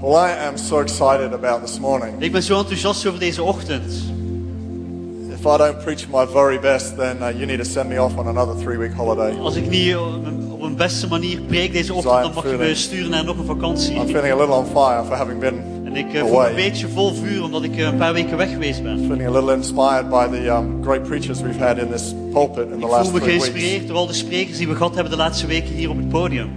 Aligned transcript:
Well, 0.00 0.14
I 0.16 0.30
am 0.46 0.56
so 0.56 0.78
excited 0.80 1.32
about 1.32 1.66
this 1.66 1.78
morning. 1.80 2.12
Ik 2.22 2.32
ben 2.32 2.42
zo 2.42 2.58
enthousiast 2.58 3.06
over 3.06 3.20
deze 3.20 3.42
ochtend. 3.42 3.92
If 5.32 5.44
I 5.44 5.56
don't 5.56 5.78
preach 5.84 6.06
my 6.12 6.26
very 6.32 6.58
best, 6.60 6.96
then 6.96 7.16
uh, 7.20 7.30
you 7.30 7.46
need 7.46 7.58
to 7.58 7.64
send 7.64 7.88
me 7.88 8.02
off 8.02 8.16
on 8.16 8.26
another 8.26 8.56
three-week 8.64 8.92
holiday. 8.92 9.34
Als 9.40 9.56
ik 9.56 9.68
niet 9.68 9.96
op 9.96 10.24
een- 10.26 10.46
op 10.52 10.62
een 10.62 10.76
beste 10.76 11.08
manier 11.08 11.40
preek 11.40 11.72
deze 11.72 11.94
ochtend, 11.94 12.22
dan 12.22 12.34
mag 12.34 12.50
je 12.50 12.56
me 12.56 12.74
sturen 12.74 13.10
naar 13.10 13.24
nog 13.24 13.38
een 13.38 13.44
vakantie. 13.44 13.94
I'm 13.96 14.06
feeling 14.06 14.32
a 14.32 14.36
little 14.36 14.54
on 14.54 14.64
fire 14.64 15.04
for 15.04 15.14
having 15.16 15.38
been 15.40 15.62
En 15.84 15.96
ik 15.96 16.14
eh, 16.14 16.20
voel 16.20 16.38
me 16.38 16.48
een 16.48 16.54
beetje 16.54 16.88
vol 16.88 17.14
vuur 17.14 17.42
omdat 17.42 17.62
ik 17.62 17.76
eh, 17.76 17.84
een 17.84 17.96
paar 17.96 18.12
weken 18.12 18.36
weg 18.36 18.50
geweest 18.50 18.82
ben. 18.82 18.98
Feeling 18.98 19.26
a 19.28 19.30
little 19.30 19.54
inspired 19.54 20.08
by 20.08 20.26
the 20.36 20.48
um, 20.50 20.78
great 20.82 21.02
preachers 21.02 21.40
we've 21.40 21.64
had 21.64 21.78
in 21.78 21.90
this 21.90 22.14
pulpit 22.32 22.64
in 22.64 22.78
the 22.78 22.84
Ik 22.86 22.90
last 22.90 23.10
voel 23.10 23.12
me 23.18 23.24
three 23.24 23.32
weeks. 23.32 23.44
geïnspireerd 23.48 23.88
door 23.88 23.96
al 23.96 24.06
de 24.06 24.12
sprekers 24.12 24.58
die 24.58 24.68
we 24.68 24.74
gehad 24.74 24.94
hebben 24.94 25.12
de 25.12 25.18
laatste 25.18 25.46
weken 25.46 25.74
hier 25.74 25.90
op 25.90 25.96
het 25.96 26.08
podium. 26.08 26.48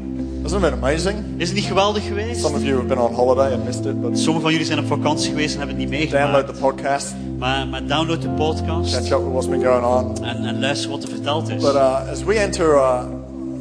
Isn't 0.45 0.63
it 0.63 0.73
amazing? 0.73 1.17
Is 1.37 1.47
het 1.47 1.55
niet 1.55 1.65
geweldig 1.65 2.07
geweest? 2.07 2.41
Some 2.41 2.55
of 2.55 2.63
you 2.63 2.75
have 2.75 2.87
been 2.87 2.97
on 2.99 3.13
holiday 3.13 3.53
and 3.53 3.65
missed 3.65 3.85
it, 3.85 4.01
but 4.01 4.17
Sommigen 4.19 4.41
van 4.41 4.51
jullie 4.51 4.65
zijn 4.65 4.79
op 4.79 4.87
vakantie 4.87 5.29
geweest 5.29 5.53
en 5.53 5.57
hebben 5.59 5.79
het 5.79 5.89
niet 5.89 6.11
download 6.11 6.21
meegemaakt. 6.21 6.47
the 6.55 6.59
podcast, 6.61 7.13
Maar, 7.37 7.67
maar 7.67 7.85
download 7.87 8.21
de 8.21 8.29
podcast 8.29 8.93
catch 8.95 9.11
up 9.11 9.19
with 9.23 9.31
what's 9.31 9.47
been 9.49 9.63
going 9.63 9.85
on. 9.85 10.23
en, 10.25 10.45
en 10.45 10.59
luister 10.59 10.89
wat 10.89 11.03
er 11.03 11.09
verteld 11.09 11.49
is. 11.49 11.61
But 11.63 11.73
uh, 11.75 12.09
as 12.11 12.23
we 12.23 12.33
enter, 12.39 12.75
uh, 12.75 13.03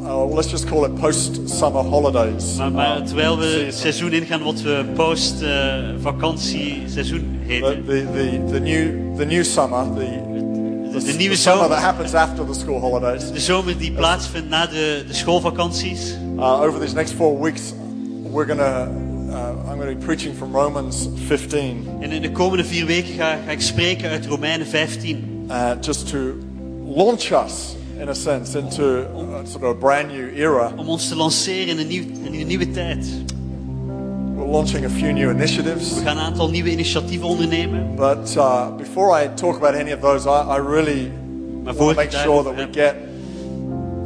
uh, 0.02 0.34
let's 0.34 0.50
just 0.50 0.64
call 0.64 0.84
it 0.84 0.94
post-summer 1.00 1.82
holidays. 1.82 2.56
Maar, 2.56 2.72
maar 2.72 2.98
uh, 3.00 3.04
terwijl 3.04 3.38
we 3.38 3.62
het 3.66 3.74
seizoen 3.74 4.12
ingaan 4.12 4.42
wat 4.42 4.60
we 4.62 4.84
post-vakantie 4.94 6.82
seizoen 6.86 7.38
The, 7.46 7.52
heten. 7.52 7.84
the, 7.86 8.06
the, 8.14 8.40
the, 8.52 8.60
new, 8.60 9.16
the 9.16 9.24
new 9.24 9.44
summer, 9.44 9.84
the, 9.96 10.08
De, 10.92 10.98
de 10.98 11.04
the 11.04 11.18
nieuwe 11.18 11.36
summer 11.36 11.68
that 11.68 11.78
zomer. 11.78 11.84
happens 11.84 12.14
after 12.14 12.46
the 12.46 12.54
school 12.54 12.80
holidays. 12.80 13.32
De 13.32 13.40
zomer 13.40 13.78
die 13.78 13.92
plaatsvindt 13.92 14.48
na 14.48 14.66
de, 14.66 15.04
de 15.06 15.14
schoolvakanties. 15.14 16.14
Uh, 16.36 16.60
over 16.60 16.80
these 16.80 16.94
next 16.94 17.12
four 17.12 17.40
weeks, 17.42 17.72
we're 18.32 18.46
gonna, 18.46 18.88
uh, 19.30 19.70
I'm 19.70 19.78
going 19.78 19.88
to 19.88 19.94
be 19.98 20.04
preaching 20.04 20.34
from 20.36 20.52
Romans 20.54 21.08
15, 21.26 21.88
En 22.00 22.10
in 22.12 22.22
de 22.22 22.32
komende 22.32 22.64
vier 22.64 22.86
weken 22.86 23.14
ga, 23.14 23.38
ga 23.46 23.50
ik 23.50 23.60
spreken 23.60 24.10
uit 24.10 24.26
Romeinen 24.26 24.66
15. 24.66 25.46
uh, 25.50 25.70
just 25.80 26.08
to 26.10 26.18
launch 26.96 27.30
us, 27.32 27.74
in 27.98 28.08
a 28.08 28.14
sense, 28.14 28.58
into 28.58 29.06
a, 29.34 29.44
sort 29.46 29.64
of 29.64 29.70
a 29.70 29.74
brand 29.74 30.08
new 30.12 30.28
era. 30.38 30.72
Om 30.76 30.88
ons 30.88 31.08
te 31.08 31.16
lanceren 31.16 31.66
in 31.68 31.78
een, 31.78 31.86
nieuw, 31.86 32.04
in 32.24 32.40
een 32.40 32.46
nieuwe 32.46 32.70
tijd. 32.70 33.06
We're 34.40 34.46
launching 34.46 34.86
a 34.86 34.88
few 34.88 35.12
new 35.12 35.30
initiatives. 35.30 35.94
We 35.94 36.00
gaan 36.00 36.16
een 36.16 36.22
aantal 36.22 36.50
nieuwe 36.50 36.70
initiatieven 36.70 37.28
ondernemen. 37.28 37.94
But 37.96 38.34
uh, 38.36 38.76
before 38.76 39.24
I 39.24 39.28
talk 39.34 39.56
about 39.56 39.74
any 39.74 39.92
of 39.92 40.00
those, 40.00 40.28
I, 40.28 40.56
I 40.56 40.60
really 40.68 41.12
Maar 41.64 41.74
want 41.74 41.78
to 41.78 41.90
ik 41.90 41.96
make 41.96 42.10
sure 42.10 42.42
that 42.42 42.54
we 42.54 42.68
get 42.72 42.94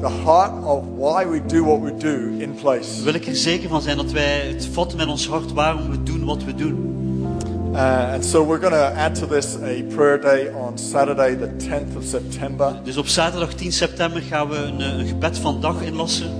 the 0.01 0.09
heart 0.09 0.65
of 0.65 0.85
why 0.97 1.27
we 1.31 1.47
do 1.47 1.65
what 1.65 1.81
we 1.81 1.97
do 1.97 2.43
in 2.43 2.55
place. 2.55 3.03
wil 3.03 3.15
ik 3.15 3.27
er 3.27 3.37
zeker 3.37 3.69
van 3.69 3.83
zijn 3.83 3.97
dat 3.97 4.13
wij 4.13 4.47
het 4.47 4.69
vatten 4.73 4.99
met 4.99 5.07
ons 5.07 5.29
hart 5.29 5.53
waarom 5.53 5.91
we 5.91 6.03
doen 6.03 6.25
wat 6.25 6.45
we 6.45 6.55
doen. 6.55 6.93
Uh, 7.73 8.13
and 8.13 8.25
so 8.25 8.47
we're 8.47 8.61
going 8.61 8.75
to 8.75 9.01
add 9.01 9.15
to 9.15 9.27
this 9.27 9.57
a 9.57 9.83
prayer 9.95 10.21
day 10.21 10.53
on 10.55 10.79
Saturday, 10.79 11.37
the 11.37 11.57
10th 11.69 11.97
of 11.97 12.05
September. 12.05 12.81
Dus 12.85 12.97
op 12.97 13.07
zaterdag 13.07 13.55
10 13.55 13.73
september 13.73 14.23
gaan 14.23 14.49
we 14.49 14.57
een, 14.57 14.81
eh, 14.81 14.99
een 14.99 15.07
gebed 15.07 15.39
van 15.39 15.61
dag 15.61 15.83
inlassen. 15.83 16.31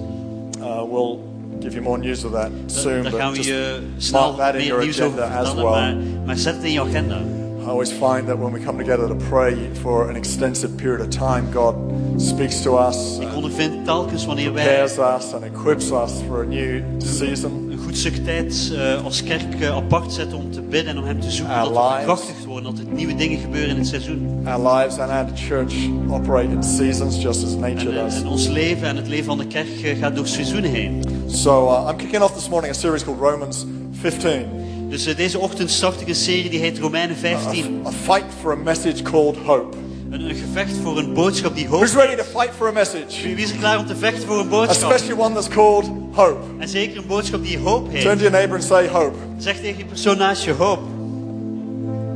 Uh, 0.59 0.83
we'll 0.91 1.19
give 1.65 1.75
you 1.75 1.83
more 1.83 1.99
news 1.99 2.25
of 2.25 2.33
that 2.33 2.51
soon. 2.67 3.03
Daar 3.03 3.11
but 3.11 3.21
gaan 3.21 3.31
we 3.31 3.37
just 3.37 3.49
je 3.49 3.81
snel 3.97 4.21
mark 4.21 4.37
that 4.37 4.55
in 4.55 4.61
meer 4.61 4.67
your 4.67 4.83
nieuws 4.83 5.01
over 5.01 5.23
agenda 5.23 5.41
as 5.41 5.49
vertellen. 5.49 5.73
well. 5.73 5.95
Maar, 5.95 6.27
maar 6.27 6.37
zet 6.37 6.55
het 6.55 6.65
in 6.65 6.73
je 6.73 6.81
agenda. 6.81 7.19
I 7.65 7.67
always 7.67 7.91
find 7.91 8.27
that 8.27 8.39
when 8.39 8.53
we 8.53 8.61
come 8.61 8.79
together 8.79 9.09
to 9.09 9.15
pray 9.29 9.71
for 9.81 10.09
an 10.09 10.17
extensive 10.17 10.77
period 10.77 11.01
of 11.01 11.09
time, 11.09 11.51
God 11.53 11.75
speaks 12.17 12.63
to 12.63 12.77
us, 12.77 13.19
Ik 13.19 13.35
ondervind 13.35 13.85
telkens 13.85 14.27
wanneer 14.27 14.53
wij 14.53 14.65
prepares 14.65 14.99
us, 14.99 15.33
and 15.33 15.45
equips 15.45 15.91
us 15.91 16.13
for 16.29 16.43
a 16.43 16.47
new 16.47 16.81
mhm. 16.81 17.01
season. 17.01 17.64
Een 17.75 17.85
goed 17.85 17.97
stuk 17.97 18.25
tijd 18.25 18.73
eh, 18.75 19.05
als 19.05 19.23
kerk 19.23 19.61
eh, 19.61 19.77
apart 19.77 20.13
zetten 20.13 20.39
om 20.39 20.51
te 20.51 20.61
bidden 20.61 20.93
en 20.93 20.99
om 20.99 21.05
hem 21.05 21.21
te 21.21 21.31
zoeken. 21.31 21.55
Our 21.55 21.73
dat 21.73 21.93
we 21.93 21.99
bekrachtigd 21.99 22.45
worden, 22.45 22.77
dat 22.77 22.87
er 22.87 22.93
nieuwe 22.93 23.15
dingen 23.15 23.39
gebeuren 23.39 23.71
in 23.71 23.77
het 23.77 23.87
seizoen. 23.87 24.47
Our 24.47 24.75
lives 24.75 24.99
and 24.99 25.11
our 25.11 25.27
church 25.35 25.75
operate 26.11 26.49
in 26.49 26.63
seasons 26.63 27.23
just 27.23 27.45
as 27.45 27.55
nature 27.55 27.99
eh, 27.99 28.05
does. 28.05 28.15
en 28.15 28.27
ons 28.27 28.49
leven 28.49 28.89
en 28.89 28.97
het 28.97 29.09
leven 29.09 29.25
van 29.25 29.39
de 29.39 29.47
kerk 29.47 29.83
eh, 29.83 29.99
gaat 29.99 30.17
door 30.17 30.27
seizoenen 30.27 30.71
heen. 30.71 31.03
So 31.29 31.69
uh, 31.69 31.91
I'm 31.91 31.97
kicking 31.97 32.23
off 32.23 32.35
this 32.35 32.49
morning 32.49 32.75
a 32.75 32.79
series 32.79 33.05
called 33.05 33.21
Romans 33.21 33.65
15. 34.01 34.47
Dus 34.89 35.17
deze 35.17 35.39
ochtend 35.39 35.71
start 35.71 36.01
ik 36.01 36.09
een 36.09 36.15
serie 36.15 36.51
die 36.51 36.61
heet 36.61 36.79
Romeinen 36.79 37.17
15. 37.17 37.83
A 37.87 37.91
fight 37.91 38.27
for 38.41 38.53
a 38.53 38.57
message 38.57 39.03
called 39.03 39.37
hope. 39.45 39.77
Een, 40.11 40.29
een 40.29 40.35
gevecht 40.35 40.77
voor 40.83 40.99
een 40.99 41.15
boodschap 41.15 41.55
die 41.55 41.69
hoop 41.69 41.81
Who's 41.81 41.95
ready 41.95 42.17
to 42.17 42.23
fight 42.23 42.51
for 42.57 42.69
a 42.69 42.73
message? 42.73 43.23
Wie 43.23 43.45
is 43.45 43.51
er 43.51 43.57
klaar 43.57 43.79
om 43.79 43.87
te 43.87 43.97
vechten 43.97 44.27
voor 44.27 44.39
een 44.39 44.49
boodschap? 44.49 44.91
Especially 44.91 45.23
one 45.23 45.35
that's 45.35 45.49
called 45.49 46.04
hope. 46.15 46.39
En 46.59 46.69
zeker 46.69 46.97
een 46.97 47.07
boodschap 47.07 47.43
die 47.43 47.59
hoop 47.59 47.91
heeft. 47.91 48.03
Turn 48.03 48.17
to 48.17 48.23
your 48.23 48.37
neighbor 48.37 48.57
and 48.57 48.67
say 48.67 48.89
hope. 48.89 49.17
Zeg 49.39 49.57
tegen 49.57 49.77
die 49.77 49.85
persoon 49.85 50.19
naast 50.19 50.45
je 50.45 50.53
hoop. 50.53 50.79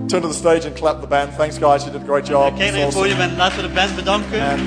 Turn 0.07 0.23
to 0.23 0.29
the 0.29 0.35
stage 0.35 0.67
and 0.67 0.75
clap 0.75 1.01
the 1.01 1.07
band. 1.07 1.37
Thanks, 1.37 1.59
guys. 1.59 1.85
You 1.85 1.93
did 1.93 2.03
a 2.03 2.05
great 2.05 2.27
job. 2.27 2.57
Kijk 2.57 2.71
naar 2.71 2.79
je 2.79 2.85
awesome. 2.85 3.03
podium 3.03 3.21
en 3.21 3.37
laten 3.37 3.57
we 3.57 3.63
de 3.63 3.75
band 3.75 3.95
bedanken. 3.95 4.41
And 4.41 4.61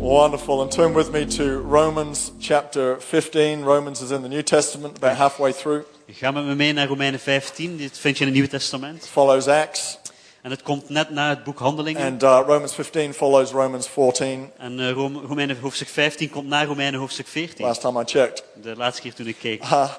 wonderful. 0.00 0.60
And 0.60 0.70
turn 0.70 0.92
with 0.92 1.10
me 1.10 1.26
to 1.26 1.60
Romans 1.70 2.32
chapter 2.38 2.96
15. 3.00 3.62
Romans 3.62 4.02
is 4.02 4.10
in 4.10 4.22
the 4.22 4.28
New 4.28 4.42
Testament, 4.42 4.96
about 4.96 5.16
halfway 5.16 5.52
through. 5.52 5.84
Ga 6.12 6.30
met 6.30 6.44
me 6.44 6.54
mee 6.54 6.72
naar 6.72 6.86
Romeinen 6.86 7.20
15. 7.20 7.76
Dit 7.76 7.98
vind 7.98 8.18
je 8.18 8.20
in 8.20 8.30
het 8.30 8.38
Nieuwe 8.38 8.48
Testament. 8.48 9.08
Follows 9.12 9.46
Acts. 9.46 9.98
En 10.46 10.52
het 10.52 10.62
komt 10.62 10.88
net 10.88 11.10
na 11.10 11.28
het 11.28 11.44
boek 11.44 11.58
Handelingen. 11.58 12.02
And 12.02 12.22
uh, 12.22 12.40
Romans 12.46 12.74
15 12.74 13.14
follows 13.14 13.50
Romans 13.50 13.88
14. 13.88 14.50
En 14.58 14.80
eh, 14.80 14.90
Rome- 14.90 15.20
Romeinen 15.20 15.58
hoofdstuk 15.60 15.88
15 15.88 16.30
komt 16.30 16.48
na 16.48 16.64
Romeinen 16.64 17.00
hoofdstuk 17.00 17.26
14. 17.26 17.64
Last 17.64 17.80
time 17.80 18.00
I 18.00 18.04
checked. 18.04 18.44
De 18.62 18.76
laatste 18.76 19.02
keer 19.02 19.14
toen 19.14 19.26
ik 19.26 19.36
keek. 19.38 19.62
Uh, 19.62 19.90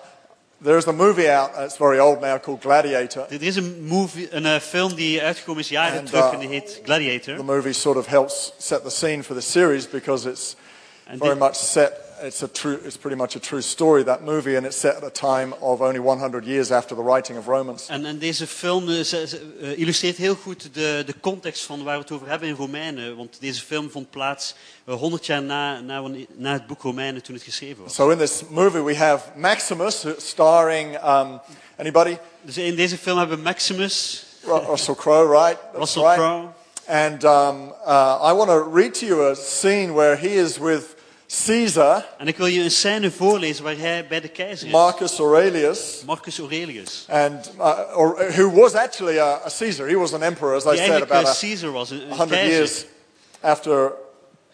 there 0.63 0.77
is 0.77 0.87
a 0.87 0.91
movie 0.91 1.31
out. 1.31 1.49
uh, 1.57 1.63
It's 1.63 1.75
very 1.75 1.99
old 1.99 2.19
now 2.19 2.39
called 2.41 2.61
Gladiator. 2.61 3.25
Er 3.29 3.43
is 3.43 3.55
een, 3.55 3.83
movie, 3.83 4.27
een 4.33 4.45
eh, 4.45 4.59
film 4.59 4.95
die 4.95 5.21
uitgekomen 5.21 5.61
is 5.61 5.69
jaren 5.69 5.99
En, 5.99 6.05
terug 6.05 6.25
uh, 6.25 6.33
en 6.33 6.39
die 6.39 6.49
heet 6.49 6.79
Gladiator. 6.83 7.35
The 7.35 7.43
movie 7.43 7.73
sort 7.73 7.97
of 7.97 8.05
helps 8.07 8.53
set 8.57 8.83
the 8.83 8.89
scene 8.89 9.23
for 9.23 9.35
the 9.35 9.41
series 9.41 9.89
because 9.89 10.29
it's 10.29 10.55
very 11.19 11.37
much 11.37 11.55
set. 11.55 11.93
It's 12.21 12.41
a 12.41 12.47
true. 12.47 12.79
It's 12.83 12.97
pretty 12.97 13.15
much 13.15 13.35
a 13.35 13.39
true 13.39 13.61
story. 13.61 14.03
That 14.03 14.23
movie, 14.23 14.55
and 14.57 14.65
it's 14.65 14.77
set 14.77 14.95
at 14.95 15.03
a 15.03 15.09
time 15.09 15.53
of 15.61 15.81
only 15.81 15.99
100 15.99 16.45
years 16.45 16.71
after 16.71 16.95
the 16.95 17.03
writing 17.03 17.37
of 17.37 17.47
Romans. 17.47 17.87
En, 17.87 18.05
en 18.05 18.19
deze 18.19 18.47
film 18.47 18.89
eh, 18.89 19.79
illustreert 19.79 20.17
heel 20.17 20.35
goed 20.35 20.73
de, 20.73 21.03
de 21.05 21.13
context 21.21 21.63
van 21.63 21.83
waar 21.83 21.95
we 21.95 22.01
het 22.01 22.11
over 22.11 22.29
hebben 22.29 22.47
in 22.47 22.55
Romeinen. 22.55 23.15
Want 23.15 23.37
deze 23.39 23.61
film 23.61 23.89
vond 23.89 24.09
plaats 24.09 24.55
eh, 24.85 24.95
100 24.95 25.25
jaar 25.25 25.41
na, 25.41 25.79
na, 25.79 26.01
na 26.33 26.51
het 26.53 26.67
boek 26.67 26.81
Romeinen 26.81 27.23
toen 27.23 27.35
het 27.35 27.43
geschreven 27.43 27.83
was. 27.83 27.93
So 27.93 28.09
in 28.09 28.17
this 28.17 28.43
movie, 28.49 28.83
we 28.83 28.95
have 28.95 29.29
Maximus, 29.35 30.05
starring 30.17 30.95
um, 30.95 31.39
anybody? 31.77 32.17
Dus 32.41 32.57
in 32.57 32.75
deze 32.75 32.97
film 32.97 33.17
hebben 33.17 33.37
we 33.37 33.43
Maximus, 33.43 34.25
Russell 34.43 34.95
Crowe, 34.95 35.27
right? 35.27 35.57
That's 35.61 35.77
Russell 35.77 36.03
right. 36.03 36.17
Crowe. 36.17 36.47
And 36.87 37.23
um, 37.23 37.73
uh, 37.85 38.31
I 38.31 38.33
want 38.33 38.49
to 38.49 38.63
read 38.73 38.93
to 38.93 39.05
you 39.05 39.29
a 39.29 39.35
scene 39.35 39.93
where 39.93 40.15
he 40.15 40.39
is 40.39 40.57
with 40.57 40.96
Caesar, 41.45 42.05
En 42.17 42.27
ik 42.27 42.37
wil 42.37 42.45
je 42.45 42.61
een 42.61 42.71
scène 42.71 43.11
voorlezen 43.11 43.63
waar 43.63 43.77
hij 43.77 44.07
bij 44.07 44.21
de 44.21 44.27
keizer 44.27 44.67
is. 44.67 44.73
Marcus 44.73 45.17
Aurelius, 45.17 46.01
Marcus 46.05 46.39
Aurelius. 46.39 47.05
and 47.09 47.51
uh, 47.57 47.79
or, 47.95 48.31
who 48.31 48.51
was 48.51 48.73
actually 48.73 49.19
a, 49.19 49.41
a 49.45 49.49
Caesar. 49.49 49.87
He 49.87 49.95
was 49.97 50.13
an 50.13 50.23
emperor, 50.23 50.55
as 50.55 50.65
I 50.65 50.77
said, 50.77 51.01
about 51.01 51.27
a 51.27 51.33
Caesar 51.33 51.71
was, 51.71 51.89
een, 51.89 52.01
een 52.01 52.07
100 52.07 52.29
keizer. 52.29 52.57
years 52.57 52.85
after 53.41 53.93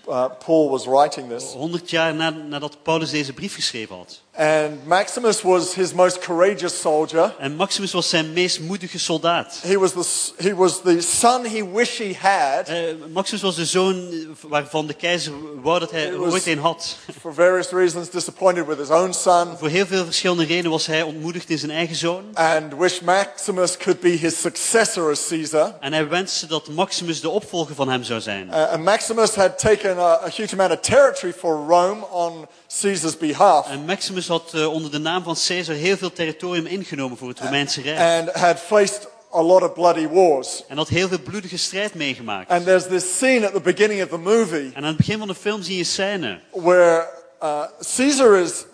uh, 0.10 0.26
Paul 0.46 0.70
was 0.70 0.86
writing 0.86 1.30
this. 1.30 1.44
100 1.44 1.90
jaar 1.90 2.14
na, 2.16 2.30
nadat 2.30 2.84
Paulus 2.84 3.10
deze 3.10 3.34
brief 3.34 3.56
geschreven 3.56 3.96
had. 3.96 4.22
And 4.38 4.86
Maximus 4.88 5.44
was 5.44 5.76
his 5.76 5.94
most 5.94 6.20
courageous 6.22 6.82
soldier. 6.82 7.34
En 7.40 7.56
Maximus 7.56 7.92
was 7.94 8.10
zijn 8.10 8.34
meest 8.34 8.60
moedige 8.60 9.00
soldaat. 9.00 9.60
He 9.62 9.78
was 9.80 9.92
the, 9.92 10.32
he 10.44 10.56
was 10.56 10.82
the 10.82 11.02
son 11.02 11.46
he 11.46 11.64
wished 11.74 11.98
he 11.98 12.14
had 12.20 12.68
Eh, 12.70 12.78
Maximus 13.14 13.42
was 13.42 13.56
de 13.56 13.66
zoon 13.66 14.10
waarvan 14.42 14.88
de 14.88 14.94
keizer 14.94 15.34
wou 15.62 15.80
dat 15.80 15.92
hij 15.92 16.14
ooit 16.16 16.46
een 16.48 16.60
had. 16.60 16.96
for 17.22 17.34
various 17.34 17.70
reasons, 17.70 18.10
disappointed 18.10 18.66
with 18.68 18.78
his 18.78 18.90
own 18.90 19.12
son, 19.12 19.58
Voor 19.58 19.68
heel 19.68 19.86
veel 19.86 20.06
verschillende 20.06 20.46
redenen 20.46 20.72
was 20.72 20.86
hij 20.86 21.02
ontmoedigd 21.02 21.50
in 21.50 21.58
zijn 21.58 21.72
eigen 21.72 21.96
zoon. 21.96 22.24
and 22.34 22.74
wished 22.78 23.02
Maximus 23.02 23.78
could 23.78 24.00
be 24.00 24.10
his 24.10 24.42
successor 24.42 25.12
as 25.12 25.28
Caesar. 25.28 25.76
En 25.80 25.94
hij 25.94 26.08
wenste 26.08 26.48
dat 26.48 26.68
Maximus 26.68 27.22
de 27.22 27.30
opvolger 27.30 27.76
van 27.76 27.90
hem 27.90 28.04
zou 28.04 28.22
zijn. 28.22 28.48
Uh, 28.48 28.72
and 28.72 28.84
Maximus 28.84 29.36
had 29.36 29.60
taken 29.60 29.98
a, 29.98 30.20
a 30.26 30.30
huge 30.36 30.54
amount 30.54 30.72
of 30.72 30.80
territory 30.80 31.34
for 31.34 31.66
Rome 31.68 32.06
on 32.12 32.48
Caesar's 32.82 33.18
behalf 33.18 33.70
En 33.70 33.86
Maximus 33.86 34.22
had 34.28 34.52
eh, 34.54 34.74
onder 34.74 34.92
de 34.92 34.98
naam 34.98 35.24
van 35.24 35.36
Caesar 35.48 35.76
heel 35.76 35.98
veel 35.98 36.12
territorium 36.12 36.66
ingenomen 36.66 37.18
voor 37.18 37.28
het 37.28 37.40
Romeinse 37.40 37.82
Rijk. 37.82 38.28
and 38.28 38.36
had 38.36 38.60
faced 38.60 39.08
a 39.36 39.42
lot 39.42 39.62
of 39.64 39.74
bloody 39.74 40.08
wars. 40.08 40.64
En 40.68 40.78
had 40.78 40.88
heel 40.88 41.08
veel 41.08 41.20
bloedige 41.20 41.58
strijd 41.58 41.94
meegemaakt. 41.94 42.50
And 42.50 42.66
there's 42.66 42.88
this 42.88 43.18
scene 43.18 43.46
at 43.48 43.54
the 43.54 43.62
beginning 43.62 44.04
of 44.04 44.10
the 44.10 44.18
movie 44.18 44.72
En 44.74 44.76
aan 44.76 44.84
het 44.84 44.98
begin 44.98 45.18
van 45.18 45.28
de 45.28 45.36
film 45.36 45.62
zie 45.62 45.74
je 45.74 45.80
een 45.80 45.86
scène 45.86 46.40
where 46.52 47.08
uh, 47.44 47.64
Caesar 47.80 48.36
is, 48.38 48.66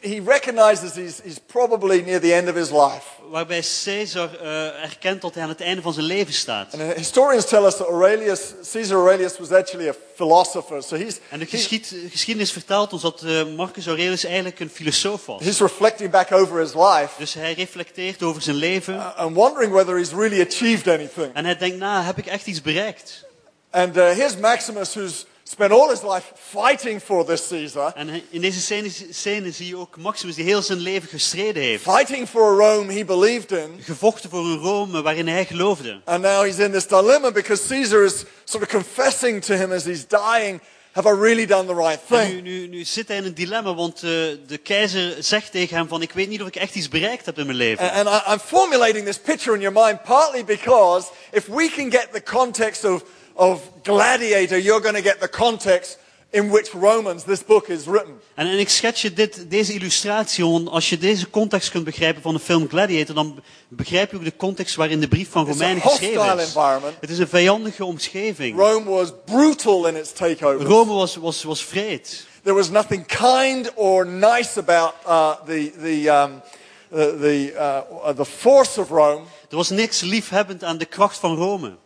he 0.00 0.20
recognizes 0.24 0.94
he's, 0.94 1.20
he's 1.22 1.38
probably 1.38 2.02
near 2.02 2.18
the 2.20 2.32
end 2.34 2.48
of 2.48 2.54
his 2.54 2.70
life. 2.70 3.04
Waarbij 3.30 3.62
Caesar 3.84 4.28
eh, 4.40 4.82
erkent 4.84 5.20
dat 5.22 5.34
hij 5.34 5.42
aan 5.42 5.48
het 5.48 5.60
einde 5.60 5.82
van 5.82 5.92
zijn 5.92 6.06
leven 6.06 6.32
staat. 6.34 6.72
And 6.72 6.82
uh, 6.82 6.88
historians 6.90 7.44
tell 7.44 7.64
us 7.64 7.76
that 7.76 7.86
Aurelius, 7.88 8.40
Caesar 8.72 8.96
Aurelius 8.96 9.38
was 9.38 9.50
actually 9.52 9.88
a 9.88 9.94
philosopher. 10.14 10.82
So 10.82 10.96
he's, 10.96 11.18
En 11.30 11.38
de 11.38 11.44
he- 11.44 11.50
geschied, 11.50 11.94
geschiedenis 12.10 12.52
vertelt 12.52 12.92
ons 12.92 13.02
dat 13.02 13.22
eh, 13.22 13.44
Marcus 13.56 13.86
Aurelius 13.86 14.24
eigenlijk 14.24 14.60
een 14.60 14.70
filosoof 14.70 15.26
was. 15.26 15.42
he's 15.44 15.60
reflecting 15.60 16.10
back 16.10 16.32
over 16.32 16.58
his 16.60 16.74
life 16.74 17.08
Dus 17.18 17.34
hij 17.34 17.52
reflecteert 17.52 18.22
over 18.22 18.42
zijn 18.42 18.56
leven. 18.56 18.94
uh, 18.94 19.16
and 19.18 19.34
wondering 19.36 19.72
whether 19.72 19.96
he's 19.96 20.10
really 20.12 20.40
achieved 20.40 20.88
anything. 20.88 21.34
En 21.34 21.44
hij 21.44 21.56
denkt 21.56 21.76
na, 21.78 22.02
heb 22.02 22.18
ik 22.18 22.26
echt 22.26 22.46
iets 22.46 22.62
bereikt? 22.62 23.24
And 23.70 23.96
uh, 23.96 24.10
here's 24.10 24.36
Maximus, 24.36 24.94
who's 24.94 25.26
spent 25.48 25.72
all 25.72 25.88
his 25.88 26.02
life 26.02 26.32
fighting 26.34 27.00
for 27.02 27.24
this 27.24 27.48
Caesar, 27.48 27.92
En 27.94 28.22
in 28.30 28.40
deze 28.40 28.60
scène, 28.60 28.88
scène 29.10 29.50
zie 29.52 29.66
je 29.66 29.76
ook 29.76 29.96
Maximus 29.96 30.34
die 30.34 30.44
heel 30.44 30.62
zijn 30.62 30.78
leven 30.78 31.08
gestreden 31.08 31.62
heeft. 31.62 31.82
fighting 31.82 32.28
for 32.28 32.42
a 32.42 32.68
Rome 32.68 32.92
he 32.92 33.04
believed 33.04 33.52
in. 33.52 33.78
Gevochten 33.80 34.30
voor 34.30 34.44
een 34.44 34.58
Rome 34.58 35.02
waarin 35.02 35.28
hij 35.28 35.44
geloofde. 35.44 36.00
And 36.04 36.22
now 36.22 36.42
he's 36.42 36.58
in 36.58 36.72
this 36.72 36.86
dilemma 36.86 37.30
because 37.30 37.66
Caesar 37.68 38.04
is 38.04 38.24
sort 38.44 38.62
of 38.62 38.68
confessing 38.68 39.44
to 39.44 39.54
him 39.54 39.72
as 39.72 39.84
he's 39.84 40.04
dying, 40.08 40.60
have 40.92 41.08
I 41.08 41.20
really 41.20 41.46
done 41.46 41.66
the 41.66 41.74
right 41.74 42.00
En 42.08 42.26
nu, 42.26 42.32
thing? 42.32 42.42
nu, 42.42 42.66
nu 42.68 42.84
zit 42.84 43.08
hij 43.08 43.16
in 43.16 43.24
een 43.24 43.34
dilemma, 43.34 43.74
want 43.74 43.94
eh, 43.94 44.10
de 44.46 44.58
keizer 44.62 45.14
zegt 45.22 45.50
tegen 45.52 45.76
hem 45.76 45.88
van 45.88 46.02
ik 46.02 46.12
weet 46.12 46.28
niet 46.28 46.40
of 46.42 46.48
ik 46.48 46.56
echt 46.56 46.74
iets 46.74 46.88
bereikt 46.88 47.26
heb 47.26 47.38
in 47.38 47.46
mijn 47.46 47.58
leven. 47.58 47.90
And, 47.90 48.06
and 48.06 48.22
I, 48.26 48.32
I'm 48.32 48.38
formulating 48.40 49.04
this 49.06 49.18
picture 49.18 49.54
in 49.56 49.60
your 49.60 49.84
mind 49.84 50.02
partly 50.02 50.44
because 50.44 51.08
if 51.32 51.46
we 51.46 51.68
can 51.70 51.90
get 51.90 52.08
the 52.12 52.22
context 52.22 52.84
of, 52.84 53.02
of 53.36 53.60
Gladiator, 53.82 54.58
you're 54.58 54.80
going 54.80 54.94
to 54.94 55.02
get 55.02 55.20
the 55.20 55.28
context 55.28 55.98
in 56.32 56.50
which 56.50 56.74
Romans, 56.74 57.24
this 57.24 57.44
book, 57.44 57.68
is 57.68 57.84
written. 57.84 58.20
En, 58.34 58.46
en 58.46 58.58
ik 58.58 58.68
schets 58.68 59.02
je 59.02 59.12
dit, 59.12 59.50
deze 59.50 59.72
illustratie, 59.72 60.46
want 60.46 60.68
als 60.68 60.88
je 60.90 60.98
deze 60.98 61.30
context 61.30 61.70
kunt 61.70 61.84
begrijpen 61.84 62.22
van 62.22 62.34
de 62.34 62.40
film 62.40 62.68
Gladiator, 62.68 63.14
dan 63.14 63.42
begrijp 63.68 64.10
je 64.10 64.16
ook 64.16 64.24
de 64.24 64.36
context 64.36 64.74
waarin 64.74 65.00
de 65.00 65.08
brief 65.08 65.30
van 65.30 65.46
Romeinen 65.46 65.82
geschreven 65.82 66.38
is. 66.38 66.54
Het 67.00 67.10
is 67.10 67.18
een 67.18 67.28
vijandige 67.28 67.84
omschrijving. 67.84 68.58
Rome 68.58 68.90
was 68.90 69.12
brutal 69.24 69.86
in 69.86 69.96
its 69.96 70.12
takeover. 70.12 70.66
Rome 70.66 70.92
was, 70.92 71.16
was, 71.16 71.42
was 71.42 71.64
vreed. 71.64 72.26
There 72.42 72.56
was 72.56 72.70
nothing 72.70 73.06
kind 73.06 73.72
or 73.74 74.06
nice 74.06 74.58
about 74.58 74.94
uh, 75.06 75.34
the, 75.46 75.72
the, 75.82 76.08
um, 76.08 76.42
the, 76.90 77.16
the, 77.20 77.52
uh, 77.54 78.14
the 78.14 78.24
force 78.24 78.80
of 78.80 78.90
Rome. 78.90 79.22
Er 79.50 79.56
was 79.56 79.70
niks 79.70 80.00
liefhebbend 80.00 80.64
aan 80.64 80.78
de 80.78 80.84
kracht 80.84 81.18
van 81.18 81.36
Rome. 81.36 81.76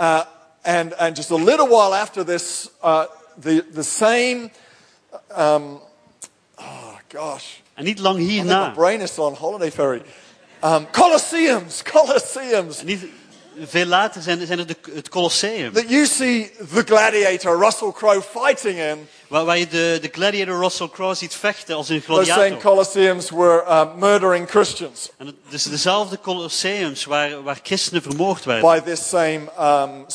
Uh, 0.00 0.20
and, 0.64 0.94
and 0.98 1.16
just 1.16 1.30
a 1.30 1.36
little 1.36 1.68
while 1.68 1.94
after 1.94 2.24
this, 2.24 2.70
uh, 2.82 3.06
the, 3.36 3.60
the 3.60 3.84
same, 3.84 4.50
um, 5.34 5.80
oh 6.58 6.98
gosh, 7.08 7.62
En 7.74 7.84
niet 7.84 7.98
lang 7.98 8.16
think 8.16 8.44
my 8.44 8.72
brain 8.72 9.00
is 9.00 9.18
on 9.18 9.34
holiday 9.34 9.70
ferry. 9.70 10.02
Um, 10.62 10.86
Colosseums, 10.92 11.82
Colosseums. 11.82 12.82
Veel 13.62 13.86
later 13.86 14.22
zijn, 14.22 14.46
zijn 14.46 14.58
er 14.58 14.66
de, 14.66 14.76
het 14.94 15.08
Colosseum. 15.08 15.72
That 15.72 15.88
you 15.88 16.06
see 16.06 16.50
the 16.74 16.82
gladiator, 16.86 17.58
Russell 17.58 17.92
Crowe, 17.92 18.22
fighting 18.22 18.78
in. 18.78 19.08
Waar, 19.28 19.44
waar 19.44 19.58
je 19.58 19.68
de, 19.68 19.98
de 20.00 20.08
gladiator 20.12 20.58
Russell 20.58 20.88
Crowe 20.88 21.14
ziet 21.14 21.34
vechten 21.34 21.76
als 21.76 21.88
een 21.88 22.02
Those 22.02 22.24
same 22.24 22.34
gladiator. 22.34 22.70
Colosseums 22.70 23.30
were 23.30 23.64
uh, 23.66 23.94
murdering 23.96 24.48
Christians 24.50 25.10
En 25.18 25.26
het 25.26 25.34
is 25.50 25.62
dezelfde 25.62 26.18
Colosseums 26.20 27.04
waar, 27.04 27.42
waar 27.42 27.58
christenen 27.62 28.02
vermoord 28.02 28.44
werden. 28.44 28.70
by 28.70 28.80
this 28.80 29.08
same 29.08 29.40
um, 29.60 30.06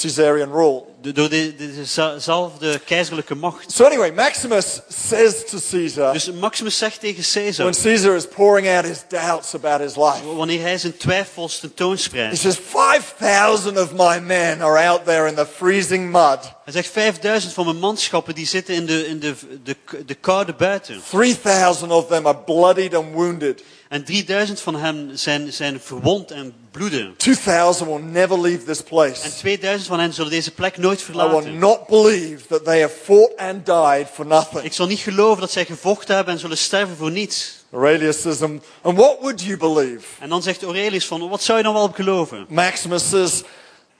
Caesarian 0.00 0.50
rule. 0.52 0.84
Door 1.12 1.28
de- 1.28 1.54
de- 1.56 1.72
dezelfde 2.14 2.78
keizerlijke 2.84 3.34
macht. 3.34 3.72
So 3.72 3.84
anyway, 3.84 4.10
Maximus 4.12 4.80
says 4.88 5.34
to 5.50 5.58
Caesar, 5.70 6.12
Dus 6.12 6.30
Maximus 6.32 6.78
zegt 6.78 7.00
tegen 7.00 7.24
Caesar, 7.32 7.64
when 7.64 7.74
Caesar 7.82 8.14
is 8.16 8.26
pouring 8.26 8.68
out 8.68 8.84
his 8.84 8.98
doubts 9.08 9.54
about 9.54 9.80
his 9.80 9.96
life, 9.96 10.34
wanneer 10.36 10.60
hij 10.60 10.78
zijn 10.78 10.96
twijfels 10.96 11.54
he 11.54 11.60
tentoonspreidt. 11.60 12.38
says, 12.38 12.56
5,000 12.70 13.78
of 13.78 13.92
my 13.92 14.18
men 14.20 14.60
are 14.62 14.86
out 14.88 15.04
there 15.04 15.26
in 15.28 15.34
the 15.34 15.46
freezing 15.46 16.10
mud. 16.10 16.38
Hij 16.68 16.76
zegt 16.76 16.92
5000 16.92 17.52
van 17.52 17.64
mijn 17.64 17.78
manschappen 17.78 18.34
die 18.34 18.46
zitten 18.46 18.74
in 18.74 18.86
de, 18.86 19.06
in 19.06 19.18
de, 19.18 19.34
de, 19.64 19.76
de 20.06 20.14
koude 20.14 20.54
buiten. 20.54 21.02
3,000 21.10 21.90
of 21.92 22.06
them 22.06 22.26
are 22.26 22.36
bloodied 22.36 22.94
and 22.94 23.14
wounded. 23.14 23.62
En 23.88 24.04
3000 24.04 24.60
van 24.60 24.74
hen 24.74 25.10
zijn, 25.14 25.52
zijn 25.52 25.80
verwond 25.80 26.30
en 26.30 26.54
bloeden. 26.70 27.14
2,000 27.16 27.88
will 27.88 28.02
never 28.02 28.40
leave 28.40 28.64
this 28.64 28.78
En 28.78 28.84
place. 28.84 29.36
2000 29.36 29.88
van 29.88 30.00
hen 30.00 30.12
zullen 30.12 30.30
deze 30.30 30.50
plek 30.50 30.76
nooit 30.76 31.00
I 31.00 31.04
will 31.04 31.14
verlaten. 31.14 31.58
not 31.58 31.86
believe 31.86 32.46
that 32.46 32.64
they 32.64 32.80
have 32.80 32.94
fought 33.04 33.36
and 33.36 33.66
died 33.66 34.06
for 34.12 34.26
nothing. 34.26 34.62
Ik 34.62 34.72
zal 34.72 34.86
niet 34.86 35.00
geloven 35.00 35.40
dat 35.40 35.50
zij 35.50 35.64
gevochten 35.64 36.14
hebben 36.14 36.34
en 36.34 36.40
zullen 36.40 36.58
sterven 36.58 36.96
voor 36.96 37.10
niets. 37.10 37.64
Aurelius 37.72 38.20
says, 38.20 38.42
and 38.42 38.62
and 38.82 38.96
what 38.98 39.16
would 39.20 39.42
you 39.42 39.56
believe? 39.56 40.04
En 40.18 40.28
dan 40.28 40.42
zegt 40.42 40.62
Aurelius 40.62 41.06
van, 41.06 41.28
wat 41.28 41.42
zou 41.42 41.58
je 41.58 41.64
dan 41.64 41.74
wel 41.74 41.82
op 41.82 41.94
geloven? 41.94 42.46
Maximus 42.48 43.08
says, 43.08 43.42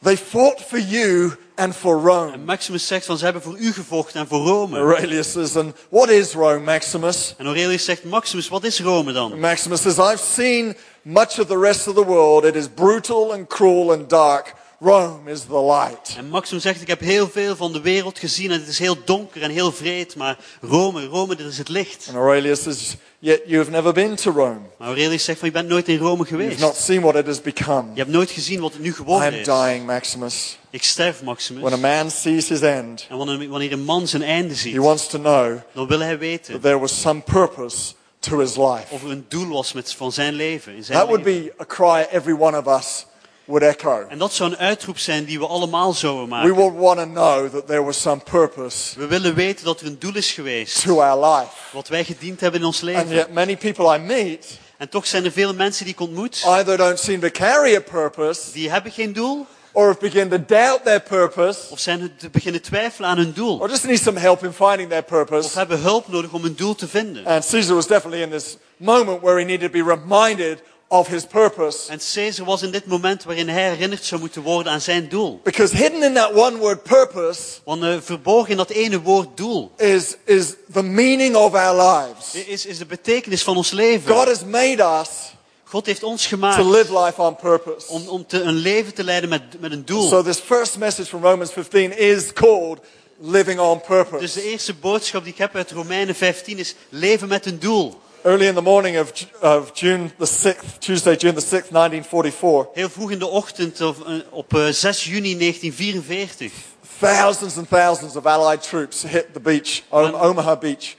they 0.02 0.16
fought 0.16 0.60
for 0.60 0.78
you 0.78 1.36
and 1.56 1.74
for 1.74 1.96
Rome. 1.96 2.32
En 2.32 2.44
Maximus 2.44 2.86
zegt 2.86 3.06
van, 3.06 3.18
ze 3.18 3.24
hebben 3.24 3.42
voor 3.42 3.58
u 3.58 3.72
gevochten 3.72 4.20
en 4.20 4.26
voor 4.26 4.46
Rome. 4.46 4.78
Aurelius 4.78 5.32
says, 5.32 5.56
and 5.56 5.74
what 5.88 6.08
is 6.08 6.32
Rome, 6.32 6.58
Maximus? 6.58 7.34
En 7.38 7.46
Aurelius 7.46 7.84
zegt, 7.84 8.04
Maximus, 8.04 8.48
wat 8.48 8.64
is 8.64 8.80
Rome 8.80 9.12
dan? 9.12 9.40
Maximus 9.40 9.82
says, 9.82 9.98
I've 9.98 10.22
seen 10.34 10.76
much 11.02 11.38
of 11.40 11.46
the 11.46 11.58
rest 11.58 11.88
of 11.88 11.94
the 11.94 12.04
world. 12.04 12.44
It 12.44 12.54
is 12.54 12.68
brutal 12.68 13.32
and 13.32 13.48
cruel 13.48 13.92
and 13.92 14.08
dark. 14.08 14.54
Rome 14.80 15.30
is 15.30 15.40
the 15.44 15.60
light. 15.60 16.14
En 16.16 16.28
Maximus 16.28 16.62
zegt, 16.62 16.80
ik 16.80 16.86
heb 16.88 17.00
heel 17.00 17.28
veel 17.28 17.56
van 17.56 17.72
de 17.72 17.80
wereld 17.80 18.18
gezien 18.18 18.50
en 18.50 18.60
het 18.60 18.68
is 18.68 18.78
heel 18.78 18.96
donker 19.04 19.42
en 19.42 19.50
heel 19.50 19.72
vreed, 19.72 20.16
maar 20.16 20.38
Rome, 20.60 21.06
Rome, 21.06 21.36
dit 21.36 21.46
is 21.46 21.58
het 21.58 21.68
licht. 21.68 22.04
And 22.08 22.16
Aurelius 22.16 22.62
says, 22.62 22.96
yet 23.18 23.40
you 23.46 23.58
have 23.58 23.70
never 23.70 23.92
been 23.92 24.14
to 24.16 24.30
Rome. 24.30 24.60
Maar 24.78 24.88
Aurelius 24.88 25.24
zegt 25.24 25.38
van, 25.38 25.48
je 25.48 25.54
bent 25.54 25.68
nooit 25.68 25.88
in 25.88 25.98
Rome 25.98 26.16
You've 26.16 26.28
geweest. 26.28 26.60
not 26.60 26.76
seen 26.76 27.00
what 27.00 27.14
it 27.16 27.26
has 27.26 27.40
become. 27.42 27.84
Je 27.92 27.98
hebt 28.00 28.10
nooit 28.12 28.30
gezien 28.30 28.60
wat 28.60 28.72
het 28.72 28.82
nu 28.82 28.88
I 28.88 28.92
geworden 28.92 29.26
am 29.32 29.34
is. 29.38 29.44
dying, 29.46 29.86
Maximus. 29.86 30.58
Ik 30.70 30.82
sterf, 30.84 31.16
When 31.16 31.28
a 31.28 31.30
Maximus. 31.30 31.80
man 31.80 32.10
sees 32.10 32.48
his 32.48 32.60
end, 32.60 33.06
En 33.08 33.16
wanneer 33.48 33.72
een 33.72 33.84
man 33.84 34.06
zijn 34.08 34.22
einde 34.22 34.48
he 34.54 34.60
ziet, 34.60 34.76
wants 34.76 35.06
to 35.08 35.18
know 35.18 35.58
dan 35.74 35.86
wil 35.86 35.98
hij 35.98 36.10
that 36.10 36.18
weten 36.18 36.60
there 36.60 36.78
was 36.78 37.00
some 37.00 37.20
purpose 37.20 37.94
to 38.18 38.38
his 38.38 38.56
life. 38.56 38.84
of 38.88 39.02
er 39.02 39.10
een 39.10 39.24
doel 39.28 39.48
was 39.48 39.72
met, 39.72 39.92
van 39.92 40.12
zijn 40.12 40.34
leven. 40.34 40.74
In 40.74 40.84
zijn 40.84 40.98
That 40.98 41.06
would 41.08 41.24
leven. 41.24 41.44
be 41.56 41.62
a 41.62 41.66
cry 41.66 42.06
every 42.16 42.36
one 42.38 42.58
of 42.58 42.78
us 42.78 43.06
would 43.48 43.62
echo. 43.62 44.06
En 44.08 44.18
dat 44.18 44.32
zou 44.32 44.50
een 44.50 44.56
uitroep 44.58 44.98
zijn 44.98 45.24
die 45.24 45.38
we 45.38 45.46
allemaal 45.46 45.92
zouden 45.92 46.22
We 46.24 46.28
maken. 46.28 46.54
would 46.54 46.74
want 46.76 46.98
to 46.98 47.04
know 47.04 47.48
that 47.52 47.66
there 47.66 47.84
was 47.84 48.00
some 48.00 48.20
purpose 48.30 48.98
We 48.98 49.06
willen 49.06 49.34
weten 49.34 49.64
dat 49.64 49.80
er 49.80 49.86
een 49.86 49.98
doel 49.98 50.14
is 50.14 50.30
geweest. 50.32 50.82
to 50.82 51.00
our 51.02 51.34
life. 51.36 51.50
Wat 51.72 51.88
wij 51.88 52.04
gediend 52.04 52.40
hebben 52.40 52.60
in 52.60 52.66
ons 52.66 52.76
And 52.82 52.84
leven. 52.92 53.08
yet, 53.14 53.32
many 53.32 53.56
people 53.56 53.94
I 53.96 53.98
meet 53.98 54.58
En 54.76 54.88
toch 54.88 55.06
zijn 55.06 55.24
er 55.24 55.32
vele 55.32 55.52
mensen 55.52 55.84
die 55.84 55.94
ik 55.94 56.00
ontmoet. 56.00 56.42
either 56.46 56.76
don't 56.76 56.98
seem 56.98 57.20
to 57.20 57.28
carry 57.30 57.74
a 57.76 57.80
purpose 57.80 58.52
Die 58.52 58.70
hebben 58.70 58.92
geen 58.92 59.12
doel. 59.12 59.46
or 59.72 59.86
have 59.86 59.98
begun 60.00 60.28
to 60.28 60.38
doubt 60.46 60.84
their 60.84 61.00
purpose 61.02 61.60
Of 61.70 61.78
zijn 61.78 62.12
te 62.18 62.28
beginnen 62.30 62.62
twijfelen 62.62 63.08
aan 63.10 63.16
hun 63.18 63.32
doel. 63.32 63.58
or 63.58 63.68
just 63.68 63.84
need 63.86 63.98
some 64.00 64.18
help 64.20 64.44
in 64.44 64.52
finding 64.52 64.88
their 64.88 65.02
Of 65.02 65.06
purpose. 65.06 65.58
hebben 65.58 65.80
hulp 65.80 66.08
nodig 66.08 66.32
om 66.32 66.44
een 66.44 66.56
doel 66.56 66.74
te 66.74 66.88
vinden. 66.88 67.26
And 67.26 67.46
Caesar 67.50 67.74
was 67.74 67.86
definitely 67.86 68.22
in 68.22 68.30
this 68.30 68.56
moment 68.76 69.20
where 69.20 69.38
he 69.38 69.44
needed 69.44 69.72
to 69.72 69.84
be 69.84 69.90
reminded 69.94 70.58
of 70.88 71.08
his 71.08 71.26
purpose. 71.26 71.90
En 71.90 71.98
Caesar 72.14 72.44
was 72.44 72.62
in 72.62 72.70
dit 72.70 72.86
moment 72.86 73.24
waarin 73.24 73.48
hij 73.48 73.68
herinnerd 73.68 74.04
zou 74.04 74.20
moeten 74.20 74.42
worden 74.42 74.72
aan 74.72 74.80
zijn 74.80 75.08
doel. 75.08 75.40
Because 75.42 75.76
hidden 75.76 76.02
in 76.02 76.14
that 76.14 76.32
one 76.34 76.56
word 76.56 76.82
purpose 76.82 77.40
Want 77.64 77.82
eh, 77.82 77.96
verborgen 78.00 78.50
in 78.50 78.56
dat 78.56 78.70
ene 78.70 79.00
woord 79.00 79.36
doel 79.36 79.72
is, 79.76 80.16
is 80.24 80.54
the 80.72 80.82
meaning 80.82 81.36
of 81.36 81.54
our 81.54 81.76
lives. 81.76 82.46
is, 82.46 82.66
is 82.66 82.78
de 82.78 82.86
betekenis 82.86 83.42
van 83.42 83.56
ons 83.56 83.70
leven. 83.70 84.14
God 84.14 84.26
has 84.26 84.44
made 84.44 84.82
us 85.00 85.08
God 85.64 85.86
heeft 85.86 86.02
ons 86.02 86.22
to 86.22 86.28
gemaakt 86.28 86.64
live 86.64 86.98
life 86.98 87.22
on 87.22 87.36
purpose. 87.36 87.88
om, 87.88 88.08
om 88.08 88.26
te, 88.26 88.42
een 88.42 88.54
leven 88.54 88.94
te 88.94 89.04
leiden 89.04 89.28
met, 89.28 89.42
met 89.60 89.72
een 89.72 89.84
doel. 89.84 90.08
So 90.08 90.22
this 90.22 90.38
first 90.38 90.78
message 90.78 91.08
from 91.08 91.22
Romans 91.22 91.52
15 91.52 91.98
is 91.98 92.32
called 92.32 92.78
living 93.20 93.60
on 93.60 93.82
Dus 94.18 94.32
de 94.32 94.42
eerste 94.42 94.74
boodschap 94.74 95.24
die 95.24 95.32
ik 95.32 95.38
heb 95.38 95.54
uit 95.56 95.70
Romeinen 95.70 96.14
15 96.14 96.58
is 96.58 96.74
leven 96.88 97.28
met 97.28 97.46
een 97.46 97.58
doel. 97.58 98.00
Early 98.24 98.48
in 98.48 98.54
the 98.54 98.62
morning 98.62 98.96
of, 98.96 99.12
of 99.42 99.72
June 99.74 100.12
the 100.18 100.24
6th, 100.24 100.80
Tuesday, 100.80 101.16
June 101.16 101.34
the 101.34 101.40
6th, 101.40 101.70
1944, 101.70 102.70
Heel 102.74 102.88
vroeg 102.88 103.10
in 103.10 103.18
de 103.18 103.26
ochtend 103.26 103.80
of, 103.80 104.06
eh, 104.06 104.14
op 104.30 104.54
eh, 104.54 104.72
6 104.72 105.04
juni 105.04 105.36
1944 105.36 106.50
thousands 106.98 107.58
and 107.58 107.68
thousands 107.68 108.16
of 108.16 108.26
Allied 108.26 108.62
troops 108.62 109.02
hit 109.02 109.32
the 109.34 109.40
beach, 109.40 109.84
Omaha 109.92 110.56
Beach, 110.56 110.96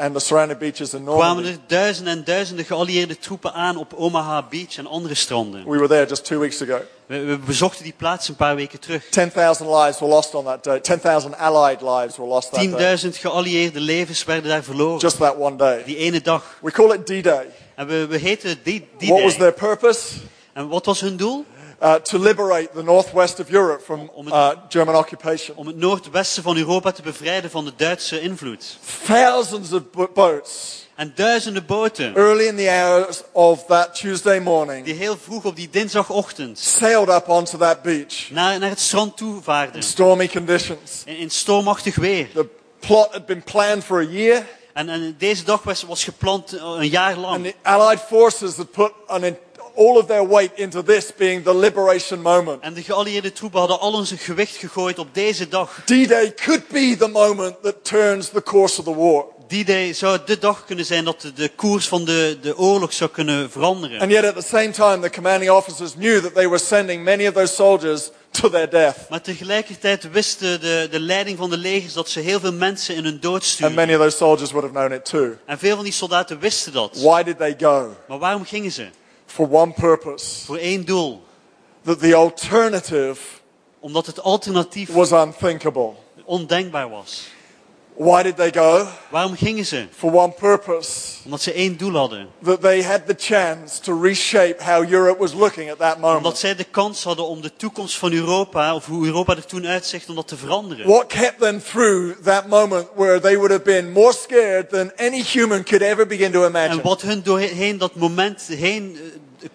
and 0.00 0.14
the 0.14 0.20
surrounding 0.20 0.58
beaches 0.58 0.94
in 0.94 1.04
kwamen 1.04 1.44
Normandy. 1.44 1.48
er 1.48 1.58
duizenden 1.66 2.12
en 2.12 2.24
duizenden 2.24 2.64
geallieerde 2.64 3.18
troepen 3.18 3.52
aan 3.52 3.76
op 3.76 3.92
Omaha 3.94 4.42
Beach 4.50 4.76
en 4.76 4.86
andere 4.86 5.14
stranden. 5.14 5.64
We 5.64 5.76
were 5.76 5.88
there 5.88 6.06
just 6.06 6.24
two 6.24 6.38
weeks 6.38 6.62
ago. 6.62 6.80
We, 7.06 7.24
we 7.24 7.38
bezochten 7.38 7.84
die 7.84 7.94
plaats 7.96 8.28
een 8.28 8.34
paar 8.34 8.54
weken 8.56 8.80
terug. 8.80 9.04
10,000 9.10 9.68
lives 9.68 9.98
were 9.98 10.12
lost 10.12 10.34
on 10.34 10.44
that 10.44 10.64
day. 10.64 10.80
10,000 10.80 11.36
Allied 11.36 11.80
lives 11.80 12.16
were 12.16 12.28
lost 12.28 12.52
that 12.52 12.78
day. 12.78 12.96
10.000 12.98 13.20
geallieerde 13.20 13.80
levens 13.80 14.24
werden 14.24 14.50
daar 14.50 14.62
verloren. 14.62 14.98
Just 14.98 15.18
that 15.18 15.36
one 15.36 15.56
day. 15.56 15.84
Die 15.84 15.96
ene 15.96 16.20
dag. 16.20 16.58
We 16.60 16.70
call 16.70 16.92
it 16.92 17.06
D-Day. 17.06 17.46
En 17.74 17.86
we, 17.86 18.06
we 18.06 18.18
heten 18.18 18.58
die 18.62 18.88
What 18.98 19.22
was 19.22 19.36
their 19.36 19.52
purpose? 19.52 20.16
En 20.52 20.68
wat 20.68 20.86
was 20.86 21.00
hun 21.00 21.16
doel? 21.16 21.44
Uh, 21.82 21.94
to 21.94 22.18
liberate 22.18 22.68
the 22.74 22.82
northwest 22.82 23.40
of 23.40 23.50
Europe 23.50 23.82
from 23.84 24.10
uh, 24.26 24.50
German 24.68 24.94
occupation. 24.94 25.56
Om 25.56 25.66
het 25.66 25.76
noordwesten 25.76 26.42
van 26.42 26.56
Europa 26.56 26.92
te 26.92 27.02
bevrijden 27.02 27.50
van 27.50 27.64
de 27.64 27.72
Duitse 27.76 28.20
invloed. 28.20 28.78
Thousands 29.06 29.72
of 29.72 29.82
bo- 29.90 30.10
boats 30.14 30.78
En 30.94 31.12
duizenden 31.14 31.66
boten 31.66 32.14
early 32.16 32.46
in 32.46 32.56
the 32.56 32.68
hours 32.68 33.22
of 33.32 33.64
that 33.66 33.94
Tuesday 33.94 34.38
morning 34.40 34.84
die 34.84 34.94
heel 34.94 35.16
vroeg 35.22 35.44
op 35.44 35.56
die 35.56 35.68
dinsdagochtend 35.70 36.58
sailed 36.58 37.08
up 37.08 37.28
onto 37.28 37.58
that 37.58 37.82
beach 37.82 38.30
naar, 38.30 38.58
naar 38.58 38.68
het 38.70 38.80
strand 38.80 39.16
toe 39.16 39.42
vaarden. 39.42 39.74
in 39.74 39.82
stormy 39.82 40.28
conditions. 40.28 41.02
In, 41.04 41.16
in 41.16 41.30
stormachtig 41.30 41.94
weer. 41.96 42.28
The 42.34 42.46
plot 42.78 43.12
had 43.12 43.26
been 43.26 43.42
planned 43.42 43.84
for 43.84 43.98
a 44.00 44.04
year, 44.10 44.46
En, 44.72 44.88
en 44.88 45.14
deze 45.18 45.44
dag 45.44 45.62
was, 45.62 45.82
was 45.82 46.04
gepland 46.04 46.52
eh, 46.52 46.62
een 46.62 46.88
jaar 46.88 47.14
and 47.14 47.20
lang. 47.22 47.44
the 47.44 47.54
Allied 47.62 48.00
forces 48.00 48.56
had 48.56 48.70
put 48.70 48.92
an 49.06 49.24
all 49.76 49.96
of 49.96 50.06
their 50.06 50.28
weight 50.28 50.50
into 50.54 50.82
this 50.82 51.12
being 51.16 51.44
the 51.44 51.54
liberation 51.58 52.20
moment. 52.20 52.62
En 52.62 52.74
de 52.74 52.82
geallieerde 52.82 53.32
troepen 53.32 53.58
hadden 53.58 53.80
al 53.80 53.92
ons 53.92 54.12
gewicht 54.16 54.56
gegooid 54.56 54.98
op 54.98 55.08
deze 55.14 55.48
dag. 55.48 55.80
D-Day 55.84 56.34
could 56.34 56.68
be 56.68 56.96
the 56.98 57.08
moment 57.08 57.62
that 57.62 57.84
turns 57.84 58.28
the 58.28 58.42
course 58.42 58.78
of 58.78 58.84
the 58.84 58.94
war. 58.94 59.24
Die 59.48 59.64
day 59.64 59.92
zou 59.92 60.18
de 60.24 60.38
dag 60.38 60.64
kunnen 60.64 60.84
zijn 60.84 61.04
dat 61.04 61.20
de, 61.20 61.32
de 61.32 61.48
koers 61.48 61.88
van 61.88 62.04
de, 62.04 62.38
de 62.42 62.58
oorlog 62.58 62.92
zou 62.92 63.10
kunnen 63.10 63.50
veranderen. 63.50 64.00
And 64.00 64.10
yet 64.10 64.24
at 64.24 64.34
the 64.34 64.48
same 64.48 64.70
time, 64.70 65.00
the 65.00 65.10
commanding 65.10 65.50
officers 65.50 65.92
knew 65.94 66.20
that 66.22 66.34
they 66.34 66.46
were 66.48 66.58
sending 66.58 67.04
many 67.04 67.26
of 67.26 67.34
those 67.34 67.54
soldiers 67.54 68.10
to 68.30 68.48
their 68.50 68.70
death. 68.70 68.96
Maar 69.08 69.20
tegelijkertijd 69.20 70.10
wisten 70.10 70.60
de, 70.60 70.88
de 70.90 71.00
leiding 71.00 71.38
van 71.38 71.50
de 71.50 71.56
legers 71.56 71.92
dat 71.92 72.08
ze 72.08 72.20
heel 72.20 72.40
veel 72.40 72.52
mensen 72.52 72.94
in 72.94 73.04
hun 73.04 73.20
dood 73.20 73.34
And 73.34 73.44
stuurden. 73.44 73.76
many 73.76 73.94
of 73.94 74.00
those 74.00 74.16
soldiers 74.16 74.50
would 74.52 74.68
have 74.72 74.78
known 74.78 74.94
it 75.00 75.04
too. 75.04 75.36
En 75.46 75.58
veel 75.58 75.74
van 75.74 75.84
die 75.84 75.92
soldaten 75.92 76.38
wisten 76.40 76.72
dat. 76.72 76.96
Why 76.96 77.22
did 77.22 77.36
they 77.38 77.56
go? 77.60 77.96
Maar 78.08 78.18
waarom 78.18 78.44
gingen 78.44 78.72
ze? 78.72 78.86
For 79.30 79.48
one 79.48 79.72
purpose 79.72 80.44
Voor 80.44 80.56
één 80.56 80.84
doel. 80.84 81.22
that 81.84 82.00
the 82.00 82.14
alternative 82.14 83.20
Omdat 83.80 84.06
het 84.06 84.20
alternatief 84.20 84.92
was 84.92 85.12
was. 86.90 87.28
Why 88.02 88.22
did 88.22 88.36
they 88.36 88.50
go? 88.52 88.86
Waarom 89.10 89.34
gingen 89.36 89.66
ze? 89.66 89.86
For 89.96 90.12
one 90.12 90.32
purpose 90.32 90.90
Omdat 91.24 91.40
ze 91.40 91.52
één 91.52 91.76
doel 91.76 91.94
hadden. 91.96 92.28
that 92.42 92.60
they 92.60 92.82
had 92.82 93.06
the 93.06 93.14
chance 93.18 93.80
to 93.80 94.00
reshape 94.02 94.56
how 94.64 94.92
Europe 94.92 95.18
was 95.18 95.32
looking 95.32 95.70
at 95.70 95.78
that 95.78 95.94
Omdat 95.94 96.12
moment. 96.12 96.38
zij 96.38 96.54
de 96.54 96.64
kans 96.64 97.02
hadden 97.04 97.26
om 97.26 97.40
de 97.40 97.52
toekomst 97.56 97.96
van 97.96 98.12
Europa, 98.12 98.74
of 98.74 98.86
hoe 98.86 99.06
Europa 99.06 99.36
er 99.36 99.46
toen 99.46 99.66
uitzicht, 99.66 100.08
om 100.08 100.14
dat 100.14 100.28
te 100.28 100.36
veranderen. 100.36 100.86
What 100.86 101.06
kept 101.06 101.40
them 101.40 101.62
through 101.62 102.22
that 102.24 102.46
moment 102.48 102.86
where 102.94 103.20
they 103.20 103.34
would 103.34 103.50
have 103.50 103.62
been 103.64 103.92
more 103.92 104.12
scared 104.12 104.68
than 104.70 104.92
any 104.96 105.22
human 105.32 105.64
could 105.64 105.82
ever 105.82 106.06
begin 106.06 106.32
to 106.32 106.42
En 106.42 106.48
imagine? 106.48 106.82
wat 106.82 107.02
hun 107.02 107.22
doorheen 107.22 107.78
dat 107.78 107.94
moment 107.94 108.46
heen 108.46 108.96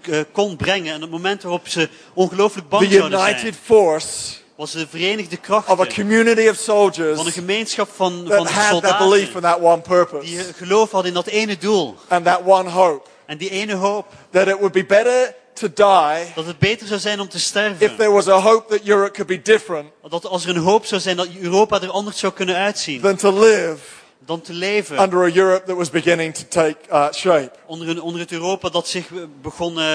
eh, 0.08 0.20
eh, 0.20 0.26
kon 0.32 0.56
brengen. 0.56 0.94
En 0.94 1.02
het 1.02 1.10
moment 1.12 1.42
waarop 1.44 1.68
ze 1.68 1.90
ongelooflijk 2.14 2.70
bang 2.70 2.88
The 2.88 2.94
zouden 2.94 3.20
united 3.20 3.40
zijn. 3.42 3.54
force 3.54 4.44
Was 4.56 4.72
de 4.72 4.88
verenigde 4.88 5.36
of 5.36 5.42
a 5.42 5.62
krachten 5.64 5.94
community 5.94 6.42
of 6.42 6.46
van 6.64 6.76
een 6.76 6.92
soldiers 6.94 7.34
gemeenschap 7.34 7.90
van, 7.96 8.26
van 8.28 8.46
that 8.82 8.98
belief 8.98 9.22
in 9.22 9.32
soldaten. 9.32 9.42
that 9.42 9.60
one 9.60 9.76
Die 9.82 9.82
purpose 9.82 10.38
eh, 10.38 10.44
geloof 10.56 10.92
hadden 10.92 11.10
in 11.12 11.14
dat 11.16 11.28
ene 11.28 11.58
doel. 11.58 11.96
and 12.08 12.26
that 12.26 12.42
one 12.46 12.70
hope. 12.70 13.08
En 13.26 13.38
die 13.38 13.50
ene 13.50 13.74
hoop. 13.76 14.06
That 14.32 14.48
it 14.48 14.54
would 14.56 14.72
be 14.72 14.86
better 14.86 15.36
to 15.54 15.68
die 15.74 16.34
Dat 16.36 16.46
het 16.46 16.60
beter 16.60 16.88
zou 16.88 17.00
zijn 17.00 17.20
om 17.20 17.28
te 17.30 17.38
if 17.38 17.44
sterven. 17.44 17.96
there 17.96 18.12
was 18.12 18.28
a 18.28 18.40
hope 18.40 18.78
that 18.78 18.88
Europe 18.88 19.12
could 19.12 19.28
be 19.28 19.42
different 19.42 19.90
Dat 20.10 20.26
als 20.26 20.44
er 20.44 20.50
een 20.56 20.62
hoop 20.64 20.86
zou 20.86 21.02
zijn 21.02 21.16
dat 21.18 21.28
Europa 21.42 21.82
er 21.82 21.90
anders 21.90 22.18
zou 22.20 22.34
kunnen 22.34 22.56
uitzien. 22.56 23.02
than 23.02 23.16
to 23.16 23.40
live 23.40 23.78
Dan 24.26 24.42
te 24.42 24.54
leven 24.54 25.02
under 25.02 25.24
a 25.24 25.30
Europe 25.36 25.66
that 25.66 25.76
was 25.76 25.90
beginning 25.90 26.34
to 26.36 26.44
take 26.50 26.76
uh, 26.92 27.12
shape. 27.12 27.52
onder, 27.66 27.90
een, 27.90 28.02
onder 28.02 28.22
het 28.22 28.32
Europa 28.32 28.70
dat 28.70 28.88
zich 28.88 29.06
begon, 29.42 29.80
eh, 29.80 29.86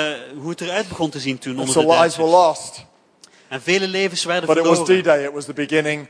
hoe 0.40 0.50
het 0.50 0.60
eruit 0.60 0.88
begon 0.88 1.10
te 1.10 1.20
zien 1.20 1.38
toen. 1.38 1.58
And 1.58 1.68
Onder 1.68 1.74
so 1.82 1.88
de 1.88 1.96
lives 1.98 2.16
were 2.16 2.28
lost. 2.28 2.84
En 3.50 3.62
vele 3.62 3.86
levens 3.88 4.24
werden 4.24 4.46
But 4.48 4.56
it 4.58 4.64
was 4.66 4.78
verloren. 4.78 5.02
D-Day. 5.02 5.24
It 5.24 5.32
was 5.32 5.44
the 5.44 5.52
beginning 5.52 6.06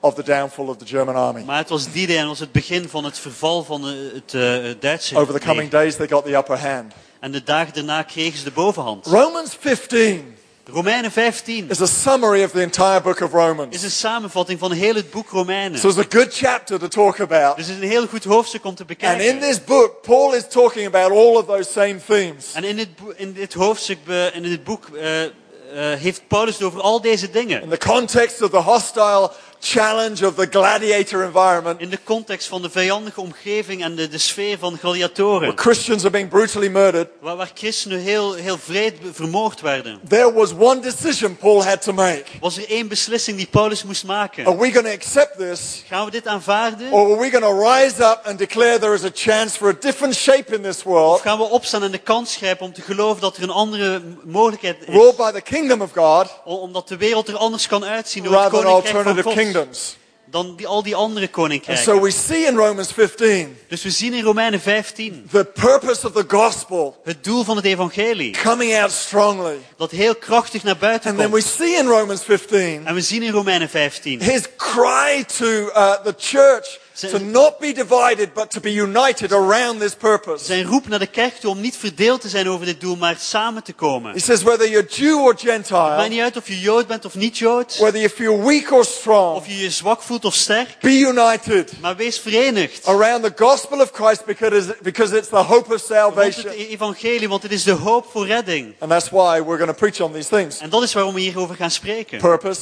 of 0.00 0.14
the 0.14 0.22
downfall 0.22 0.68
of 0.68 0.76
the 0.76 0.86
German 0.86 1.14
army. 1.14 1.42
Maar 1.44 1.56
het 1.58 1.68
was 1.68 1.92
die 1.92 2.06
day 2.06 2.16
en 2.16 2.26
was 2.26 2.38
het 2.38 2.52
begin 2.52 2.88
van 2.88 3.04
het 3.04 3.18
verval 3.18 3.64
van 3.64 3.88
eh, 3.88 3.94
het 4.14 4.34
eh, 4.34 4.74
Duitse 4.80 5.16
Over 5.16 5.34
the 5.40 5.46
coming 5.46 5.70
days, 5.70 5.96
they 5.96 6.08
got 6.08 6.24
the 6.24 6.34
upper 6.36 6.58
hand. 6.58 6.92
En 7.20 7.32
de 7.32 7.42
dagen 7.42 7.74
daarna 7.74 8.02
kregen 8.02 8.38
ze 8.38 8.44
de 8.44 8.50
bovenhand. 8.50 9.06
Romans 9.06 9.56
15 9.60 10.34
Romeinen 10.64 11.10
15 11.10 11.70
is 11.70 11.80
a 11.80 11.86
summary 11.86 12.44
of 12.44 12.50
the 12.50 12.60
entire 12.60 13.00
book 13.00 13.20
of 13.20 13.28
is 13.28 13.32
Romans. 13.32 13.82
een 13.82 13.90
samenvatting 13.90 14.58
van 14.58 14.72
heel 14.72 14.94
het 14.94 15.10
boek 15.10 15.28
Romeinen. 15.30 15.78
So 15.78 15.88
it's 15.88 15.98
a 15.98 16.04
good 16.08 16.34
chapter 16.34 16.78
to 16.78 16.88
talk 16.88 17.20
about. 17.20 17.56
Dus 17.56 17.66
het 17.66 17.76
is 17.76 17.82
een 17.82 17.88
heel 17.88 18.06
goed 18.06 18.24
hoofdstuk 18.24 18.64
om 18.64 18.74
te 18.74 18.82
And 18.82 18.90
in 18.90 18.96
bekijken. 18.98 19.40
this 19.40 19.64
book, 19.64 20.02
Paul 20.02 20.34
is 20.34 20.42
talking 20.48 20.86
about 20.86 21.10
all 21.10 21.36
of 21.36 21.46
those 21.46 21.70
same 21.72 21.96
themes. 22.06 22.52
En 22.52 22.64
in 22.64 22.76
dit, 22.76 22.88
in 23.16 23.32
dit 23.32 23.52
hoofdstuk, 23.54 23.98
be- 24.04 24.30
in 24.34 24.42
dit 24.42 24.64
boek, 24.64 24.88
eh, 24.94 25.22
eh, 25.24 25.30
heeft 25.78 26.22
Paulus 26.28 26.62
over 26.62 26.80
al 26.80 27.00
deze 27.00 27.30
dingen. 27.30 27.62
In 27.62 27.68
the 27.68 27.78
context 27.78 28.42
of 28.42 28.50
the 28.50 28.56
hostile 28.56 29.30
challenge 29.64 30.26
of 30.26 30.34
the 30.34 30.46
gladiator 30.50 31.22
environment, 31.24 31.80
In 31.80 31.88
de 31.90 31.98
context 32.04 32.48
van 32.48 32.62
de 32.62 32.70
vijandige 32.70 33.20
omgeving 33.20 33.82
en 33.82 33.94
de, 33.94 34.08
de 34.08 34.18
sfeer 34.18 34.58
van 34.58 34.78
gladiatoren. 34.78 35.40
where 35.40 35.56
Christians 35.62 36.02
are 36.02 36.10
being 36.10 36.28
brutally 36.28 36.68
murdered, 36.68 37.08
Waar, 37.20 37.36
waar 37.36 37.50
christenen 37.54 37.98
heel, 37.98 38.34
heel 38.34 38.58
vreed 38.58 38.94
vermoord 39.12 39.60
werden. 39.60 40.00
there 40.08 40.32
was 40.32 40.52
one 40.58 40.80
decision 40.80 41.36
Paul 41.36 41.64
had 41.64 41.82
to 41.82 41.92
make. 41.92 42.24
Was 42.40 42.56
er 42.56 42.68
één 42.68 42.88
beslissing 42.88 43.36
die 43.36 43.46
Paulus 43.50 43.84
moest 43.84 44.04
maken. 44.04 44.46
Are 44.46 44.56
we 44.56 44.72
going 44.72 44.86
to 44.86 44.92
accept 44.92 45.38
this? 45.38 45.82
Gaan 45.88 46.04
we 46.04 46.10
dit 46.10 46.26
aanvaarden? 46.26 46.92
Or 46.92 47.10
are 47.12 47.20
we 47.20 47.30
going 47.30 47.44
to 47.44 47.68
rise 47.70 48.02
up 48.02 48.20
and 48.24 48.38
declare 48.38 48.78
there 48.78 48.94
is 48.94 49.04
a 49.04 49.10
chance 49.14 49.56
for 49.56 49.68
a 49.68 49.76
different 49.80 50.14
shape 50.14 50.54
in 50.54 50.62
this 50.62 50.76
Of 50.78 50.82
world, 50.82 51.20
gaan 51.20 51.38
we 51.38 51.44
opstaan 51.44 51.82
en 51.82 51.90
de 51.90 51.98
kans 51.98 52.36
grijpen 52.36 52.66
om 52.66 52.72
te 52.72 52.82
geloven 52.82 53.20
dat 53.20 53.36
er 53.36 53.42
een 53.42 53.50
andere 53.50 54.02
mogelijkheid 54.24 54.76
is? 54.80 54.94
ruled 54.94 55.16
by 55.16 55.30
the 55.30 55.40
kingdom 55.40 55.80
of 55.82 55.90
God, 55.94 56.26
Omdat 56.44 56.88
de 56.88 56.96
wereld 56.96 57.28
er 57.28 57.36
anders 57.36 57.66
kan 57.66 57.84
uitzien 57.84 58.22
door 58.24 58.32
het 58.42 58.50
koninkrijk 58.50 59.04
van 59.04 59.22
God. 59.22 59.50
Kingdoms? 59.52 59.96
Dan 60.24 60.56
die, 60.56 60.66
al 60.66 60.82
die 60.82 60.94
andere 60.94 61.24
And 61.24 61.34
koninkrijken. 61.34 61.84
so 61.84 62.00
we 62.00 62.10
see 62.10 62.46
in 62.46 62.56
Romans 62.56 62.92
15 62.92 63.56
Dus 63.68 63.82
we 63.82 63.90
zien 63.90 64.12
in 64.14 64.22
Romeinen 64.24 64.60
15 64.60 65.28
the 65.30 65.44
purpose 65.44 66.06
of 66.06 66.12
the 66.12 66.24
gospel 66.28 67.00
het 67.04 67.24
doel 67.24 67.44
van 67.44 67.56
het 67.56 67.64
evangelie. 67.64 68.36
coming 68.42 68.74
out 68.80 68.90
strongly. 68.90 69.58
Dat 69.76 69.90
heel 69.90 70.14
krachtig 70.14 70.62
naar 70.62 70.76
buiten 70.76 71.10
And 71.10 71.18
then 71.18 71.30
we 71.30 71.40
komt. 71.42 71.52
see 71.52 71.76
in 71.78 71.86
Romans 71.86 72.22
15 72.22 72.86
En 72.86 72.94
we 72.94 73.00
zien 73.00 73.22
in 73.22 73.32
Romeinen 73.32 73.68
15 73.68 74.22
his 74.22 74.42
cry 74.56 75.24
to 75.38 75.44
uh, 75.46 75.92
the 76.04 76.14
church 76.18 76.78
to 76.94 77.18
not 77.18 77.58
be 77.58 77.72
divided, 77.72 78.32
but 78.34 78.50
to 78.50 78.60
be 78.60 78.72
united 78.72 79.32
around 79.32 79.80
this 79.80 79.94
purpose. 79.94 80.44
zijn 80.44 80.64
roep 80.64 80.88
naar 80.88 80.98
de 80.98 81.06
kerk 81.06 81.34
toe 81.34 81.50
om 81.50 81.60
niet 81.60 81.76
verdeeld 81.76 82.20
te 82.20 82.28
zijn 82.28 82.48
over 82.48 82.66
dit 82.66 82.80
doel, 82.80 82.96
maar 82.96 83.16
samen 83.18 83.62
te 83.62 83.72
komen. 83.72 84.12
He 84.12 84.18
says, 84.18 84.42
whether 84.42 84.68
you're 84.70 84.86
Jew 84.88 85.20
or 85.20 85.30
Het 85.32 85.42
maakt 85.44 85.66
Gentile, 85.68 86.08
niet 86.08 86.20
uit 86.20 86.36
of 86.36 86.48
je 86.48 86.60
Jood 86.60 86.86
bent 86.86 87.04
of 87.04 87.14
niet 87.14 87.38
Jood. 87.38 87.76
whether 87.78 88.00
you 88.00 88.08
feel 88.12 88.42
weak 88.42 88.72
or 88.72 88.84
strong, 88.84 89.36
Of 89.36 89.46
je 89.46 89.58
je 89.58 89.70
zwak 89.70 90.02
voelt 90.02 90.24
of 90.24 90.34
sterk. 90.34 90.76
be 90.80 90.98
united 90.98 91.72
Maar 91.80 91.96
wees 91.96 92.18
verenigd. 92.18 92.86
around 92.86 93.22
the 93.24 93.32
gospel 93.44 93.80
of 93.80 93.90
Christ 93.92 94.24
because, 94.24 94.74
because 94.82 95.16
it's 95.16 95.28
the 95.28 95.36
hope 95.36 95.74
of 95.74 95.88
Rond 95.88 95.88
het 95.88 96.34
salvation. 96.34 96.52
evangelie, 96.52 97.28
want 97.28 97.42
het 97.42 97.52
is 97.52 97.62
de 97.62 97.70
hoop 97.72 98.06
voor 98.12 98.26
redding. 98.26 98.74
And 98.78 98.90
that's 98.90 99.08
why 99.10 99.40
we're 99.42 99.56
going 99.58 99.70
to 99.70 99.74
preach 99.74 100.00
on 100.00 100.12
these 100.12 100.28
things. 100.28 100.58
En 100.58 100.70
dat 100.70 100.82
is 100.82 100.92
waarom 100.92 101.14
we 101.14 101.20
hierover 101.20 101.56
gaan 101.56 101.70
spreken. 101.70 102.18
Purpose, 102.18 102.60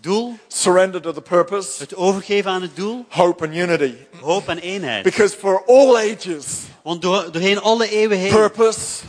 Doel, 0.00 0.38
surrender 0.48 1.00
to 1.00 1.12
the 1.12 1.20
purpose, 1.20 1.78
het 1.78 1.94
overgeven 1.94 2.50
aan 2.50 2.62
het 2.62 2.76
doel, 2.76 3.04
hope 3.08 3.44
and 3.44 3.54
unity. 3.54 3.94
hoop 4.20 4.48
en 4.48 4.58
eenheid. 4.58 5.02
Because 5.02 5.36
for 5.36 5.62
all 5.66 5.96
ages, 5.96 6.44
Want 6.82 7.02
door, 7.02 7.32
doorheen 7.32 7.60
alle 7.60 7.88
eeuwen 7.90 8.18
heen 8.18 8.30
purpose, 8.30 9.02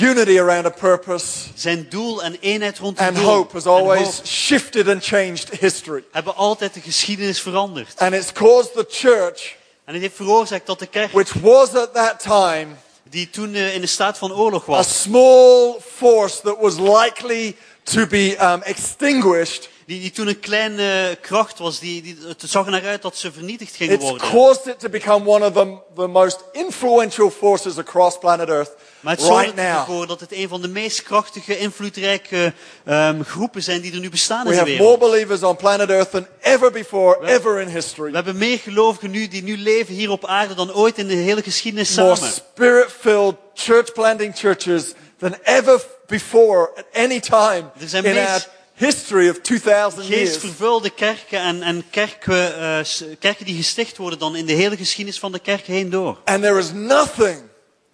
unity 0.00 0.38
around 0.38 0.66
a 0.66 0.70
purpose, 0.70 1.26
zijn 1.54 1.86
doel 1.88 2.22
en 2.22 2.36
eenheid 2.40 2.78
rond 2.78 2.98
een 2.98 3.06
and 3.06 3.16
doel 3.16 3.24
hope 3.24 3.52
has 3.52 3.66
always 3.66 4.20
shifted 4.24 4.88
and 4.88 5.04
changed 5.04 5.60
history. 5.60 6.04
hebben 6.12 6.36
altijd 6.36 6.74
de 6.74 6.80
geschiedenis 6.80 7.40
veranderd. 7.40 7.94
And 7.96 8.14
it's 8.14 8.32
caused 8.32 8.72
the 8.72 8.86
church, 8.88 9.56
En 9.84 9.92
het 9.92 10.02
heeft 10.02 10.16
veroorzaakt 10.16 10.66
dat 10.66 10.78
de 10.78 10.86
kerk, 10.86 11.12
which 11.12 11.32
was 11.32 11.74
at 11.74 11.94
that 11.94 12.20
time 12.20 12.66
die 13.10 13.30
toen 13.30 13.54
eh, 13.54 13.74
in 13.74 13.80
de 13.80 13.86
staat 13.86 14.18
van 14.18 14.32
oorlog 14.32 14.68
a 14.68 14.72
was, 14.72 15.02
small 15.02 15.80
force 15.94 16.40
that 16.40 16.56
was 16.60 16.78
likely 16.78 17.56
to 17.82 18.06
be 18.06 18.36
um, 18.40 18.62
extinguished, 18.62 19.68
die, 19.86 20.00
die 20.00 20.10
toen 20.10 20.26
een 20.28 20.40
kleine 20.40 21.18
kracht 21.20 21.58
was, 21.58 21.78
die, 21.78 22.02
die, 22.02 22.16
het 22.26 22.42
zag 22.46 22.64
er 22.64 22.70
naar 22.70 22.86
uit 22.86 23.02
dat 23.02 23.16
ze 23.16 23.32
vernietigd 23.32 23.76
gingen 23.76 23.94
it's 23.94 24.04
worden. 24.10 24.28
caused 24.30 24.66
it 24.66 24.78
to 24.80 24.88
become 24.88 25.28
one 25.28 25.46
of 25.46 25.52
the, 25.52 25.76
the 25.96 26.06
most 26.06 26.38
influential 26.52 27.30
forces 27.30 27.78
across 27.78 28.18
planet 28.18 28.48
Earth 28.48 28.70
Maar 29.00 29.12
het 29.12 29.22
zorgt 29.22 29.44
right 29.44 29.58
er 29.58 29.64
now. 29.64 29.78
ervoor 29.78 30.06
dat 30.06 30.20
het 30.20 30.32
een 30.32 30.48
van 30.48 30.62
de 30.62 30.68
meest 30.68 31.02
krachtige, 31.02 31.58
invloedrijke 31.58 32.52
ehm, 32.84 33.22
groepen 33.22 33.62
zijn 33.62 33.80
die 33.80 33.92
er 33.92 33.98
nu 34.00 34.10
bestaan 34.10 34.46
We 34.46 34.52
in 34.52 34.64
de 34.64 34.70
have 34.70 34.70
more 34.82 34.98
wereld. 34.98 35.10
believers 35.10 35.42
on 35.42 35.56
planet 35.56 35.90
Earth 35.90 36.10
than 36.10 36.26
ever 36.40 36.70
before, 36.72 37.26
ever 37.26 37.60
in 37.60 37.68
history. 37.68 38.10
We 38.10 38.16
hebben 38.16 38.38
meer 38.38 38.58
gelovigen 38.58 39.10
nu 39.10 39.28
die 39.28 39.42
nu 39.42 39.56
leven 39.56 39.94
hier 39.94 40.10
op 40.10 40.24
aarde 40.26 40.54
dan 40.54 40.72
ooit 40.74 40.98
in 40.98 41.06
de 41.06 41.14
hele 41.14 41.42
geschiedenis 41.42 41.94
More 41.94 42.14
samen. 42.16 42.32
spirit-filled 42.32 43.36
church 43.54 43.92
planting 43.92 44.36
churches 44.36 44.92
than 45.18 45.34
ever 45.42 45.84
before 46.06 46.70
at 46.76 46.84
any 46.92 47.20
time 47.20 47.64
Er 47.80 47.88
zijn 47.88 48.04
in 48.04 48.14
meest- 48.14 48.48
history 48.74 49.28
of 49.28 49.40
2000 49.40 50.04
years. 50.04 50.20
Geestvervulde 50.30 50.90
kerken 50.90 51.40
en, 51.40 51.62
en 51.62 51.84
kerken, 51.90 52.86
s- 52.86 53.04
kerken 53.18 53.44
die 53.46 53.56
gesticht 53.56 53.96
worden 53.96 54.18
dan 54.18 54.36
in 54.36 54.46
de 54.46 54.52
hele 54.52 54.76
geschiedenis 54.76 55.18
van 55.18 55.32
de 55.32 55.38
kerk 55.38 55.66
heen 55.66 55.90
door. 55.90 56.18
And 56.24 56.42
there 56.42 56.58
is 56.58 56.72
nothing 56.72 57.42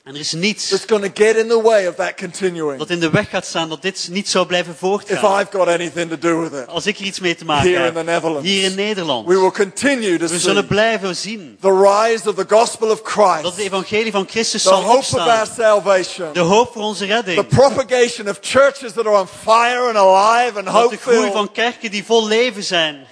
En 0.04 0.14
er 0.14 0.20
is 0.20 0.32
niets 0.32 0.68
that's 0.68 0.84
going 0.86 1.04
to 1.14 1.24
get 1.24 1.36
in 1.36 1.48
the 1.48 1.60
way 1.62 1.86
of 1.86 1.94
that 1.94 2.14
continuing. 2.16 2.78
dat 2.78 2.90
in 2.90 3.00
de 3.00 3.10
weg 3.10 3.28
gaat 3.30 3.46
staan 3.46 3.68
dat 3.68 3.82
dit 3.82 4.08
niet 4.10 4.28
zou 4.28 4.46
blijven 4.46 4.72
If 4.72 4.78
voortgaan. 4.78 5.40
I've 5.40 5.50
got 5.58 5.68
anything 5.68 6.10
to 6.10 6.18
do 6.18 6.40
with 6.40 6.52
it, 6.52 6.66
Als 6.66 6.86
ik 6.86 6.98
er 6.98 7.04
iets 7.04 7.20
mee 7.20 7.34
te 7.34 7.44
maken 7.44 7.70
here 7.72 7.86
in 7.86 7.92
the 7.92 7.98
heb, 7.98 8.06
Netherlands, 8.06 8.48
hier 8.48 8.64
in 8.64 8.74
Nederland. 8.74 9.26
we 9.26 9.38
will 9.40 9.50
continue 9.50 10.18
to 10.18 10.26
We 10.26 10.38
zullen 10.38 10.56
see 10.62 10.64
blijven 10.66 11.16
zien 11.16 11.56
the 11.60 11.72
rise 11.72 12.28
of 12.28 12.34
the 12.34 12.44
gospel 12.54 12.90
of 12.90 13.02
dat 13.02 13.12
Christ, 13.12 13.44
het 13.56 13.56
evangelie 13.66 14.12
van 14.12 14.26
Christus 14.28 14.62
the 14.62 14.68
zal 14.68 14.82
hope 14.82 14.98
of 14.98 15.14
our 15.14 15.40
opstaan. 15.40 15.46
salvation, 15.46 16.32
De 16.32 16.40
hoop 16.40 16.72
voor 16.72 16.82
onze 16.82 17.06
the 17.06 17.12
redding. 17.12 17.46
propagation 17.48 18.28
of 18.28 18.38
churches 18.40 18.92
that 18.92 19.06
are 19.06 19.18
on 19.20 19.26
fire 19.42 19.86
and 19.86 19.96
alive 19.96 20.58
and 20.58 20.66
Dat 20.66 20.90
de 20.90 20.96
groei 20.96 21.30
van 21.30 21.52
kerken 21.52 21.90
die 21.90 22.04
vol 22.04 22.26
leven 22.26 22.62
zijn. 22.64 23.06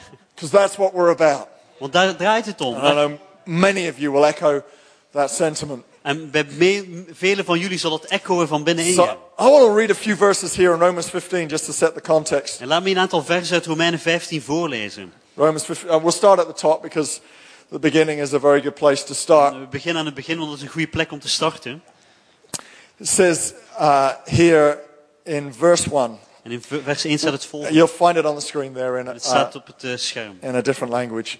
that's 0.50 0.76
what 0.76 0.92
we're 0.92 1.10
about. 1.10 1.46
Want 1.78 1.92
daar 1.92 2.16
draait 2.16 2.46
het 2.46 2.60
om. 2.60 2.74
And 2.74 2.84
I 2.86 2.90
know 2.92 3.10
many 3.44 3.88
of 3.88 3.94
you 3.98 4.12
will 4.12 4.24
echo 4.24 4.62
that 5.12 5.30
sentiment. 5.30 5.84
En 6.08 6.30
bij 6.30 6.46
me- 6.50 7.04
velen 7.12 7.44
van 7.44 7.58
jullie 7.58 7.78
zal 7.78 7.92
het 7.92 8.04
echoen 8.04 8.46
van 8.46 8.64
binnenin 8.64 8.94
So. 8.94 9.04
I 9.04 9.44
want 9.44 9.64
to 9.64 9.74
read 9.74 9.90
a 9.90 9.94
few 9.94 10.16
verses 10.16 10.56
here 10.56 10.72
in 10.74 10.80
Romans 10.80 11.06
15 11.10 11.46
just 11.48 11.64
to 11.64 11.72
set 11.72 11.94
the 11.94 12.00
context. 12.00 12.60
En 12.60 12.66
laat 12.66 12.82
me 12.82 12.90
een 12.90 12.98
aantal 12.98 13.24
versen 13.24 13.54
uit 13.54 13.66
Romeinen 13.66 13.98
15 13.98 14.42
voorlezen. 14.42 15.12
Romans 15.34 15.64
15, 15.64 15.88
uh, 15.88 15.96
we'll 16.00 16.10
start 16.10 16.38
at 16.38 16.46
the 16.46 16.60
top 16.60 16.82
because 16.82 17.20
the 17.70 17.78
beginning 17.78 18.20
is 18.20 18.32
a 18.32 18.38
very 18.38 18.60
good 18.62 18.74
place 18.74 19.04
to 19.04 19.14
start. 19.14 19.58
We 19.58 19.66
beginnen 19.66 19.98
aan 20.00 20.06
het 20.06 20.14
begin, 20.14 20.38
want 20.38 20.48
dat 20.48 20.58
is 20.58 20.64
een 20.64 20.70
goede 20.70 20.88
plek 20.88 21.12
om 21.12 21.20
te 21.20 21.28
starten. 21.28 21.82
It 22.96 23.08
says 23.08 23.52
uh, 23.80 24.10
here 24.24 24.82
in 25.24 25.54
verse 25.58 25.90
1, 25.90 26.18
En 26.42 26.50
in 26.50 26.62
vers 26.62 27.04
1 27.04 27.18
staat 27.18 27.32
het 27.32 27.44
volgende. 27.44 27.74
you'll 27.74 27.92
find 27.96 28.16
it 28.16 28.24
on 28.24 28.38
the 28.38 28.46
screen 28.46 28.72
there 28.72 28.98
in, 28.98 29.06
Het 29.06 29.16
uh, 29.16 29.22
staat 29.22 29.54
op 29.54 29.66
het 29.66 29.84
eh, 29.84 29.96
scherm, 29.96 30.38
in 30.40 30.54
a 30.54 30.60
different 30.60 30.92
language, 30.92 31.36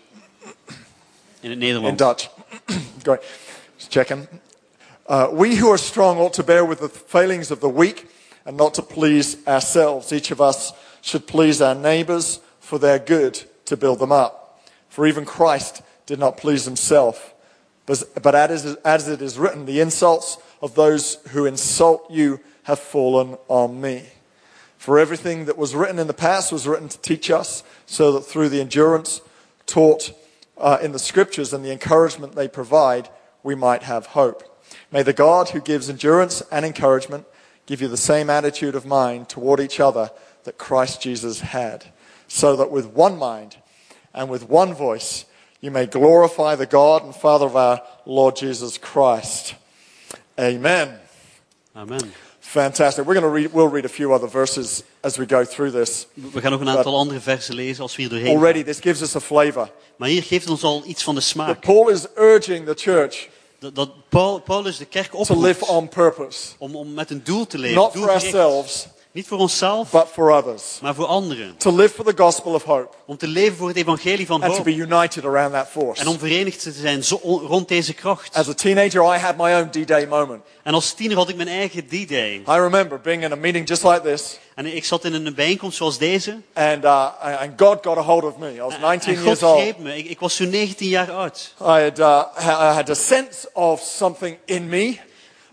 in 1.40 1.50
het 1.50 1.50
in 1.50 1.58
Nederlands. 1.58 2.02
Dutch. 2.02 2.30
Great. 3.02 3.24
Just 3.76 3.92
checking. 3.92 4.28
Uh, 5.08 5.30
we 5.32 5.56
who 5.56 5.70
are 5.70 5.78
strong 5.78 6.18
ought 6.18 6.34
to 6.34 6.42
bear 6.42 6.62
with 6.62 6.80
the 6.80 6.88
failings 6.90 7.50
of 7.50 7.60
the 7.60 7.68
weak 7.68 8.10
and 8.44 8.58
not 8.58 8.74
to 8.74 8.82
please 8.82 9.38
ourselves. 9.48 10.12
Each 10.12 10.30
of 10.30 10.38
us 10.38 10.74
should 11.00 11.26
please 11.26 11.62
our 11.62 11.74
neighbors 11.74 12.40
for 12.60 12.78
their 12.78 12.98
good 12.98 13.42
to 13.64 13.74
build 13.74 14.00
them 14.00 14.12
up. 14.12 14.60
For 14.90 15.06
even 15.06 15.24
Christ 15.24 15.80
did 16.04 16.18
not 16.18 16.36
please 16.36 16.66
himself. 16.66 17.32
But, 17.86 18.34
as 18.34 19.08
it 19.08 19.22
is 19.22 19.38
written, 19.38 19.64
the 19.64 19.80
insults 19.80 20.36
of 20.60 20.74
those 20.74 21.14
who 21.28 21.46
insult 21.46 22.10
you 22.10 22.40
have 22.64 22.78
fallen 22.78 23.38
on 23.48 23.80
me. 23.80 24.04
For 24.76 24.98
everything 24.98 25.46
that 25.46 25.56
was 25.56 25.74
written 25.74 25.98
in 25.98 26.06
the 26.06 26.12
past 26.12 26.52
was 26.52 26.68
written 26.68 26.90
to 26.90 26.98
teach 26.98 27.30
us, 27.30 27.62
so 27.86 28.12
that 28.12 28.26
through 28.26 28.50
the 28.50 28.60
endurance 28.60 29.22
taught 29.64 30.12
uh, 30.58 30.76
in 30.82 30.92
the 30.92 30.98
scriptures 30.98 31.54
and 31.54 31.64
the 31.64 31.72
encouragement 31.72 32.34
they 32.34 32.46
provide, 32.46 33.08
we 33.42 33.54
might 33.54 33.84
have 33.84 34.04
hope. 34.08 34.42
May 34.90 35.02
the 35.02 35.12
God 35.12 35.50
who 35.50 35.60
gives 35.60 35.88
endurance 35.88 36.42
and 36.50 36.64
encouragement 36.64 37.24
give 37.66 37.82
you 37.82 37.88
the 37.88 37.96
same 37.96 38.30
attitude 38.30 38.74
of 38.74 38.86
mind 38.86 39.28
toward 39.28 39.60
each 39.60 39.80
other 39.80 40.10
that 40.44 40.58
Christ 40.58 41.02
Jesus 41.02 41.40
had, 41.40 41.84
so 42.26 42.56
that 42.56 42.70
with 42.70 42.86
one 42.86 43.18
mind 43.18 43.56
and 44.14 44.30
with 44.30 44.48
one 44.48 44.74
voice 44.74 45.26
you 45.60 45.70
may 45.70 45.86
glorify 45.86 46.54
the 46.54 46.66
God 46.66 47.04
and 47.04 47.14
Father 47.14 47.46
of 47.46 47.56
our 47.56 47.82
Lord 48.06 48.36
Jesus 48.36 48.78
Christ. 48.78 49.54
Amen. 50.38 50.98
Amen. 51.76 52.12
Fantastic. 52.40 53.04
We're 53.04 53.14
going 53.14 53.24
to 53.24 53.28
read, 53.28 53.52
we'll 53.52 53.68
read 53.68 53.84
a 53.84 53.90
few 53.90 54.14
other 54.14 54.26
verses 54.26 54.82
as 55.02 55.18
we 55.18 55.26
go 55.26 55.44
through 55.44 55.72
this. 55.72 56.06
We 56.14 56.40
gaan 56.40 56.50
nog 56.50 56.60
een 56.60 56.68
aantal 56.68 56.96
andere 56.96 57.20
versen 57.20 57.54
lezen 57.54 57.82
als 57.82 57.96
we 57.96 58.02
hier 58.02 58.10
doorheen 58.10 58.36
Already, 58.36 58.62
this 58.62 58.80
gives 58.80 59.02
us 59.02 59.16
a 59.16 59.20
flavor. 59.20 59.70
Maar 59.96 60.08
hier 60.08 60.22
geeft 60.22 60.48
ons 60.48 60.62
al 60.62 60.82
iets 60.86 61.02
van 61.02 61.14
de 61.14 61.20
smaak. 61.20 61.60
Paul 61.60 61.88
is 61.88 62.06
urging 62.16 62.66
the 62.66 62.74
church 62.74 63.28
Dat, 63.58 63.74
dat 63.74 63.90
Paul, 64.08 64.40
Paulus 64.40 64.76
de 64.76 64.84
kerk 64.84 65.12
to 65.12 65.40
live 65.40 65.66
on 65.66 65.88
purpose, 65.88 66.52
om, 66.58 66.76
om 66.76 66.94
met 66.94 67.10
een 67.10 67.24
doel 67.24 67.46
te 67.46 67.58
leven. 67.58 67.76
not 67.76 67.92
for 67.92 68.10
ourselves, 68.10 68.86
Niet 69.18 69.26
voor 69.26 69.38
onszelf, 69.38 69.90
but 69.90 70.06
for 70.12 70.30
others. 70.32 70.62
maar 70.82 70.94
voor 70.94 71.06
anderen. 71.06 71.56
To 71.56 71.76
live 71.76 71.94
for 71.94 72.04
the 72.04 72.22
gospel 72.22 72.52
of 72.54 72.62
hope 72.62 72.88
Om 73.06 73.16
te 73.16 73.26
leven 73.26 73.56
voor 73.56 73.68
het 73.68 73.76
evangelie 73.76 74.26
van 74.26 74.42
and 74.42 74.50
to 74.50 74.56
hoop. 74.56 74.64
be 74.64 74.74
united 74.74 75.24
around 75.24 75.52
that 75.52 75.68
force. 75.70 76.00
En 76.00 76.08
om 76.08 76.18
verenigd 76.18 76.62
te 76.62 76.72
zijn 76.72 77.02
rond 77.46 77.68
deze 77.68 77.92
kracht. 77.94 78.34
As 78.34 78.48
a 78.48 78.54
teenager, 78.54 79.14
I 79.14 79.18
had 79.18 79.36
my 79.36 79.52
own 79.54 79.68
D-Day 79.70 80.06
moment. 80.06 80.42
En 80.62 80.74
als 80.74 80.92
tiener 80.92 81.16
had 81.16 81.28
ik 81.28 81.36
mijn 81.36 81.48
eigen 81.48 81.86
D-Day. 81.86 82.34
I 82.34 82.42
remember 82.60 83.00
being 83.00 83.24
in 83.24 83.32
a 83.32 83.36
meeting 83.36 83.68
just 83.68 83.82
like 83.82 84.00
this, 84.00 84.38
En 84.54 84.76
ik 84.76 84.84
zat 84.84 85.04
in 85.04 85.14
een 85.14 85.34
bijeenkomst 85.34 85.76
zoals 85.76 85.98
deze. 85.98 86.40
and, 86.52 86.84
uh, 86.84 87.06
and 87.22 87.50
God 87.56 87.78
got 87.82 87.96
a 87.96 88.02
hold 88.02 88.24
of 88.24 88.36
me. 88.36 88.54
I 88.54 88.60
was 88.60 88.78
19 88.80 89.14
En 89.14 89.22
years 89.22 89.38
God 89.40 89.50
old. 89.50 89.60
greep 89.60 89.78
me. 89.78 89.96
Ik, 89.96 90.08
ik 90.08 90.20
was 90.20 90.36
toen 90.36 90.50
19 90.50 90.88
jaar 90.88 91.12
oud. 91.12 91.54
I 91.60 91.64
had, 91.64 91.98
uh, 91.98 92.22
I 92.40 92.72
had 92.74 92.90
a 92.90 92.94
sense 92.94 93.48
of 93.52 93.80
something 93.80 94.36
in 94.44 94.68
me, 94.68 94.98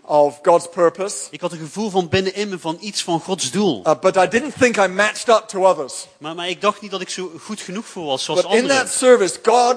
of 0.06 0.38
God's 0.42 0.68
purpose, 0.68 1.16
Ik 1.30 1.40
had 1.40 1.52
een 1.52 1.58
gevoel 1.58 1.90
van 1.90 2.08
binnenin 2.08 2.48
me 2.48 2.58
van 2.58 2.76
iets 2.80 3.02
van 3.02 3.20
Gods 3.20 3.50
doel. 3.50 3.82
uh, 3.86 3.92
but 4.00 4.16
I 4.16 4.28
didn't 4.28 4.54
think 4.58 4.76
I 4.76 4.86
matched 4.86 5.28
up 5.28 5.44
to 5.48 5.66
others. 5.66 6.06
Maar, 6.18 6.34
maar 6.34 6.48
ik 6.48 6.60
dacht 6.60 6.80
niet 6.80 6.90
dat 6.90 7.00
ik 7.00 7.08
zo 7.08 7.30
goed 7.40 7.60
genoeg 7.60 7.86
voor 7.86 8.04
was 8.06 8.24
zoals 8.24 8.42
But 8.42 8.50
in 8.50 8.56
anderen. 8.60 8.76
that 8.84 8.92
service, 8.94 9.38
God, 9.42 9.76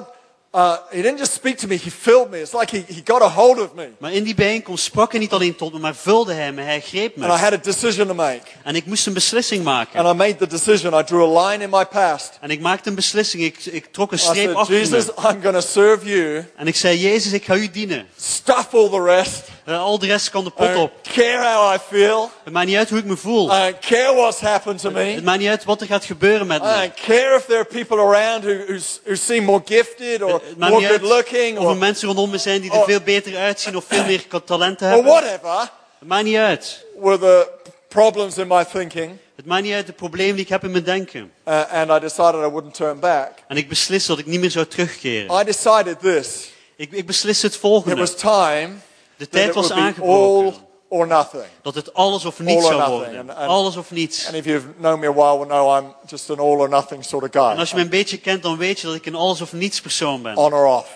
uh, 0.54 0.76
He 0.90 1.02
didn't 1.02 1.18
just 1.18 1.32
speak 1.32 1.56
to 1.58 1.66
me, 1.68 1.76
He 1.76 1.90
filled 1.90 2.30
me. 2.30 2.40
It's 2.40 2.52
like 2.52 2.76
He, 2.76 2.94
he 2.94 3.02
got 3.04 3.22
a 3.22 3.28
hold 3.28 3.58
of 3.58 3.74
me. 3.74 3.88
Maar 3.98 4.12
in 4.12 4.24
die 4.24 4.34
bijeenkomst 4.34 4.84
sprak 4.84 5.10
hij 5.10 5.20
niet 5.20 5.32
alleen 5.32 5.56
tot 5.56 5.72
me, 5.72 5.78
maar 5.78 5.94
vulde 5.94 6.32
hij 6.32 6.52
me. 6.52 6.62
Hij 6.62 6.80
greep 6.80 7.14
And 7.16 7.24
I 7.24 7.28
me. 7.28 7.38
had 7.38 7.52
a 7.52 7.56
decision 7.56 8.06
to 8.06 8.14
make. 8.14 8.40
En 8.64 8.74
ik 8.74 8.86
moest 8.86 9.06
een 9.06 9.12
beslissing 9.12 9.64
maken. 9.64 9.98
And 10.04 10.14
I 10.14 10.16
made 10.16 10.36
the 10.36 10.46
decision. 10.46 11.00
I 11.00 11.04
drew 11.04 11.36
a 11.38 11.48
line 11.48 11.62
in 11.64 11.70
my 11.70 11.84
past. 11.84 12.38
En 12.40 12.50
ik 12.50 12.60
maakte 12.60 12.88
een 12.88 12.94
beslissing. 12.94 13.42
Ik, 13.42 13.64
ik 13.64 13.86
trok 13.92 14.12
een 14.12 14.18
I 14.18 14.20
streep 14.20 14.44
said, 14.44 14.56
achter 14.56 14.74
Jesus, 14.76 15.06
me. 15.06 15.12
I'm 15.28 15.42
going 15.42 15.54
to 15.54 15.60
serve 15.60 16.08
you. 16.08 16.44
En 16.56 16.66
ik 16.66 16.76
zei, 16.76 16.98
Jezus, 16.98 17.32
ik 17.32 17.44
ga 17.44 17.54
u 17.54 17.70
dienen. 17.70 18.06
Stuff 18.16 18.74
all 18.74 18.88
the 18.88 19.02
rest. 19.02 19.42
Eh, 19.64 19.80
al 19.80 19.98
de 19.98 20.06
rest 20.06 20.30
kan 20.30 20.44
de 20.44 20.50
pot 20.50 20.76
op. 20.76 20.92
care 21.12 21.52
how 21.54 21.74
I 21.74 21.78
feel. 21.88 22.30
Het 22.44 22.52
maakt 22.52 22.66
niet 22.66 22.76
uit 22.76 22.90
hoe 22.90 22.98
ik 22.98 23.04
me 23.04 23.16
voel. 23.16 23.48
Care 23.80 24.14
what's 24.14 24.40
happened 24.40 24.80
to 24.80 24.90
me. 24.90 25.02
Het 25.02 25.24
maakt 25.24 25.38
niet 25.38 25.48
uit 25.48 25.64
wat 25.64 25.80
er 25.80 25.86
gaat 25.86 26.04
gebeuren 26.04 26.46
met 26.46 26.60
I 26.62 26.64
me. 26.64 26.80
don't 26.80 26.94
care 26.94 27.36
if 27.36 27.44
there 27.44 27.58
are 27.58 27.68
people 27.68 27.98
around 27.98 28.44
who, 28.44 28.54
who, 28.66 28.78
who 29.04 29.14
seem 29.14 29.44
more 29.44 29.62
gifted 29.64 30.22
or 30.22 30.39
More 30.56 30.86
good 30.86 31.00
looking 31.02 31.58
of 31.58 31.70
er 31.70 31.76
mensen 31.76 32.06
rondom 32.06 32.30
me 32.30 32.38
zijn 32.38 32.60
die 32.60 32.72
er 32.72 32.84
veel 32.84 33.00
beter 33.00 33.36
uitzien 33.36 33.76
of 33.76 33.84
veel 33.88 34.04
meer 34.04 34.26
talenten 34.44 34.86
or 34.86 34.92
hebben. 34.92 35.12
whatever 35.12 35.60
Het 35.98 36.08
maakt 36.08 36.24
niet 36.24 36.36
uit. 36.36 36.84
were 37.00 37.18
the 37.18 37.48
problems 37.88 38.38
in 38.38 38.46
my 38.48 38.64
thinking. 38.64 39.16
Het 39.36 39.46
maakt 39.46 39.62
niet 39.62 39.72
uit 39.72 39.86
de 39.86 39.92
problemen 39.92 40.34
die 40.34 40.44
ik 40.44 40.50
heb 40.50 40.64
in 40.64 40.70
mijn 40.70 40.84
denken. 40.84 41.32
Uh, 41.48 41.72
and 41.72 41.90
I 41.90 41.98
decided 41.98 42.34
I 42.34 42.48
wouldn't 42.48 42.74
turn 42.74 43.00
back. 43.00 43.30
En 43.48 43.56
ik 43.56 43.68
besliste 43.68 44.08
dat 44.08 44.18
ik 44.18 44.26
niet 44.26 44.40
meer 44.40 44.50
zou 44.50 44.66
terugkeren. 44.66 45.40
I 45.40 45.44
decided 45.44 46.00
this. 46.00 46.50
Ik, 46.76 46.92
ik 46.92 47.06
besliste 47.06 47.46
het 47.46 47.54
It 47.54 47.60
volgende. 47.60 47.96
was 47.96 48.14
time 48.14 48.68
De 49.16 49.28
tijd 49.28 49.54
was 49.54 49.70
aangebroken. 49.72 50.68
Or 50.90 51.06
nothing. 51.06 51.44
Dat 51.62 51.74
het 51.74 51.94
alles 51.94 52.24
of 52.24 52.38
niets 52.38 52.64
All 52.66 52.72
or 52.74 52.78
zou 52.78 52.78
nothing. 52.78 52.96
worden. 52.98 53.18
And- 53.30 53.38
and- 53.38 53.48
Alles 53.48 53.76
of 53.76 53.90
niets. 53.90 54.26
And 54.26 54.34
if 54.36 54.44
you've 54.44 54.66
known 54.78 54.98
me 55.00 55.06
a 55.06 55.12
while, 55.12 55.38
will 55.38 55.46
know 55.46 55.76
I'm 55.78 55.94
just 56.06 56.30
an 56.30 56.38
all 56.38 56.58
or 56.58 56.68
nothing 56.68 57.04
sort 57.04 57.22
of 57.24 57.30
guy. 57.32 57.50
En 57.52 57.58
als 57.58 57.70
je 57.70 57.76
me 57.76 57.82
een 57.82 57.88
beetje 57.88 58.18
kent, 58.18 58.42
dan 58.42 58.56
weet 58.56 58.80
je 58.80 58.86
dat 58.86 58.96
ik 58.96 59.06
een 59.06 59.14
alles 59.14 59.40
of 59.40 59.52
niets 59.52 59.80
persoon 59.80 60.22
ben. 60.22 60.36
On 60.36 60.52
or 60.52 60.66
off. 60.66 60.88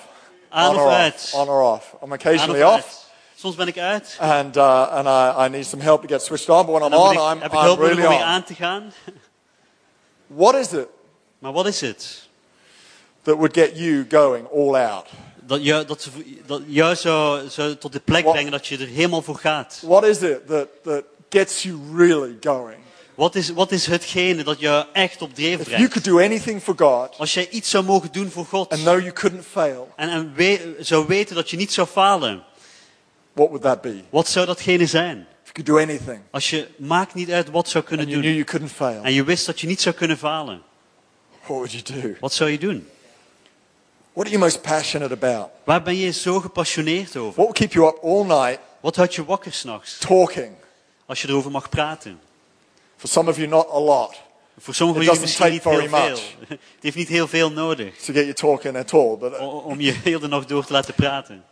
Aan 0.49 0.69
on 0.71 0.77
of 0.77 0.83
or 0.83 0.89
uit. 0.91 1.15
off. 1.15 1.35
On 1.35 1.49
or 1.49 1.63
off. 1.63 1.95
I'm 2.05 2.13
occasionally 2.13 2.63
of 2.63 2.75
off. 2.75 3.03
Soms 3.35 3.55
ben 3.57 3.67
ik 3.67 3.79
uit. 3.79 4.17
And, 4.21 4.57
uh, 4.57 4.89
and 4.93 5.07
I, 5.07 5.45
I 5.45 5.49
need 5.49 5.67
some 5.67 5.83
help 5.83 6.01
to 6.03 6.09
get 6.09 6.23
switched 6.23 6.49
on. 6.49 6.67
But 6.67 6.75
when 6.81 6.93
I'm 6.93 6.99
on, 6.99 7.13
ik- 7.13 7.19
I'm, 7.19 7.41
heb 7.41 7.53
ik 7.53 7.59
I'm 7.59 7.65
hulp 7.65 7.79
nodig 7.79 7.89
really 7.95 8.03
om 8.07 8.09
weer 8.13 8.19
on. 8.27 8.33
aan 8.33 8.45
te 8.45 8.55
gaan. 8.55 8.93
What 10.27 10.55
is 10.55 10.73
it 10.73 10.87
Maar 11.39 11.53
wat 11.53 11.67
is 11.67 11.81
het? 11.81 12.23
that 13.23 13.35
would 13.37 13.55
get 13.57 13.77
you 13.79 14.07
going 14.11 14.47
all 14.53 14.75
out? 14.77 15.07
Dat 15.47 15.65
jou, 15.65 15.85
dat, 15.85 16.09
dat 16.47 16.63
jou 16.67 16.95
zou, 16.97 17.49
zou 17.49 17.77
tot 17.77 17.93
de 17.93 18.01
plek 18.01 18.25
Wat- 18.25 18.33
brengen 18.33 18.53
dat 18.53 18.67
je 18.67 18.79
er 18.79 18.87
helemaal 18.87 19.23
voor 19.23 19.37
gaat. 19.39 19.83
What 19.87 20.05
is 20.05 20.23
it 20.23 20.47
that, 20.47 20.69
that 20.83 21.03
gets 21.29 21.63
you 21.63 21.79
really 21.97 22.37
going? 22.41 22.79
Wat 23.15 23.35
is, 23.35 23.49
wat 23.51 23.73
is 23.73 23.87
hetgene 23.87 24.45
dat 24.45 24.61
jou 24.61 24.87
echt 24.93 25.23
op 25.23 25.35
dreef 25.35 25.61
If 25.61 25.67
you 25.67 25.77
brengt? 25.77 25.91
could 25.93 26.05
do 26.05 26.19
anything 26.21 26.63
for 26.63 26.75
God 26.77 27.19
Als 27.19 27.35
jij 27.35 27.49
iets 27.51 27.71
zou 27.71 27.85
mogen 27.85 28.13
doen 28.13 28.31
voor 28.31 28.45
God 28.45 28.73
and 28.73 28.81
know 28.83 28.99
you 29.01 29.13
couldn't 29.13 29.45
fail, 29.51 29.93
en, 29.97 30.09
en 30.09 30.33
we- 30.35 30.77
zou 30.81 31.07
weten 31.07 31.35
dat 31.35 31.51
je 31.51 31.57
niet 31.57 31.73
zou 31.73 31.87
falen, 31.89 32.43
what 33.33 33.47
would 33.49 33.63
that 33.63 33.81
be? 33.81 34.01
wat 34.11 34.29
zou 34.29 34.47
datgene 34.47 34.87
zijn? 34.87 35.19
If 35.45 35.51
you 35.53 35.65
could 35.65 35.67
do 35.67 35.93
anything 35.93 36.21
Als 36.31 36.51
je 36.51 36.69
maakt 36.77 37.15
niet 37.15 37.31
uit 37.31 37.51
wat 37.51 37.69
zou 37.69 37.85
kunnen 37.85 38.05
and 38.07 38.15
you 38.15 38.23
knew 38.23 38.35
doen 38.37 38.45
you 38.45 38.59
couldn't 38.59 38.73
fail, 38.77 39.03
en 39.03 39.13
je 39.13 39.25
wist 39.25 39.47
dat 39.47 39.61
je 39.61 39.67
niet 39.67 39.81
zou 39.81 39.95
kunnen 39.95 40.19
falen, 40.19 40.63
what 41.47 41.49
would 41.49 41.73
you 41.73 42.01
do? 42.03 42.15
wat 42.21 42.33
zou 42.33 42.51
je 42.51 42.59
doen? 42.59 42.89
What 44.15 44.27
are 44.27 44.31
you 44.31 44.39
most 44.39 44.63
passionate 44.63 45.13
about? 45.13 45.49
Waar 45.65 45.83
ben 45.83 45.97
je 45.97 46.11
zo 46.13 46.41
gepassioneerd 46.41 47.17
over? 47.17 47.35
What 47.43 47.59
will 47.59 47.69
keep 47.69 47.73
you 47.73 47.87
up 47.89 47.99
all 48.05 48.25
night 48.25 48.59
Wat 48.81 48.97
houdt 48.97 49.15
je 49.15 49.25
wakker 49.25 49.53
s'nachts 49.53 49.99
talking? 49.99 50.55
als 51.07 51.23
je 51.23 51.29
erover 51.29 51.51
mag 51.51 51.69
praten? 51.69 52.21
For 52.97 53.09
some 53.09 53.31
of 53.31 53.37
you, 53.37 53.49
not 53.49 53.71
a 53.71 53.79
lot 53.81 54.23
Voor 54.59 54.75
sommigen 54.75 55.05
van 55.05 55.13
jullie 55.15 55.29
misschien 55.29 55.51
niet 55.53 55.65
heel 55.65 55.73
very 55.89 55.89
veel. 55.89 56.19
Het 56.49 56.59
heeft 56.81 56.97
niet 56.97 57.09
heel 57.09 57.29
veel 57.29 57.51
nodig 57.53 57.97
to 57.97 58.13
get 58.13 58.23
you 58.23 58.33
talking 58.33 58.77
at 58.77 58.93
all. 58.93 59.17
But, 59.17 59.39
o- 59.39 59.59
om 59.59 59.81
je 59.81 59.93
heel 60.05 60.19
de 60.19 60.29
nacht 60.29 60.49
door 60.49 60.65
te 60.65 60.73
laten 60.73 60.95
praten. 60.95 61.45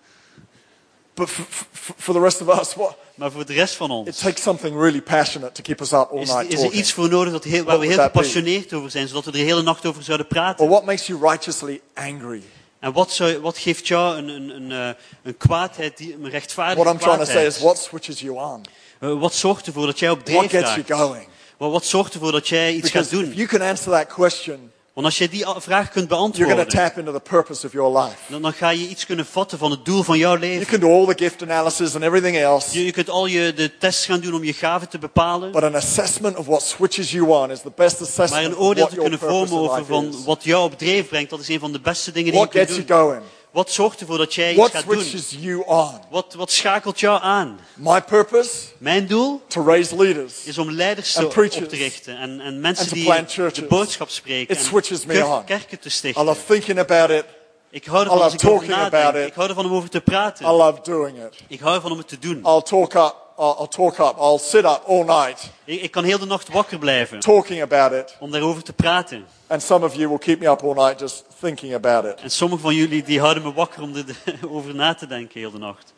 But 1.15 1.29
for, 1.29 1.45
for, 1.71 1.95
for 1.99 2.15
the 2.15 2.21
rest 2.21 2.41
of 2.41 2.59
us, 2.61 2.75
what, 2.75 2.97
Maar 3.15 3.31
voor 3.31 3.47
de 3.47 3.53
rest 3.53 3.75
van 3.75 3.91
it 3.91 3.97
ons 3.97 4.19
takes 4.19 4.43
something 4.43 4.77
really 4.81 5.01
passionate 5.03 5.53
to 5.53 5.63
keep 5.63 5.81
us 5.81 5.93
up 5.93 6.09
all 6.11 6.21
is, 6.21 6.29
night 6.29 6.53
is 6.53 6.63
er 6.63 6.71
iets 6.71 6.93
voor 6.93 7.09
nodig 7.09 7.33
dat 7.33 7.45
heel, 7.45 7.65
waar 7.65 7.77
What 7.77 7.81
we 7.81 7.87
heel 7.87 7.97
be? 7.97 8.03
gepassioneerd 8.03 8.73
over 8.73 8.91
zijn, 8.91 9.09
zodat 9.09 9.25
we 9.25 9.31
er 9.31 9.37
de 9.37 9.43
hele 9.43 9.63
nacht 9.63 9.87
over 9.87 10.03
zouden 10.03 10.27
Or 10.27 10.33
praten. 10.33 10.69
what 10.69 10.85
makes 10.85 11.07
you 11.07 11.21
righteously 11.21 11.81
angry? 11.95 12.43
En 12.81 12.93
wat, 12.93 13.11
zou, 13.11 13.39
wat 13.39 13.59
geeft 13.59 13.87
jou 13.89 14.17
een, 14.17 14.29
een, 14.29 14.49
een, 14.49 14.73
eh, 14.73 15.03
een 15.23 15.37
kwaadheid, 15.37 15.97
die, 15.97 16.15
een 16.15 16.31
rechtvaardige 16.31 16.85
What 16.85 16.95
I'm 16.95 17.01
trying 17.01 17.19
to 17.19 17.25
say 17.25 17.33
kwaadheid? 17.33 17.57
is 17.57 17.63
what 17.63 17.79
switches 17.79 18.21
you 18.21 18.37
on? 18.39 18.65
Eh, 19.01 19.21
wat 19.21 19.35
zorgt 19.35 19.67
ervoor 19.67 19.87
dat 19.87 19.99
jij 19.99 20.11
op 20.11 20.29
What 20.29 20.49
dreef 20.49 20.63
gets 20.65 20.75
you 20.75 21.01
going? 21.01 21.29
Wat, 21.57 21.71
wat 21.71 21.85
zorgt 21.85 22.15
ervoor 22.15 22.33
dat 22.33 22.49
jij 22.49 22.73
iets 22.75 22.91
gaat 22.91 23.03
Because 23.11 23.23
if 23.23 23.29
doen? 23.29 23.35
you 23.37 23.47
can 23.49 23.61
answer 23.69 23.93
that 23.93 24.07
question, 24.07 24.73
Want 24.95 25.07
als 25.07 25.19
jij 25.19 25.29
die 25.29 25.45
vraag 25.57 25.91
kunt 25.91 26.09
you're 26.09 26.29
beantwoorden, 26.31 26.69
tap 26.69 26.99
into 26.99 27.13
the 27.13 27.21
purpose 27.21 27.67
of 27.67 27.73
your 27.73 27.99
life. 27.99 28.17
dan, 28.29 28.43
dan 28.43 28.53
ga 28.53 28.71
je 28.71 28.89
iets 28.89 29.07
kunnen 29.07 29.27
vatten 29.27 29.59
van 29.59 29.71
het 29.71 29.85
doel 29.85 30.03
van 30.03 30.19
jouw 30.19 30.37
You 30.37 30.41
leven. 30.41 30.67
can 30.67 30.81
do 30.81 30.93
all 30.99 31.07
the 31.15 31.23
gift 31.25 31.43
analysis 31.43 31.95
and 31.95 32.05
everything 32.05 32.37
else, 32.37 32.79
Je, 32.79 32.85
je 32.85 32.93
kunt 32.93 33.11
al 33.11 33.27
je 33.27 33.53
de 33.55 33.77
tests 33.79 34.05
gaan 34.07 34.21
doen 34.21 34.35
om 34.35 34.45
je 34.45 34.53
gaven 34.53 34.89
te 34.89 34.99
bepalen. 34.99 35.53
but 35.53 35.63
an 35.63 35.75
assessment 35.75 36.37
of 36.37 36.47
what 36.47 36.63
switches 36.63 37.11
you 37.11 37.29
on 37.31 37.51
is 37.51 37.61
the 37.61 37.73
best 37.77 38.01
Maar 38.01 38.09
assessment 38.09 38.45
een 38.47 38.53
of 38.57 38.59
oordeel 38.59 38.85
what 38.85 38.95
te 38.95 39.01
kunnen 39.01 39.19
vormen 39.19 39.59
over 39.59 39.85
van 39.85 40.15
wat 40.25 40.45
jou 40.45 40.65
op 40.65 40.79
dreef 40.79 41.09
brengt, 41.09 41.31
dat 41.31 41.41
is 41.41 41.49
een 41.49 41.61
van 41.61 41.73
de 41.73 41.81
beste 41.81 42.13
dingen 42.13 42.31
die 42.33 42.41
je 42.41 42.47
What 42.47 42.55
kunt 42.55 42.65
gets 42.77 42.87
you 42.89 43.01
doen. 43.01 43.09
going? 43.11 43.23
Wat 43.53 43.71
zorgt 43.71 44.01
ervoor 44.01 44.19
dat 44.19 44.35
jij 44.35 44.55
iets 44.55 44.71
gaat 44.71 44.87
doen? 44.87 45.05
you 45.41 45.63
on? 45.67 46.01
Wat, 46.11 46.35
wat 46.35 46.51
schakelt 46.51 47.01
jou 47.01 47.23
aan? 47.23 47.59
My 47.77 48.03
purpose? 48.03 48.51
Mijn 48.79 49.07
doel 49.07 49.43
To 49.49 49.65
raise 49.65 49.97
leaders. 49.97 50.45
is 50.45 50.59
om 50.59 50.71
leiders 50.71 51.17
op 51.17 51.31
te 51.31 51.77
richten 51.77 52.17
en, 52.19 52.41
en 52.41 52.61
mensen 52.61 52.93
die 52.95 53.05
churches. 53.27 53.55
de 53.55 53.65
boodschap 53.65 54.09
spreken 54.09 54.55
It 54.55 54.61
en 54.63 54.65
switches 54.69 55.05
me 55.05 55.13
kerk- 55.15 55.27
on. 55.27 55.45
kerken 55.45 55.79
te 55.81 55.89
I 55.89 55.91
stichten. 55.91 56.25
love 56.25 56.41
thinking 56.47 56.79
about 56.79 57.11
it. 57.11 57.25
Ik 57.71 57.85
hou 57.85 57.99
I 58.01 58.03
ervan 58.05 58.21
als 58.23 58.33
ik 58.35 58.43
erover 58.43 58.59
talking 58.59 58.79
nadenk. 58.83 59.05
about 59.05 59.23
it. 59.23 59.29
Ik 59.29 59.35
hou 59.35 59.49
ervan 59.49 59.65
om 59.65 59.73
over 59.75 59.91
te 59.91 59.99
I 59.99 60.01
praten. 60.01 60.47
love 60.51 60.79
doing 60.83 61.17
it. 61.25 61.41
Ik 61.49 61.61
hou 61.61 61.75
ervan 61.75 61.91
om 61.93 61.99
het 61.99 62.09
te 62.09 62.19
doen. 62.19 62.37
I'll 62.47 62.63
talk 62.63 62.95
up. 62.95 63.17
I'll, 63.43 63.57
I'll 63.59 63.69
talk 63.69 63.99
up. 63.99 64.17
I'll 64.19 64.39
sit 64.39 64.65
up 64.65 64.83
all 64.87 65.05
night 65.05 65.51
Ik, 65.65 65.83
ik 65.83 65.91
kan 65.91 66.05
heel 66.05 66.19
de 66.19 66.27
nacht 66.27 66.49
wakker 66.49 66.79
blijven 66.79 67.21
talking 67.21 67.63
about 67.63 67.93
it. 67.93 68.17
om 68.21 68.31
daarover 68.31 68.63
te 68.63 68.73
praten. 68.73 69.27
And 69.47 69.63
some 69.63 69.85
of 69.85 69.95
you 69.95 70.09
will 70.09 70.19
keep 70.19 70.41
me 70.41 70.51
up 70.51 70.63
all 70.63 70.75
night 70.75 71.01
just 71.01 71.25
thinking 71.41 71.75
about 71.75 72.05
it 72.05 72.21
En 72.21 72.31
sommigen 72.31 72.65
van 72.65 72.75
jullie 72.75 73.03
die 73.03 73.21
houden 73.21 73.43
me 73.43 73.53
wakker 73.53 73.83
om 73.83 73.95
erover 74.43 74.75
na 74.75 74.95
te 74.95 75.07
denken 75.07 75.41
heel 75.41 75.51
de 75.51 75.59
nacht. 75.59 75.93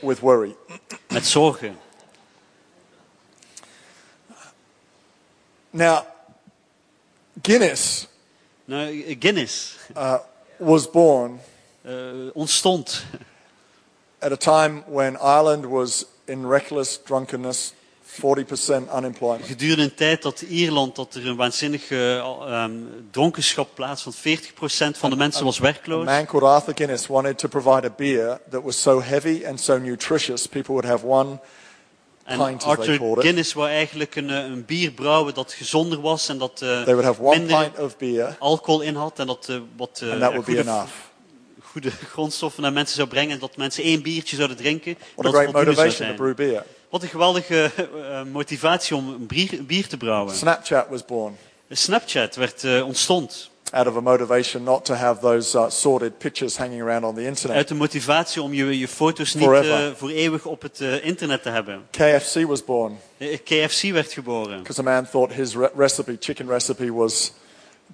with 0.00 0.18
worry. 0.18 0.56
Met 1.08 1.26
zorgen. 1.26 1.78
Now, 5.70 5.98
Guinness 7.42 8.06
Nou, 8.64 9.16
Guinness 9.20 9.76
uh, 9.96 10.18
was 10.58 10.90
born 10.90 11.40
eh, 11.82 11.94
ontstond 12.34 13.04
at 14.18 14.32
a 14.32 14.36
time 14.36 14.82
when 14.86 15.16
Ireland 15.16 15.66
was 15.66 16.04
in 16.26 16.48
reckless 16.48 17.00
drunkenness, 17.04 17.72
40% 18.02 18.88
unemployment. 18.96 19.46
gedurende 19.46 19.82
een 19.82 19.94
tijd 19.94 20.22
dat 20.22 20.40
Ierland 20.40 20.96
dat 20.96 21.14
er 21.14 21.26
een 21.26 21.36
waanzinnige 21.36 22.22
ehm, 22.46 22.72
dronkenschap 23.10 23.68
plaatsvond. 23.74 24.16
40% 24.16 24.20
van 24.98 25.10
de 25.10 25.16
mensen 25.16 25.44
was 25.44 25.58
A 25.58 25.62
werkloos. 25.62 26.04
man 26.04 26.26
called 26.26 26.44
Arthur 26.44 26.74
Guinness 26.74 27.06
wanted 27.06 27.38
to 27.38 27.48
provide 27.48 27.86
a 27.86 27.94
beer 27.96 28.40
that 28.50 28.62
was 28.62 28.82
so 28.82 29.02
heavy 29.02 29.44
and 29.46 29.60
so 29.60 29.78
nutritious, 29.78 30.46
people 30.46 30.74
would 30.74 30.84
have 30.84 31.06
one 31.06 31.38
En 32.26 32.38
pint, 32.38 32.64
Arthur. 32.64 33.20
Guinness 33.20 33.52
wou 33.52 33.68
eigenlijk 33.68 34.14
een, 34.14 34.30
eh, 34.30 34.36
een 34.36 34.64
bier 34.64 34.90
brouwen 34.90 35.34
dat 35.34 35.52
gezonder 35.52 36.00
was 36.00 36.28
en 36.28 36.38
dat 36.38 36.62
one 37.20 37.38
minder 37.38 37.62
pint 37.62 37.78
of 37.78 37.96
beer, 37.96 38.36
alcohol 38.38 38.80
in 38.80 38.94
had 38.94 39.18
en 39.18 39.26
dat 39.26 39.48
eh, 39.48 39.56
wat 39.76 39.98
be 40.00 40.42
goede, 40.44 40.60
enough. 40.60 40.90
Goede 41.82 41.90
grondstoffen 42.06 42.62
naar 42.62 42.72
mensen 42.72 42.96
zou 42.96 43.08
brengen. 43.08 43.32
En 43.32 43.38
dat 43.38 43.56
mensen 43.56 43.82
één 43.84 44.02
biertje 44.02 44.36
zouden 44.36 44.56
drinken. 44.56 44.96
What 45.14 45.34
a 45.34 45.36
great 45.38 45.52
motivation 45.52 46.08
to 46.08 46.14
brew 46.14 46.34
beer. 46.34 46.62
Wat 46.90 47.02
een 47.02 47.08
geweldige 47.08 47.70
eh, 47.76 48.22
motivatie 48.32 48.96
om 48.96 49.08
een 49.08 49.26
bier, 49.26 49.64
bier 49.66 49.86
te 49.88 49.96
brouwen. 49.96 50.34
Snapchat 50.34 50.86
was 50.90 51.04
born 51.04 51.36
Snapchat 51.70 52.34
werd, 52.36 52.64
eh, 52.64 52.86
ontstond 52.86 53.50
out 53.72 53.86
of 53.86 53.96
a 53.96 54.00
motivation 54.00 54.62
not 54.62 54.84
to 54.84 54.94
have 54.94 55.20
those 55.20 55.58
uh, 55.58 55.64
sordid 55.70 56.18
pictures 56.18 56.56
hanging 56.56 56.82
around 56.82 57.04
on 57.04 57.14
the 57.14 57.24
internet. 57.24 57.56
uit 57.56 57.68
de 57.68 57.74
motivatie 57.74 58.42
om 58.42 58.52
je, 58.54 58.78
je 58.78 58.88
foto's 58.88 59.34
niet 59.34 59.44
Forever. 59.44 59.86
eh, 59.86 59.92
voor 59.96 60.10
eeuwig 60.10 60.46
op 60.46 60.62
het 60.62 60.80
eh, 60.80 61.04
internet 61.04 61.42
te 61.42 61.48
hebben. 61.48 61.86
KFC 61.90 62.46
was 62.46 62.64
born 62.64 62.98
Eh, 63.18 63.38
KFC 63.44 63.82
werd 63.82 64.12
geboren. 64.12 64.58
because 64.58 64.80
a 64.80 64.82
man 64.84 65.08
thought 65.10 65.34
his 65.34 65.54
re- 65.54 65.70
recipe, 65.76 66.16
chicken 66.20 66.48
recipe, 66.48 66.92
was 66.92 67.32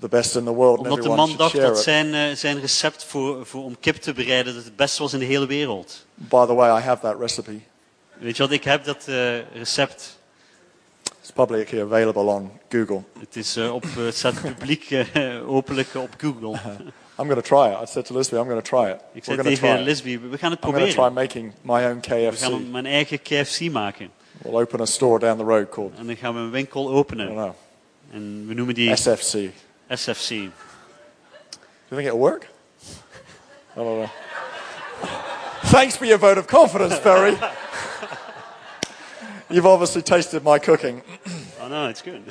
the 0.00 0.08
best 0.08 0.36
in 0.36 0.44
the 0.44 0.52
world 0.52 0.78
Omdat 0.78 1.02
de 1.02 1.08
man 1.08 1.36
dacht 1.36 1.56
dat 1.60 1.78
zijn, 1.78 2.14
eh, 2.14 2.36
zijn 2.36 2.60
recept 2.60 3.04
voor, 3.04 3.46
voor, 3.46 3.64
om 3.64 3.76
kip 3.80 3.96
te 3.96 4.12
bereiden 4.12 4.54
dat 4.54 4.64
het 4.64 4.76
beste 4.76 5.02
was 5.02 5.12
in 5.12 5.18
de 5.18 5.24
hele 5.24 5.46
wereld. 5.46 6.06
By 6.14 6.46
the 6.46 6.54
way, 6.54 6.78
I 6.78 6.82
have 6.82 7.00
that 7.02 7.18
recipe. 7.20 7.60
Weet 8.18 8.36
je 8.36 8.42
wat, 8.42 8.52
ik 8.52 8.64
heb 8.64 8.84
dat 8.84 9.04
eh, 9.08 9.54
recept. 9.54 10.18
It's 11.20 11.30
publicly 11.32 11.80
available 11.82 12.22
on 12.22 12.50
Google. 12.68 13.02
Het, 13.18 13.36
is, 13.36 13.56
eh, 13.56 13.74
op, 13.74 13.84
het 13.96 14.16
staat 14.16 14.40
publiek 14.40 14.90
eh, 14.90 15.50
openlijk 15.50 15.94
op 15.94 16.08
Google. 16.18 16.50
I'm 17.18 17.28
going 17.28 17.42
to 17.46 17.56
try 17.56 17.72
it. 17.72 17.88
I 17.88 17.92
said 17.92 18.04
to 18.06 18.14
Lisby, 18.14 18.36
I'm 18.36 18.44
going 18.48 18.64
to 18.64 18.76
try 18.76 18.90
it. 18.90 18.96
Ik 19.12 19.24
We're 19.24 19.24
zei 19.24 19.36
going 19.36 19.54
to 19.54 19.60
try 19.60 19.70
tegen. 19.70 19.84
Lisby, 19.84 20.20
we 20.30 20.38
gaan 20.38 20.50
het 20.50 20.64
I'm 20.64 20.70
going 20.72 20.84
to 20.84 20.92
try 20.92 20.94
proberen. 20.94 21.12
making 21.12 21.52
my 21.62 21.84
own 21.84 22.00
We 22.00 22.30
KFC. 22.30 22.42
gaan 22.42 22.70
mijn 22.70 22.86
eigen 22.86 23.22
KFC 23.22 23.60
maken. 23.70 24.10
We'll 24.42 24.60
open 24.60 24.80
a 24.80 24.84
store 24.86 25.18
down 25.18 25.38
the 25.38 25.44
road 25.44 25.68
called, 25.68 25.92
En 25.98 26.06
dan 26.06 26.16
gaan 26.16 26.34
we 26.34 26.40
een 26.40 26.50
winkel 26.50 26.80
I 26.80 26.84
don't 26.84 26.96
openen. 26.96 27.26
know, 27.28 27.50
En 28.12 28.44
we 28.46 28.54
noemen 28.54 28.74
die 28.74 28.96
SFC. 28.96 29.34
Do 29.92 29.98
you 31.90 31.96
think 31.96 32.06
it'll 32.06 32.18
work? 32.18 32.48
I 33.76 33.76
don't 33.76 34.00
know. 34.00 34.10
Thanks 35.64 35.96
for 35.96 36.06
your 36.06 36.18
vote 36.18 36.38
of 36.38 36.46
confidence, 36.46 36.98
Ferry. 36.98 37.36
You've 39.50 39.66
obviously 39.66 40.00
tasted 40.02 40.42
my 40.42 40.58
cooking. 40.58 41.02
Oh 41.60 41.68
no, 41.68 41.88
it's 41.88 42.00
good. 42.02 42.22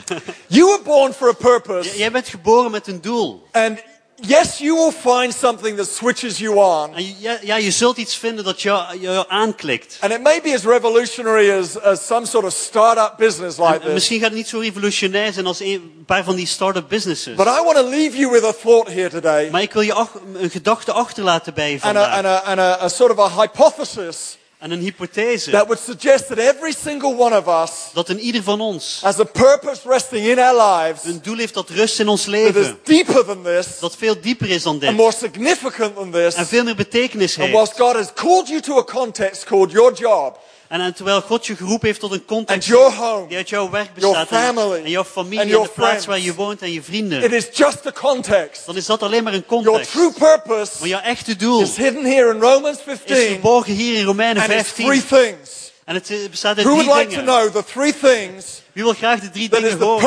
You 0.50 0.72
were 0.72 0.84
born 0.84 1.14
for 1.14 1.30
a 1.30 1.36
purpose, 1.36 1.98
Jij 1.98 2.12
bent 2.12 2.28
geboren 2.28 2.72
met 2.72 2.88
een 2.88 3.02
doel. 3.02 3.48
and 3.54 3.84
yes, 4.22 4.58
you 4.60 4.76
will 4.76 4.92
find 4.92 5.34
something 5.34 5.78
that 5.78 5.88
switches 5.88 6.38
you 6.38 6.56
on. 6.58 6.96
En 6.96 7.04
je- 7.06 7.16
ja, 7.20 7.38
ja, 7.42 7.56
je 7.56 7.72
zult 7.72 7.98
iets 7.98 8.16
vinden 8.16 8.44
dat 8.44 8.62
jou, 8.62 8.98
jou 9.00 9.26
aanklikt. 9.28 9.98
And 10.02 10.12
it 10.14 10.22
may 10.22 10.42
be 10.42 10.54
as 10.54 10.64
revolutionary 10.64 11.52
as, 11.52 11.80
as 11.82 12.06
some 12.06 12.26
sort 12.26 12.46
of 12.46 12.54
startup 12.54 13.14
business 13.18 13.58
like 13.58 13.74
En 13.74 13.80
this. 13.82 13.94
misschien 13.94 14.20
gaat 14.20 14.28
het 14.30 14.38
niet 14.38 14.48
zo 14.48 14.60
revolutionair 14.60 15.34
zijn 15.34 15.46
als 15.46 15.60
een 15.60 16.04
paar 16.06 16.24
van 16.24 16.36
die 16.36 16.48
start-up 16.48 16.90
businesses. 16.90 17.36
But 17.36 17.48
I 17.48 17.62
want 17.64 17.76
to 17.76 17.90
leave 17.90 18.18
you 18.18 18.32
with 18.32 18.44
a 18.44 18.54
thought 18.54 18.94
here 18.94 19.10
today, 19.10 19.50
Maar 19.50 19.62
ik 19.62 19.74
wil 19.74 19.82
je 19.82 19.94
ach- 19.94 20.20
een 20.34 20.50
gedachte 20.50 20.92
achterlaten 20.92 21.54
bij 21.54 21.72
je 21.72 21.80
and, 21.82 21.98
a, 21.98 22.02
vandaag. 22.02 22.18
and, 22.18 22.26
a, 22.26 22.38
and 22.52 22.60
a, 22.60 22.84
a 22.84 22.88
sort 22.90 23.12
of 23.12 23.20
a 23.20 23.42
hypothesis 23.42 24.38
En 24.62 24.72
een 24.72 24.80
hypothese. 24.80 25.52
that 25.52 25.66
would 25.68 25.80
suggest 25.86 26.28
that 26.28 26.38
every 26.38 26.72
single 26.84 27.16
one 27.18 27.38
of 27.38 27.48
us 27.64 27.72
Dat 27.94 28.10
in 28.10 28.20
ieder 28.20 28.44
van 28.44 28.62
ons 28.62 29.00
has 29.04 29.20
a 29.20 29.24
purpose 29.24 29.82
resting 29.90 30.26
in 30.28 30.40
our 30.40 30.56
lives 30.84 31.04
een 31.04 31.20
doel 31.22 31.38
heeft 31.38 31.54
dat 31.54 31.70
rust 31.70 32.00
in 32.00 32.08
ons 32.08 32.24
that 32.26 32.34
is 32.34 32.40
leven. 32.54 32.78
deeper 32.84 33.26
than 33.26 33.44
this 33.44 33.80
Dat 33.80 33.96
veel 33.96 34.22
dieper 34.22 34.50
is 34.50 34.64
dan 34.64 34.72
and 34.74 34.82
dit. 34.82 34.96
more 34.96 35.12
significant 35.12 35.96
than 35.96 36.12
this. 36.12 36.36
En 36.36 36.46
veel 36.48 36.64
meer 36.64 36.76
betekenis 36.76 37.40
And 37.40 37.50
whilst 37.52 37.68
heeft. 37.78 37.82
God 37.82 37.96
has 37.96 38.14
called 38.14 38.48
you 38.48 38.60
to 38.62 38.78
a 38.78 38.84
context 38.84 39.44
called 39.44 39.72
your 39.72 39.94
job, 39.94 40.38
En, 40.72 40.82
en 40.82 40.94
terwijl 40.94 41.22
God 41.22 41.46
je 41.46 41.56
geroepen 41.56 41.88
heeft 41.88 42.00
tot 42.00 42.12
een 42.12 42.26
context 42.26 42.68
your 42.68 42.94
home, 42.96 43.28
die 43.28 43.38
uit 43.38 43.50
jouw 43.50 43.70
werk 43.70 43.90
your 43.96 44.16
bestaat. 44.18 44.40
En, 44.40 44.56
family, 44.56 44.84
en 44.84 44.90
jouw 44.90 45.04
familie 45.04 45.38
and 45.40 45.46
en 45.46 45.52
your 45.52 45.68
de 45.68 45.74
plaats 45.74 45.90
friends. 45.90 46.06
waar 46.06 46.20
je 46.20 46.34
woont 46.34 46.62
en 46.62 46.72
je 46.72 46.78
it 46.80 46.86
vrienden. 46.86 47.32
is 47.34 47.48
just 47.54 47.86
a 47.88 47.92
context. 47.92 48.66
Dan 48.66 48.76
is 48.76 48.86
dat 48.86 49.04
alleen 49.04 49.24
maar 49.24 49.34
een 49.34 49.46
Your 49.48 49.64
context. 49.64 49.92
true 49.92 50.12
purpose 50.12 50.72
Maar 50.80 50.88
jouw 50.88 51.00
echte 51.02 51.36
doel 51.36 51.62
is 51.62 51.76
hidden 51.76 52.06
here 52.06 52.34
in 52.34 52.40
Romans 52.40 52.78
is 52.78 52.84
15, 52.84 53.16
verborgen 53.16 53.74
hier 53.74 53.98
in 53.98 54.06
Romeinen 54.06 54.44
and 54.44 54.52
it's 54.52 54.74
three 54.74 55.02
15. 55.02 55.18
things. 55.18 55.72
En 55.86 55.94
het 55.96 56.10
eh, 56.10 56.18
bestaat 56.30 56.58
uit 56.58 56.66
Who 56.66 56.76
drie 56.76 56.86
would 56.88 57.00
like 57.02 57.16
to 57.16 57.26
dingen. 57.26 57.52
know 57.52 57.64
the 57.64 57.72
three 57.72 57.94
things 58.02 58.62
Wie 58.72 58.84
wil 58.84 58.94
graag 58.94 59.20
de 59.20 59.30
drie 59.30 59.44
is 59.44 59.50
dingen 59.50 59.78
the 59.78 59.84
horen? 59.86 60.00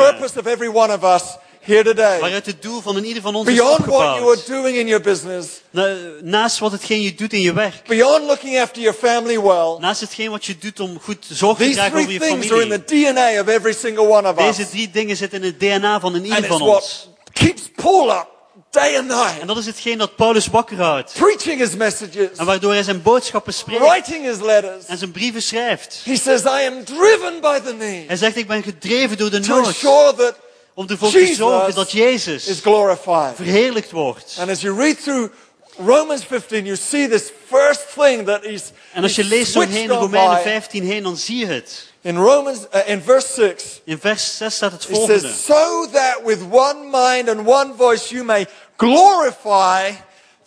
of 0.89 1.03
us 1.03 1.23
here 1.65 1.83
today? 1.83 2.19
Waaruit 2.19 2.45
het 2.45 2.61
doel 2.61 2.81
van 2.81 2.95
een 2.95 3.05
ieder 3.05 3.21
van 3.21 3.35
ons 3.35 3.47
is 3.47 3.53
Beyond 3.55 3.77
what 3.77 3.87
you 3.87 4.03
are 4.03 4.19
opgebouwd. 4.19 4.47
doing 4.47 4.77
in 4.77 4.87
your 4.87 5.03
business, 5.03 5.47
Na- 5.69 5.95
Naast 6.21 6.59
wat 6.59 6.71
hetgeen 6.71 7.01
je 7.01 7.15
doet 7.15 7.33
in 7.33 7.41
je 7.41 7.53
werk. 7.53 7.83
beyond 7.87 8.23
looking 8.25 8.59
after 8.59 8.81
your 8.81 8.97
family 8.97 9.39
well, 9.41 9.77
Naast 9.79 10.01
hetgeen 10.01 10.29
wat 10.31 10.45
je 10.45 10.57
doet 10.57 10.79
om 10.79 10.99
goed 11.01 11.25
zorg 11.29 11.57
te 11.57 11.63
these 11.63 11.75
dragen 11.75 11.93
over 11.97 12.05
three 12.07 12.19
je 12.19 12.25
things 12.25 12.51
are 12.51 12.61
in 12.63 12.69
familie. 12.69 12.83
the 12.85 13.13
DNA 13.13 13.41
of 13.41 13.47
every 13.47 13.73
single 13.73 14.07
one 14.07 14.29
of 14.29 14.35
Deze 14.35 14.61
us. 14.61 14.69
drie 14.69 14.89
dingen 14.91 15.15
zitten 15.15 15.39
in 15.39 15.45
het 15.45 15.59
DNA 15.59 15.99
van 15.99 16.09
een 16.13 16.15
And 16.19 16.23
ieder 16.27 16.39
it's 16.39 16.47
van 16.47 16.59
what 16.67 16.75
ons. 16.81 17.09
keeps 17.33 17.61
Paul 17.75 18.09
up 18.09 18.27
day 18.71 18.97
and 18.97 19.07
night, 19.07 19.39
En 19.41 19.47
dat 19.47 19.57
is 19.57 19.65
hetgeen 19.65 19.97
dat 19.97 20.15
Paulus 20.15 20.47
wakker 20.47 20.77
houdt. 20.77 21.13
preaching 21.13 21.59
his 21.59 21.75
messages, 21.75 22.29
En 22.37 22.45
waardoor 22.45 22.71
hij 22.73 22.83
zijn 22.83 23.01
boodschappen 23.01 23.53
spreekt. 23.53 23.81
writing 23.81 24.25
his 24.25 24.39
letters. 24.39 24.85
En 24.85 24.97
zijn 24.97 25.11
brieven 25.11 25.41
schrijft. 25.41 26.01
He 26.03 26.15
says, 26.15 26.41
I 26.41 26.67
am 26.67 26.83
driven 26.83 27.39
by 27.41 27.59
the 27.65 27.73
need 27.77 28.07
Hij 28.07 28.15
zegt, 28.15 28.35
ik 28.37 28.47
ben 28.47 28.63
gedreven 28.63 29.17
door 29.17 29.29
de 29.29 29.39
to 29.39 29.55
nood. 29.55 29.67
ensure 29.67 30.13
that 30.17 30.35
Om 30.75 30.87
ervoor 30.89 31.11
te 31.11 31.19
Jesus 31.19 31.37
zorgen 31.37 31.75
dat 31.75 31.87
is 31.87 31.93
Jezus 31.93 32.59
glorified. 32.61 33.35
verheerlijkt 33.35 33.91
wordt. 33.91 34.37
And 34.39 34.49
as 34.49 34.61
you 34.61 34.77
read 34.77 35.03
through 35.03 35.31
Romans 35.77 36.23
15, 36.23 36.65
you 36.65 36.75
see 36.75 37.07
this 37.07 37.31
first 37.47 37.93
thing 37.93 38.25
that 38.25 38.43
he's, 38.43 38.71
En 38.93 39.03
als 39.03 39.15
je 39.15 39.23
leest 39.23 39.53
doorheen 39.53 39.89
Romeinen 39.89 40.35
by. 40.35 40.41
15 40.41 40.83
heen, 40.83 41.03
dan 41.03 41.17
zie 41.17 41.37
je 41.37 41.45
het. 41.45 41.87
In 42.01 42.17
Romans, 42.17 42.59
uh, 42.73 42.89
in 42.89 43.01
verse 43.01 43.27
6, 43.33 43.81
In 43.83 43.99
vers 43.99 44.37
6 44.37 44.55
staat 44.55 44.71
het 44.71 44.87
He 44.87 44.93
volgende. 44.93 45.19
says, 45.19 45.45
so 45.45 45.87
that 45.91 46.21
with 46.23 46.39
one 46.51 46.83
mind 46.83 47.29
and 47.29 47.47
one 47.47 47.73
voice 47.77 48.13
you 48.13 48.23
may 48.23 48.45
glorify 48.77 49.91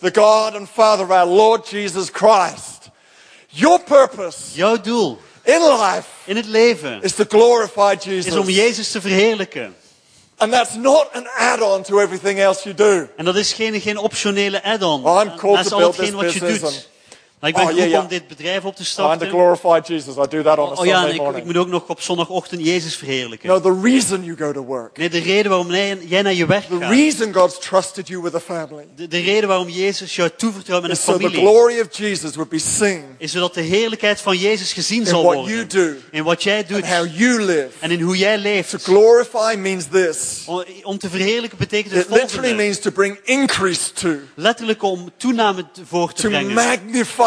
the 0.01 0.11
God 0.11 0.55
and 0.55 0.69
Father 0.69 1.05
of 1.05 1.11
our 1.11 1.27
Lord 1.27 1.67
Jesus 1.71 2.11
Christ. 2.11 2.91
Your 3.49 3.81
purpose 3.81 4.37
Jouw 4.55 4.81
doel 4.81 5.19
in 5.45 5.61
life 5.61 6.07
in 6.25 6.37
het 6.37 6.47
leven 6.47 7.03
is 7.03 7.15
to 7.15 7.25
glorify 7.29 7.95
is 7.99 8.07
om 8.37 8.47
Jesus. 8.47 8.55
Jezus 8.55 8.91
te 8.91 9.01
verheerlijken. 9.01 9.75
And 10.39 10.53
that's 10.53 10.77
not 10.77 11.09
an 11.15 11.27
add 11.37 11.61
on 11.63 11.83
to 11.83 12.01
everything 12.01 12.39
else 12.39 12.65
you 12.65 12.75
do. 12.75 13.09
En 13.17 13.25
dat 13.25 13.37
is 13.37 13.53
geen, 13.53 13.81
geen 13.81 13.97
optionele 13.99 14.63
add-on. 14.63 15.05
Oh, 15.05 15.23
I'm 15.23 15.37
called 15.37 15.57
Naast 15.57 15.69
to 15.69 15.77
al 15.77 15.87
hetgeen 15.87 16.15
wat 16.15 16.33
je 16.33 16.41
doet. 16.41 16.89
And- 17.41 17.41
Maar 17.41 17.51
ik 17.51 17.57
ben 17.57 17.65
Oh, 17.67 17.73
yeah, 17.79 17.89
yeah. 17.91 18.03
om 18.03 18.09
dit 18.09 18.29
bedrijf 18.29 18.57
op 18.57 18.63
te 18.63 18.69
I'm 18.69 18.85
the 18.85 18.85
starten. 18.85 19.29
glorified 19.29 19.87
Jesus. 19.87 20.15
I 20.17 20.27
do 20.29 20.43
that 20.43 20.59
on 20.59 20.69
a 20.69 20.75
Oh 20.75 20.87
ja, 20.87 21.09
en 21.09 21.15
ik, 21.37 21.45
moet 21.45 21.57
ook 21.57 21.69
nog 21.69 21.89
op 21.89 22.01
zondagochtend 22.01 22.65
Jezus 22.65 22.97
verheerlijken. 22.97 23.49
No, 23.49 23.61
the 23.61 23.81
reason 23.83 24.25
you 24.25 24.37
go 24.37 24.53
to 24.53 24.63
work, 24.65 24.97
Nee, 24.97 25.09
de 25.09 25.19
reden 25.19 25.49
waarom 25.51 25.71
jij 26.07 26.23
naar 26.23 26.35
je 26.35 26.47
werk 26.47 26.65
the 26.69 26.77
gaat. 26.81 26.91
reason 26.91 27.33
God's 27.35 27.59
trusted 27.59 28.09
you 28.09 28.23
with 28.23 28.35
a 28.35 28.41
family, 28.41 28.85
De, 28.97 29.09
de 29.09 29.21
reden 29.21 29.49
waarom 29.49 29.69
Jezus 29.69 30.17
jou 30.17 30.31
toevertrouwt 30.37 30.83
met 30.83 30.91
een 30.91 30.97
is 30.97 31.03
so 31.05 31.13
the 31.13 31.19
familie. 31.19 31.41
glory 31.41 31.81
of 31.81 31.97
Jesus 31.97 32.35
would 32.35 32.49
be 32.51 32.59
seen 32.59 33.05
Is 33.19 33.33
zodat 33.33 33.55
de 33.55 33.61
heerlijkheid 33.61 34.21
van 34.21 34.37
Jezus 34.37 34.73
gezien 34.73 35.01
in 35.01 35.07
zal 35.07 35.23
what 35.23 35.35
you 35.47 35.57
worden. 35.57 35.69
do 35.69 35.95
In 36.11 36.23
wat 36.25 36.43
jij 36.43 36.59
and 36.59 36.69
doet. 36.69 36.87
how 36.87 37.07
you 37.15 37.43
live. 37.43 37.69
En 37.79 37.91
in 37.91 38.01
hoe 38.01 38.17
jij 38.17 38.37
To 38.37 38.43
leeft. 38.43 38.75
glorify 38.83 39.55
means 39.59 39.85
this. 39.91 40.43
Om- 40.47 40.65
Om 40.83 40.99
te 40.99 41.09
verheerlijken 41.11 41.59
betekent 41.59 41.95
het 41.95 42.03
It 42.05 42.09
literally 42.11 42.29
volgende. 42.35 42.55
means 42.63 42.79
to 42.81 42.91
bring 42.91 43.19
increase 43.25 43.93
to, 43.93 44.09
Letterlijk 44.35 44.83
om 44.83 45.11
toename 45.17 45.65
te- 45.73 45.81
voor 45.87 46.13
te 46.13 46.23
to 46.23 46.29
brengen. 46.29 46.53
magnify. 46.55 47.27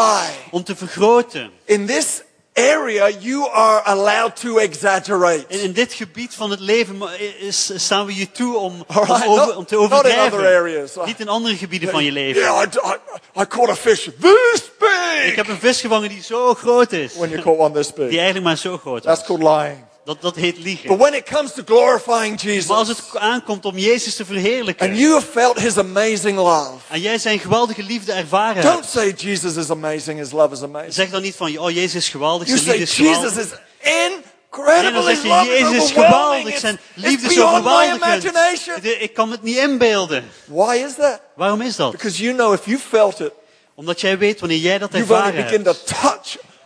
Om 0.50 0.64
te 0.64 0.76
vergroten. 0.76 1.50
In 1.64 1.86
this 1.86 2.22
area, 2.54 3.08
you 3.08 3.48
are 3.50 3.80
allowed 3.82 4.36
to 4.36 4.48
In, 4.56 4.58
exaggerate. 4.58 5.44
in 5.48 5.72
dit 5.72 5.92
gebied 5.92 6.34
van 6.34 6.50
het 6.50 6.60
leven 6.60 7.00
is, 7.38 7.70
staan 7.76 8.06
we 8.06 8.14
je 8.16 8.30
toe 8.30 8.56
om, 8.56 8.74
om, 8.88 8.96
Alright, 8.96 9.26
over- 9.26 9.46
not- 9.46 9.56
om 9.56 9.64
te 9.66 9.74
in 9.74 9.80
overdrijven. 9.80 11.06
Niet 11.06 11.20
in 11.20 11.28
andere 11.28 11.56
gebieden 11.56 11.88
van 11.90 12.04
je 12.04 12.12
leven. 12.12 12.42
Yeah, 12.42 12.62
I, 12.62 12.78
I, 12.88 13.40
I 13.42 13.46
caught 13.46 13.70
a 13.70 13.76
fish 13.76 14.04
this 14.04 14.62
Ik 14.64 14.72
big. 14.78 15.34
heb 15.34 15.48
een 15.48 15.58
vis 15.60 15.80
gevangen 15.80 16.08
die 16.08 16.22
zo 16.22 16.54
groot 16.54 16.92
is. 16.92 17.14
When 17.14 17.30
you 17.30 17.42
caught 17.42 17.60
one 17.60 17.74
this 17.74 17.86
Die 17.86 17.94
big. 18.06 18.14
eigenlijk 18.16 18.44
maar 18.46 18.56
zo 18.56 18.78
groot 18.78 19.02
That's 19.02 19.20
is. 19.20 19.26
called 19.26 19.42
lying. 19.42 19.84
Dat, 20.04 20.20
dat 20.20 20.36
heet 20.36 20.54
But 20.54 20.64
liegen. 20.64 20.98
when 20.98 21.14
it 21.14 21.28
comes 21.32 21.52
to 21.54 21.62
glorifying 21.64 22.42
Maar 22.42 22.76
als 22.76 22.88
Jesus, 22.88 23.06
het 23.06 23.16
aankomt 23.18 23.64
om 23.64 23.78
Jezus 23.78 24.14
te 24.16 24.22
and 24.22 24.30
verheerlijken. 24.32 24.94
you 24.96 25.12
have 25.12 25.26
felt 25.26 25.58
his 25.60 25.76
amazing 25.78 26.36
love, 26.38 26.70
En 26.88 27.00
jij 27.00 27.18
zijn 27.18 27.38
geweldige 27.38 27.82
liefde 27.82 28.12
ervaren 28.12 28.62
don't 28.62 28.74
hebt. 28.74 28.90
say 28.90 29.14
Jesus 29.30 29.56
is 29.56 29.70
amazing, 29.70 30.18
his 30.18 30.30
love 30.30 30.54
is 30.54 30.62
amazing. 30.62 30.94
Zeg 30.94 31.10
dan 31.10 31.22
niet 31.22 31.34
van, 31.36 31.58
oh 31.58 31.70
Jezus 31.70 31.94
is 31.94 32.08
geweldig, 32.08 32.48
zijn 32.48 32.58
liefde 32.60 32.76
is 32.82 32.92
geweldig. 32.94 33.22
Jesus 33.34 33.44
is 33.44 33.50
Nee, 33.84 34.08
incredible. 34.10 34.92
dan 34.92 35.02
zeg 35.02 35.22
je, 35.22 35.50
Jezus 35.58 35.84
is 35.84 35.90
geweldig, 35.90 36.58
zijn 36.58 36.78
liefde 36.94 37.26
is 37.28 37.34
geweldig. 37.34 39.00
Ik- 39.00 39.14
kan 39.14 39.30
het 39.30 39.42
niet 39.42 39.56
inbeelden. 39.56 40.24
Why 40.44 40.84
is 40.86 40.94
that? 40.94 41.20
Waarom 41.36 41.60
is 41.60 41.76
dat? 41.76 41.90
Because 41.90 42.22
you 42.22 42.34
know 42.34 42.52
if 42.52 42.64
you 42.64 42.78
felt 42.78 43.20
it, 43.20 43.32
Omdat 43.74 44.00
jij 44.00 44.18
weet, 44.18 44.40
wanneer 44.40 44.58
jij 44.58 44.78
dat 44.78 44.92
ervaren 44.94 45.34
hebt, 45.46 45.92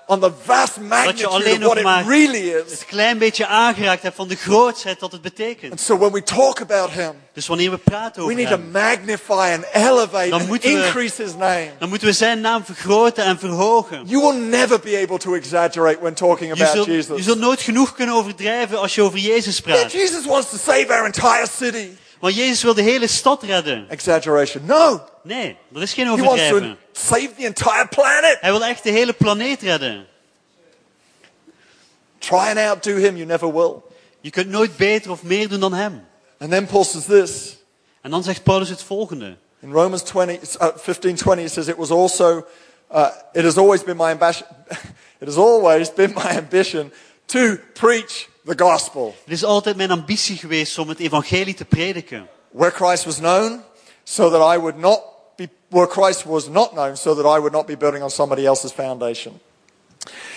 on 0.09 0.21
the 0.21 0.31
vast 0.45 0.81
magnitude 0.81 1.27
alleen 1.29 1.53
of 1.53 1.59
nog 1.59 1.66
what 1.66 1.77
it 1.77 1.83
maar 1.85 2.05
really 2.07 2.49
is. 2.51 2.71
het 2.71 2.85
klein 2.87 3.19
beetje 3.19 3.47
aangeraakt 3.47 4.03
hebt 4.03 4.16
van 4.16 4.29
de 4.29 4.35
grootheid 4.37 5.01
dat 5.01 5.12
het 5.12 5.23
betekent. 5.23 5.71
And 5.71 5.81
so 5.81 5.99
when 5.99 6.12
we 6.12 6.23
talk 6.23 6.61
about 6.61 6.90
him, 6.90 7.12
Dus 7.33 7.47
wanneer 7.47 7.71
we 7.71 7.79
praten 7.79 8.14
we 8.14 8.23
over 8.23 8.35
need 8.35 8.47
to 8.47 8.57
hem, 8.57 8.71
magnify 8.71 9.51
and 9.55 9.64
elevate 9.73 10.29
Dan 10.29 10.38
and 10.40 10.49
moeten 10.49 10.73
we- 10.75 10.85
increase 10.85 11.23
his 11.23 11.33
name. 11.38 11.71
dan 11.79 11.88
moeten 11.88 12.09
we 12.09 12.14
zijn 12.14 12.40
naam 12.40 12.64
vergroten 12.64 13.25
en 13.25 13.38
verhogen. 13.38 14.03
You 14.07 14.23
will 14.23 14.40
never 14.49 14.81
be 14.81 15.01
able 15.03 15.19
to 15.19 15.35
exaggerate 15.35 15.99
when 16.01 16.14
talking 16.14 16.57
Je 16.57 16.62
about 16.62 16.75
zult, 16.75 16.87
je 16.87 16.92
Jesus. 16.92 17.25
zult 17.25 17.38
nooit 17.38 17.61
genoeg 17.61 17.95
kunnen 17.95 18.14
overdrijven 18.14 18.79
als 18.79 18.95
je 18.95 19.03
over 19.03 19.19
Jezus 19.19 19.61
Yeah, 19.64 19.79
praat. 19.79 19.92
Jesus 19.92 20.25
wants 20.27 20.51
to 20.51 20.57
save 20.57 20.87
our 20.88 21.05
entire 21.05 21.47
city. 21.59 21.88
Want 22.20 22.35
Jezus 22.35 22.62
wil 22.62 22.74
de 22.74 22.83
hele 22.83 23.07
stad 23.07 23.42
redden. 23.42 23.87
Exaggeration. 23.88 24.64
No. 24.64 25.05
Nee, 25.22 25.57
dat 25.68 25.83
is 25.83 25.94
geen 25.94 26.07
He 26.07 26.11
wants 26.11 26.24
to 26.24 26.31
overdrijven. 26.31 26.79
save 26.92 27.31
the 27.37 27.44
entire 27.44 27.87
planet. 27.88 28.38
Hij 28.40 28.50
wil 28.50 28.64
echt 28.64 28.83
de 28.83 28.90
hele 28.90 29.12
planeet 29.12 29.62
redden. 29.62 30.07
Try 32.18 32.37
and 32.37 32.59
outdo 32.59 32.94
him, 32.94 33.16
you 33.16 33.24
never 33.26 33.52
will. 33.52 33.83
Je 34.20 34.31
kunt 34.31 34.48
nooit 34.48 34.76
beter 34.76 35.11
of 35.11 35.22
meer 35.22 35.48
doen 35.48 35.61
dan 35.61 35.72
hem. 35.72 36.07
And 36.38 36.50
then 36.50 36.66
Paul 36.66 36.85
says 36.85 37.05
this. 37.05 37.57
En 38.00 38.11
dan 38.11 38.22
zegt 38.22 38.42
Paulus 38.42 38.68
het 38.68 38.83
volgende. 38.83 39.37
In 39.61 39.72
Romans 39.72 40.02
20, 40.02 40.61
uh, 40.61 40.68
15, 40.76 41.16
20, 41.16 41.44
it 41.44 41.52
says, 41.52 41.68
It 41.68 41.76
was 41.76 41.90
also, 41.90 42.46
uh, 42.94 43.09
it 43.33 43.44
has 43.44 43.57
always 43.57 43.83
been 43.85 43.96
my 43.96 44.11
ambition, 44.11 44.46
it 45.20 45.26
has 45.26 45.37
always 45.37 45.92
been 45.92 46.12
my 46.14 46.37
ambition 46.37 46.92
to 47.26 47.57
preach 47.72 48.29
the 48.46 48.64
gospel. 48.64 49.14
Het 49.24 49.32
is 49.32 49.44
altijd 49.44 49.76
mijn 49.76 49.90
ambitie 49.90 50.37
geweest 50.37 50.78
om 50.78 50.88
het 50.88 50.98
evangelie 50.98 51.54
te 51.54 51.64
prediken. 51.64 52.28
Where 52.50 52.70
Christ 52.74 53.04
was 53.04 53.16
known, 53.16 53.62
so 54.04 54.30
that 54.30 54.54
I 54.54 54.59
would 54.59 54.78
not 54.78 55.00
be, 55.37 55.48
where 55.68 55.87
Christ 55.87 56.24
was 56.24 56.48
not 56.48 56.70
known, 56.70 56.96
so 56.96 57.14
that 57.14 57.24
I 57.37 57.38
would 57.38 57.52
not 57.52 57.66
be 57.66 57.76
building 57.76 58.02
on 58.02 58.11
somebody 58.11 58.46
else's 58.46 58.72
foundation. 58.72 59.40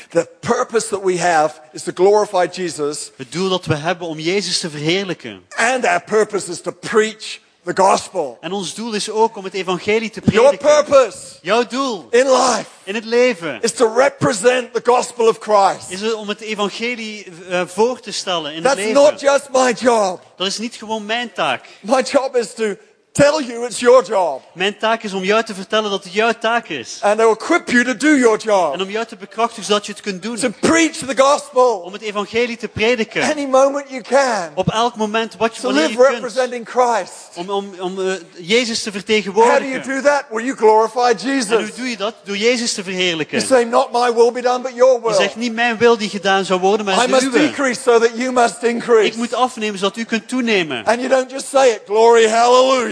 The 0.10 0.28
purpose 0.40 0.88
that 0.90 1.04
we 1.04 1.18
have 1.18 1.62
is 1.74 1.84
to 1.84 1.92
glorify 1.92 2.48
Jesus, 2.52 3.12
Het 3.16 3.32
doel 3.32 3.50
dat 3.50 3.66
we 3.66 3.76
hebben 3.76 4.08
om 4.08 4.20
Jezus 4.20 4.60
te 4.60 4.70
verheerlijken. 4.70 5.46
and 5.56 5.86
our 5.86 6.04
purpose 6.04 6.52
is 6.52 6.62
to 6.62 6.72
preach 6.72 7.40
the 7.74 7.82
gospel. 7.82 8.38
En 8.42 8.52
ons 8.52 8.74
doel 8.74 8.94
is 8.94 9.10
ook 9.10 9.38
om 9.38 9.44
het 9.44 9.54
evangelie 9.54 10.10
te 10.10 10.22
Your 10.24 10.58
prediken. 10.58 10.86
purpose 10.86 11.18
Jouw 11.42 11.64
doel 11.68 12.08
in 12.10 12.26
life 12.32 12.66
in 12.84 12.96
het 12.96 13.06
leven 13.06 13.62
is 13.62 13.72
to 13.72 13.94
represent 13.96 14.74
the 14.74 14.82
gospel 14.84 15.28
of 15.28 15.38
Christ. 15.40 15.90
is 15.90 16.02
het 16.02 16.14
om 16.14 16.28
het 16.28 16.40
evangelie 16.42 17.28
eh, 17.50 17.62
voor 17.66 18.00
te 18.00 18.12
stellen 18.12 18.54
in 18.54 18.64
het 18.64 18.76
That's 18.78 18.92
not 18.94 19.12
leven. 19.12 19.18
just 19.18 19.50
my 19.52 19.72
job. 19.80 20.22
Dat 20.36 20.48
is 20.48 20.58
niet 20.58 20.76
gewoon 20.76 21.06
mijn 21.06 21.32
taak. 21.34 21.66
My 21.82 22.02
job 22.02 22.36
is 22.36 22.54
to 22.54 22.76
tell 23.12 23.44
you 23.48 23.66
it's 23.66 23.80
your 23.80 24.04
job 24.04 24.42
Mijn 24.54 24.78
taak 24.78 25.04
is 25.04 25.14
om 25.14 25.24
jou 25.24 25.44
te 25.44 25.54
vertellen 25.54 25.90
dat 25.90 26.04
het 26.04 26.14
jouw 26.14 26.32
taak 26.40 26.68
is. 26.70 26.98
and 27.02 27.20
to 27.20 27.32
equip 27.32 27.70
you 27.70 27.84
to 27.84 27.98
do 27.98 28.16
your 28.18 28.34
En 28.34 28.46
job. 28.46 28.82
om 28.82 28.90
jou 28.90 29.06
te 29.06 29.16
bekrachtigen 29.16 29.64
zodat 29.64 29.86
je 29.86 29.92
het 29.92 30.02
kunt 30.02 30.22
To 30.22 30.36
doen. 30.36 30.56
preach 30.60 30.92
the 30.92 31.14
gospel 31.18 31.78
Om 31.80 31.94
het 31.94 32.02
evangelie 32.02 32.58
te 32.58 32.68
prediken. 32.68 33.22
any 33.24 33.46
moment 33.46 33.90
you 33.90 34.02
can. 34.02 34.50
Op 34.56 34.70
elk 34.72 34.96
moment 34.96 35.36
wat 35.38 35.56
je, 35.56 35.62
To 35.62 35.70
live 35.72 35.90
je 35.90 35.96
kunt. 35.96 36.10
representing 36.10 36.70
Christ. 36.70 37.14
Om, 37.36 37.50
om, 37.50 37.70
om 37.80 38.00
eh, 38.00 38.14
Jezus 38.38 38.84
te 38.84 38.90
How 38.90 39.00
do 39.00 39.14
you 39.14 39.24
vertegenwoordigen. 39.24 39.84
do 39.96 40.02
that? 40.02 40.24
Well, 40.30 40.44
you 40.46 40.58
glorify 40.58 41.10
En 41.10 41.18
hoe 41.22 41.34
Jesus. 41.36 41.76
doe 41.76 41.90
je 41.90 41.98
dat? 41.98 42.14
Door 42.24 42.38
Jezus 42.38 42.74
te 42.74 42.82
You 42.82 42.94
verheerlijken. 42.96 43.42
say, 43.42 43.64
not 43.64 43.92
my 43.92 44.14
will 44.14 44.32
be 44.32 44.42
done, 44.42 44.60
but 44.62 44.72
your 44.76 44.94
Je 44.94 45.02
will. 45.08 45.14
zegt 45.16 45.36
niet 45.36 45.54
mijn 45.54 45.78
wil 45.78 45.98
die 45.98 46.10
gedaan 46.10 46.46
zou 46.46 46.60
worden, 46.60 46.86
maar 46.86 46.96
I 46.98 47.02
de 47.06 47.08
must 47.08 47.24
uwe. 47.24 47.40
decrease 47.40 47.82
so 47.82 48.00
that 48.00 48.12
you 48.16 48.32
must 48.32 48.64
increase. 48.64 49.06
Ik 49.08 49.16
moet 49.16 49.34
afnemen 49.34 49.80
zodat 49.80 49.98
u 49.98 50.04
kunt 50.04 50.28
toenemen. 50.28 50.86
And 50.86 50.98
you 50.98 51.08
don't 51.10 51.32
just 51.32 51.48
say 51.48 51.70
it, 51.70 51.82
glory, 51.86 52.24
En 52.24 52.30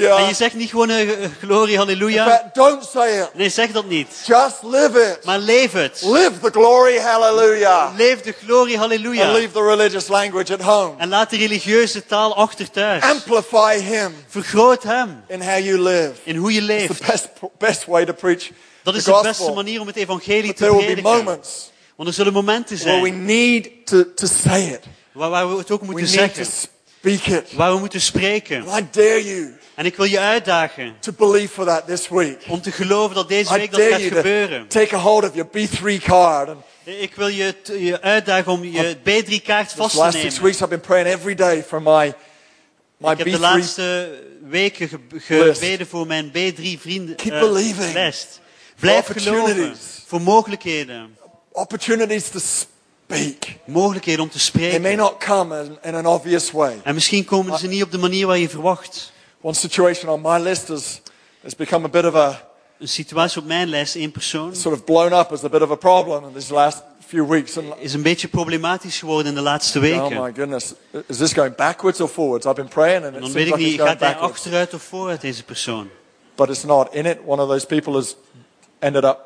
hallelujah. 0.10 0.30
je 0.30 0.36
zegt 0.36 0.54
niet 0.54 0.70
gewoon 0.70 0.90
eh, 0.90 1.10
glorie, 1.42 1.72
In 1.74 1.78
halleluja. 1.78 2.30
fact, 2.30 2.56
don't 2.56 2.84
say 2.94 3.20
it. 3.22 3.30
Nee, 3.34 3.50
zeg 3.50 3.72
dat 3.72 3.86
niet. 3.86 4.08
Just 4.26 4.56
live 4.64 5.00
it. 5.20 5.26
Maar 5.26 5.40
leef 5.40 5.72
het. 5.72 6.02
Live 6.06 6.32
the 6.42 6.50
glory, 6.52 6.98
hallelujah. 7.00 7.96
Leef 7.98 8.22
de 8.22 8.34
glorie, 8.44 8.74
And 8.80 8.82
halleluja. 8.82 9.32
leave 9.32 9.52
the 9.52 9.64
religious 9.64 10.08
language 10.08 10.54
at 10.54 10.62
home. 10.62 10.94
En 10.98 11.10
laat 11.10 11.30
de 11.30 11.38
religieuze 11.38 12.06
taal 12.06 12.36
achter 12.36 12.72
thuis. 12.72 13.04
Amplify 13.04 13.80
Him 13.80 14.16
Vergroot 14.28 14.84
hem 14.84 15.24
in 15.28 15.42
how 15.42 15.60
you 15.60 15.80
live. 15.82 16.12
in 16.24 16.36
hoe 16.36 16.54
je 16.54 16.58
It's 16.62 16.68
the 16.68 16.74
leeft. 16.74 17.06
best, 17.08 17.28
best 17.58 17.86
way 17.86 18.06
to 18.06 18.14
preach 18.14 18.50
Dat 18.84 18.96
is 18.96 19.04
de 19.04 19.20
beste 19.24 19.52
manier 19.52 19.82
om 19.82 19.88
het 19.88 19.96
evangelie 19.96 20.46
But 20.48 20.56
te 20.58 20.66
prediken. 20.78 21.04
moments 21.04 21.72
Want 21.96 22.10
er 22.10 22.16
zullen 22.16 22.34
momenten 22.34 22.78
where 22.78 23.02
we 23.02 23.08
zijn 23.08 23.26
need 23.26 23.70
to, 23.86 24.04
to 24.16 24.28
say 24.44 24.62
it. 24.64 24.80
waar, 25.12 25.50
we 25.52 25.58
het 25.58 25.72
ook 25.72 25.80
We 25.80 25.86
moeten 25.86 26.06
need 26.06 26.34
to 26.36 26.44
zeggen. 26.44 26.70
Speak 27.00 27.26
it. 27.26 27.54
Waar 27.54 27.74
we 27.74 27.80
moeten 27.80 28.02
spreken. 28.02 28.68
And 28.68 28.80
I 28.80 28.88
dare 28.92 29.24
you 29.26 29.56
En 29.76 29.86
ik 29.86 29.96
wil 29.96 30.06
je 30.06 30.20
uitdagen 30.20 30.96
to 31.00 31.12
believe 31.18 31.54
for 31.54 31.66
that 31.66 31.88
this 31.88 32.08
week. 32.10 32.38
om 32.48 32.62
te 32.62 32.72
geloven 32.72 33.16
dat 33.16 33.28
deze 33.30 33.54
I 33.54 33.58
week 33.58 33.72
dat 33.72 33.82
gaat 33.82 34.02
gebeuren. 34.02 34.68
take 34.68 34.96
a 34.96 35.00
hold 35.00 35.24
of 35.24 35.36
your 35.36 35.50
B3 35.50 36.04
card. 36.04 36.50
And 36.50 36.60
Ik 36.84 37.16
wil 37.16 37.28
je, 37.28 37.56
je 37.80 38.02
uitdagen 38.02 38.52
om 38.52 38.64
je 38.64 38.96
B3-kaart 38.98 39.68
this 39.68 39.78
vast 39.78 39.92
te 39.92 39.98
last 39.98 40.18
six 40.18 40.24
nemen. 40.24 40.44
weeks 40.44 40.58
I've 40.58 40.68
been 40.68 40.80
praying 40.80 41.08
every 41.08 41.36
day 41.36 41.64
for 41.64 41.82
my, 41.82 42.14
my 42.98 43.12
Ik 43.12 43.18
heb 43.18 43.28
de 43.28 43.38
B3 43.38 43.40
laatste 43.40 44.20
weken 44.44 44.90
gebeden 45.18 45.88
voor 45.88 46.08
mijn 46.08 46.30
B3-vrienden. 46.30 47.16
Keep 47.16 47.40
believing. 47.40 47.94
lijst. 47.94 48.40
Blijf 48.80 49.06
geloven 49.06 49.76
voor 50.08 50.22
mogelijkheden. 50.22 51.18
opportunities 51.52 52.30
to 52.30 52.40
speak. 53.08 53.56
Mogelijkheden 53.66 54.24
om 54.24 54.30
te 54.30 54.52
They 54.52 54.62
may 54.62 54.70
spreken. 54.70 54.98
not 54.98 55.18
come 55.18 55.64
in, 55.64 55.78
in 55.82 55.96
an 55.96 56.06
obvious 56.06 56.52
way. 56.52 56.82
En 56.84 56.94
misschien 56.94 57.26
komen 57.26 57.60
ze 57.60 57.68
niet 57.68 57.84
op 57.84 57.92
de 57.92 57.98
manier 57.98 58.28
waar 58.28 58.38
je 58.38 58.50
verwacht. 58.50 59.12
One 59.42 59.56
situation 59.56 60.10
on 60.12 60.22
my 60.22 60.40
list 60.40 60.68
has, 60.68 61.02
has 61.44 61.56
become 61.56 61.86
a 61.86 61.90
bit 61.90 62.06
of 62.06 62.16
a 62.16 62.46
Een 62.80 62.88
situatie 62.88 63.42
op 63.42 63.48
mijn 63.48 63.68
lijst, 63.68 63.96
één 63.96 64.12
persoon, 64.12 64.56
sort 64.56 64.76
of 64.76 64.84
blown 64.84 65.14
up 65.14 65.32
as 65.32 65.44
a 65.44 65.50
bit 65.50 65.62
of 65.62 65.72
a 65.72 65.76
problem 65.76 66.24
in 66.24 66.34
these 66.34 66.54
last 66.54 66.84
few 67.08 67.28
weeks. 67.28 67.58
And 67.58 67.66
is 67.80 67.94
een 67.94 68.02
beetje 68.02 68.28
problematisch 68.28 69.00
geworden 69.00 69.28
in 69.28 69.36
de 69.36 69.42
laatste 69.42 69.78
oh 69.78 69.84
weken. 69.84 70.24
my 70.24 70.32
goodness, 70.36 70.74
is 71.08 71.18
this 71.18 71.34
going 71.34 71.56
backwards 71.56 72.02
or 72.02 72.08
forwards? 72.08 72.46
I've 72.46 72.56
been 72.56 72.68
praying 72.68 73.06
and 73.06 73.16
it 73.16 73.22
dan 73.22 73.32
weet 73.32 73.48
ik 73.48 73.56
niet, 73.56 73.82
gaat 73.82 74.00
hij 74.00 74.16
achteruit 74.16 74.74
of 74.74 74.82
vooruit, 74.82 75.22
deze 75.22 75.44
persoon? 75.44 75.90
But 76.36 76.50
it's 76.50 76.64
not 76.64 76.94
in 76.94 77.06
it. 77.06 77.18
One 77.26 77.42
of 77.42 77.50
those 77.50 77.66
people 77.66 77.94
has 77.94 78.16
ended 78.80 79.04
up 79.04 79.20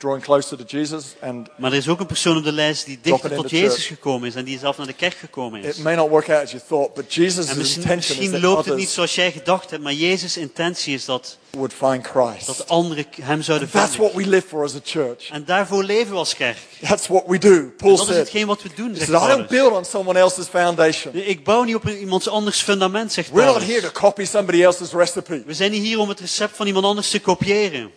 drawing 0.00 0.22
closer 0.22 0.56
to 0.56 0.64
Jesus, 0.66 1.04
and 1.20 1.48
Maar 1.56 1.70
er 1.70 1.76
is 1.76 1.88
ook 1.88 2.00
een 2.00 2.06
persoon 2.06 2.36
op 2.36 2.44
de 2.44 2.52
lijst 2.52 2.84
die 2.86 2.98
dichter 3.02 3.34
tot 3.34 3.50
Jezus 3.50 3.72
church. 3.74 3.86
gekomen 3.86 4.28
is 4.28 4.34
en 4.34 4.44
die 4.44 4.58
zelf 4.58 4.76
naar 4.76 4.86
de 4.86 4.92
kerk 4.92 5.14
gekomen 5.14 5.60
it 5.64 5.66
is. 5.66 5.76
may 5.76 5.94
not 5.94 6.08
work 6.08 6.28
out 6.30 6.42
as 6.42 6.50
you 6.50 6.62
thought, 6.68 6.94
but 6.94 7.14
Jesus' 7.14 7.46
En 7.46 7.56
misschien, 7.58 7.82
intention 7.82 7.98
is 7.98 8.08
misschien 8.08 8.30
that 8.30 8.40
loopt 8.40 8.64
het 8.66 8.76
niet 8.76 8.88
zoals 8.88 9.14
jij 9.14 9.32
gedacht 9.32 9.70
hebt, 9.70 9.82
maar 9.82 9.92
Jezus' 9.92 10.36
intentie 10.36 10.94
is 10.94 11.04
dat, 11.04 11.38
would 11.50 11.72
find 11.72 12.06
Christ. 12.06 12.46
dat 12.46 12.68
anderen 12.68 13.04
hem 13.20 13.42
zouden 13.42 13.70
That's 13.70 13.96
what 13.96 14.10
vinden. 14.12 14.30
we 14.30 14.36
live 14.36 14.48
for 14.48 14.64
as 14.64 14.74
a 14.74 14.80
church. 14.84 15.28
En 15.30 15.44
daarvoor 15.44 15.84
leven 15.84 16.12
we 16.12 16.18
als 16.18 16.34
kerk. 16.34 16.56
That's 16.88 17.06
what 17.06 17.22
we 17.26 17.38
do. 17.38 17.54
En 17.54 17.74
Paul 17.76 17.96
dat 17.96 18.08
is 18.08 18.16
hetgeen 18.16 18.46
wat 18.46 18.62
we 18.62 18.68
doen, 18.74 18.94
zegt 18.96 19.10
said, 19.10 19.22
I 19.22 19.26
don't 19.26 19.46
Paulus. 19.46 19.48
build 19.50 19.72
on 19.72 19.84
someone 19.84 20.18
else's 20.18 20.46
foundation. 20.46 21.14
Ik 21.14 21.44
bouw 21.44 21.62
niet 21.62 21.74
op 21.74 21.88
iemands 21.88 22.28
anders 22.28 22.60
fundament, 22.62 23.12
zegt 23.12 23.30
We're 23.30 23.44
not 23.46 23.54
here 23.56 23.66
Paulus. 23.66 23.92
to 23.92 24.00
copy 24.00 24.24
somebody 24.24 24.62
else's 24.62 24.92
recipe. 24.92 25.42
We 25.46 25.54
zijn 25.54 25.70
niet 25.70 25.82
hier 25.82 25.98
om 25.98 26.08
het 26.08 26.20
recept 26.20 26.56
van 26.56 26.66
iemand 26.66 26.84
anders 26.84 27.10
te 27.10 27.20
kopiëren. 27.20 27.90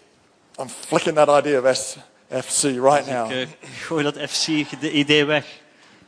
I'm 0.59 0.69
flicking 0.87 1.15
that 1.15 1.29
idea 1.29 1.59
of 1.59 1.77
FC 2.45 2.63
right 2.63 3.05
now. 3.07 3.31
Ik 3.31 3.47
eh, 3.61 3.69
gooi 3.85 4.03
dat 4.03 4.15
FC-idee 4.29 5.25
weg. 5.25 5.45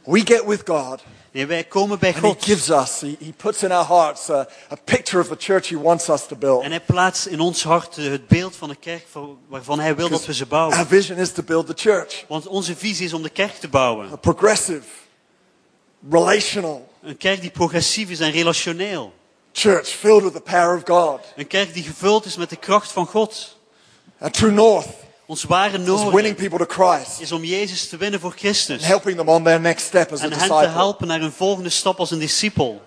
We 0.03 0.19
get 0.25 0.45
with 0.45 0.61
God, 0.65 1.03
Nee, 1.31 1.45
wij 1.45 1.63
komen 1.63 1.99
bij 1.99 2.13
and 2.13 2.21
He 2.21 2.27
God. 2.27 2.43
gives 2.43 2.69
us, 2.69 3.01
He, 3.01 3.15
he 3.19 3.33
puts 3.37 3.63
in 3.63 3.71
our 3.71 3.85
hearts 3.85 4.29
a, 4.29 4.47
a 4.71 4.75
picture 4.83 5.21
of 5.21 5.27
the 5.27 5.35
church 5.37 5.69
He 5.69 5.77
wants 5.79 6.09
us 6.09 6.25
to 6.27 6.35
build. 6.35 6.63
En 6.63 6.69
hij 6.69 6.79
plaatst 6.79 7.25
in 7.25 7.39
ons 7.39 7.63
hart 7.63 7.97
eh, 7.97 8.05
het 8.05 8.27
beeld 8.27 8.55
van 8.55 8.69
de 8.69 8.75
kerk 8.75 9.05
waarvan 9.47 9.79
hij 9.79 9.95
wil 9.95 10.09
dat 10.09 10.25
we 10.25 10.33
ze 10.33 10.45
bouwen. 10.45 10.77
Our 10.77 10.87
vision 10.87 11.17
is 11.17 11.31
to 11.31 11.43
build 11.43 11.67
the 11.67 11.73
church, 11.75 12.25
Want 12.27 12.47
onze 12.47 12.75
visie 12.75 13.05
is 13.05 13.13
om 13.13 13.21
de 13.21 13.29
kerk 13.29 13.53
te 13.53 13.67
bouwen. 13.67 14.11
a 14.11 14.15
progressive, 14.15 14.87
relational 16.09 16.93
Een 17.01 17.17
kerk 17.17 17.41
die 17.41 17.51
progressief 17.51 18.09
is 18.09 18.19
en 18.19 18.31
relationeel. 18.31 19.13
church 19.53 19.87
filled 19.87 20.23
with 20.23 20.33
the 20.33 20.41
power 20.41 20.75
of 20.75 20.83
God. 20.85 21.19
Een 21.35 21.47
kerk 21.47 21.73
die 21.73 21.83
gevuld 21.83 22.25
is 22.25 22.35
met 22.35 22.49
de 22.49 22.55
kracht 22.55 22.91
van 22.91 23.05
God. 23.07 23.54
Our 24.19 24.31
true 24.31 24.51
north 24.51 24.87
Ons 25.27 25.43
ware 25.43 25.71
is 25.71 25.77
winning 25.85 26.09
noorden 26.13 26.35
people 26.35 26.57
to 26.57 26.65
Christ 26.65 27.21
is 27.21 27.31
om 27.31 27.43
Jezus 27.43 27.87
te 27.89 27.97
winnen 27.97 28.19
voor 28.19 28.33
Christus. 28.35 28.77
and 28.77 28.85
helping 28.85 29.17
them 29.17 29.27
on 29.29 29.43
their 29.43 29.59
next 29.59 29.85
step 29.85 30.11
as 30.11 30.21
a 30.21 30.23
En 30.23 30.29
hen 30.31 30.39
te 30.39 30.45
disciple. 30.47 30.67
helpen 30.73 31.07
naar 31.07 31.19
hun 31.19 31.31
volgende 31.31 31.69
stap 31.69 31.99
als 31.99 32.11
een 32.11 32.19
discipel. 32.19 32.81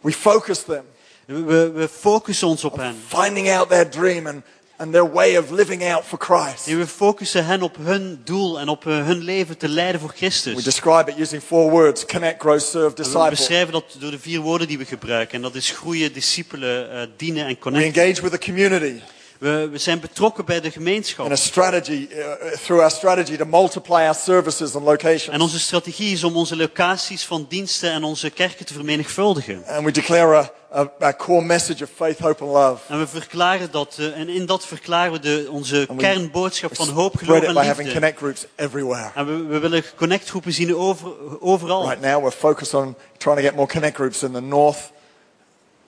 We 0.00 0.12
focus 0.12 0.62
them 0.64 0.82
We, 1.26 1.42
we, 1.42 1.70
we 1.70 1.88
focussen 1.88 2.48
ons 2.48 2.64
op 2.64 2.76
hen. 2.76 2.96
finding 3.08 3.50
out 3.50 3.68
their 3.68 3.90
dream 3.90 4.26
and, 4.26 4.42
and 4.76 4.92
their 4.92 5.12
way 5.12 5.36
of 5.36 5.50
living 5.50 5.84
out 5.84 6.04
for 6.04 6.18
Christ. 6.18 6.66
Nee, 6.66 6.76
we 6.76 6.86
focussen 6.86 7.44
hen 7.46 7.62
op 7.62 7.76
hun 7.80 8.20
doel 8.24 8.58
en 8.58 8.68
op 8.68 8.86
eh, 8.86 8.92
hun 9.04 9.18
leven 9.18 9.58
te 9.58 9.68
leiden 9.68 10.00
voor 10.00 10.10
We 10.10 10.16
Christus. 10.16 10.64
describe 10.64 11.10
it 11.10 11.18
using 11.18 11.42
four 11.42 11.70
words 11.70 12.04
connect, 12.06 12.40
grow, 12.40 12.60
serve, 12.60 12.78
En 12.78 12.88
We 12.88 12.94
disciple. 13.02 13.30
beschrijven 13.30 13.72
dat 13.72 13.84
door 13.98 14.10
de 14.10 14.18
vier 14.18 14.40
woorden 14.40 14.66
die 14.66 14.78
we 14.78 14.84
gebruiken. 14.84 15.34
En 15.34 15.42
dat 15.42 15.54
is 15.54 15.70
groeien, 15.70 16.12
discipelen, 16.12 16.90
eh, 16.92 17.06
dienen 17.16 17.42
en 17.42 17.48
We 17.48 17.58
connecten. 17.58 18.02
engage 18.02 18.22
with 18.22 18.30
the 18.32 18.38
community 18.46 19.00
We, 19.42 19.68
we 19.70 19.78
zijn 19.78 20.00
betrokken 20.00 20.44
bij 20.44 20.60
de 20.60 20.66
and 20.66 20.72
gemeenschap. 20.72 21.30
a 21.30 21.36
strategy, 21.36 22.08
uh, 22.10 22.24
through 22.52 22.80
our 22.80 22.90
strategy 22.90 23.36
to 23.36 23.44
multiply 23.44 24.02
our 24.02 24.14
services 24.14 24.74
and 24.74 24.84
locations. 24.84 25.28
En 25.28 25.40
onze 25.40 25.60
strategie 25.60 26.12
is 26.12 26.24
om 26.24 26.36
onze 26.36 26.56
locaties 26.56 27.24
van 27.24 27.46
diensten 27.48 27.92
en 27.92 28.04
onze 28.04 28.30
kerken 28.30 28.66
te 28.66 28.72
vermenigvuldigen. 28.72 29.64
And 29.66 29.84
we 29.84 29.90
declare 29.90 30.36
a, 30.36 30.52
a, 30.78 30.92
our 30.98 31.16
core 31.16 31.44
message 31.44 31.82
of 31.82 31.90
faith, 31.94 32.18
hope, 32.18 32.44
and 32.44 32.52
love. 32.52 32.92
En 32.92 32.98
we 32.98 33.06
verklaren 33.06 33.70
dat, 33.70 33.96
eh, 33.98 34.18
en 34.18 34.28
in 34.28 34.46
dat 34.46 34.66
verklaren 34.66 35.12
we 35.12 35.18
de, 35.18 35.48
onze 35.50 35.86
And 35.88 36.00
kernboodschap 36.00 36.76
van 36.76 36.88
hoop, 36.88 37.16
geloof 37.16 37.42
en 37.42 37.54
liefde. 37.54 37.92
connect 37.92 38.18
groups 38.18 38.46
everywhere. 38.54 39.10
En 39.14 39.26
we, 39.26 39.46
we 39.46 39.58
willen 39.58 39.84
connectgroepen 39.96 40.52
zien 40.52 40.76
over, 40.76 41.40
overal. 41.40 41.88
Right 41.88 42.00
now, 42.00 42.22
we're 42.22 42.36
focused 42.36 42.74
on 42.74 42.96
trying 43.16 43.38
to 43.38 43.44
get 43.44 43.54
more 43.54 43.68
connect 43.68 43.96
groups 43.96 44.22
in 44.22 44.32
the 44.32 44.40
north, 44.40 44.92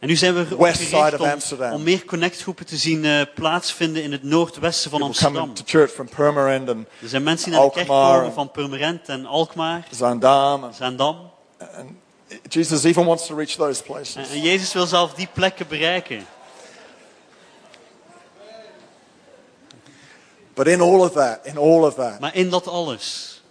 En 0.05 0.11
nu 0.11 0.17
zijn 0.17 0.35
we 0.35 0.41
erop 0.47 0.59
West 0.59 0.81
side 0.81 0.97
gericht 0.97 1.15
of 1.15 1.21
om, 1.21 1.29
Amsterdam. 1.29 1.73
om 1.73 1.83
meer 1.83 2.05
connectgroepen 2.05 2.67
te 2.67 2.77
zien 2.77 3.05
eh, 3.05 3.21
plaatsvinden 3.35 4.03
in 4.03 4.13
het 4.13 4.23
noordwesten 4.23 4.91
van 4.91 5.03
Amsterdam. 5.03 5.53
Er 7.01 7.09
zijn 7.09 7.23
mensen 7.23 7.51
die 7.51 7.59
naar 7.59 7.69
de 7.69 7.75
kerk 7.75 7.87
komen 7.89 8.33
van 8.33 8.51
Purmerend 8.51 9.09
en 9.09 9.27
Alkmaar, 9.27 9.87
Zaandam. 9.91 10.65
And, 10.65 10.75
Zaandam. 10.75 11.31
and 11.59 11.91
Jesus 12.49 12.85
even 12.85 13.05
wants 13.05 13.27
to 13.27 13.35
reach 13.35 13.51
those 13.51 13.81
En, 13.81 13.87
places. 13.87 14.31
en 14.31 14.41
Jezus 14.41 14.73
wil 14.73 14.87
zelf 14.87 15.15
die 15.15 15.29
plekken 15.33 15.67
bereiken. 15.69 16.27
But 20.55 20.67
in 20.67 20.81
all 20.81 21.01
of 21.01 21.13
that, 21.13 21.41
in 21.43 21.57
all 21.59 21.83
of 21.85 21.95
that, 21.95 22.21
Maar 22.21 22.35
in 22.35 22.51
dat 22.51 22.69
alles 22.69 23.43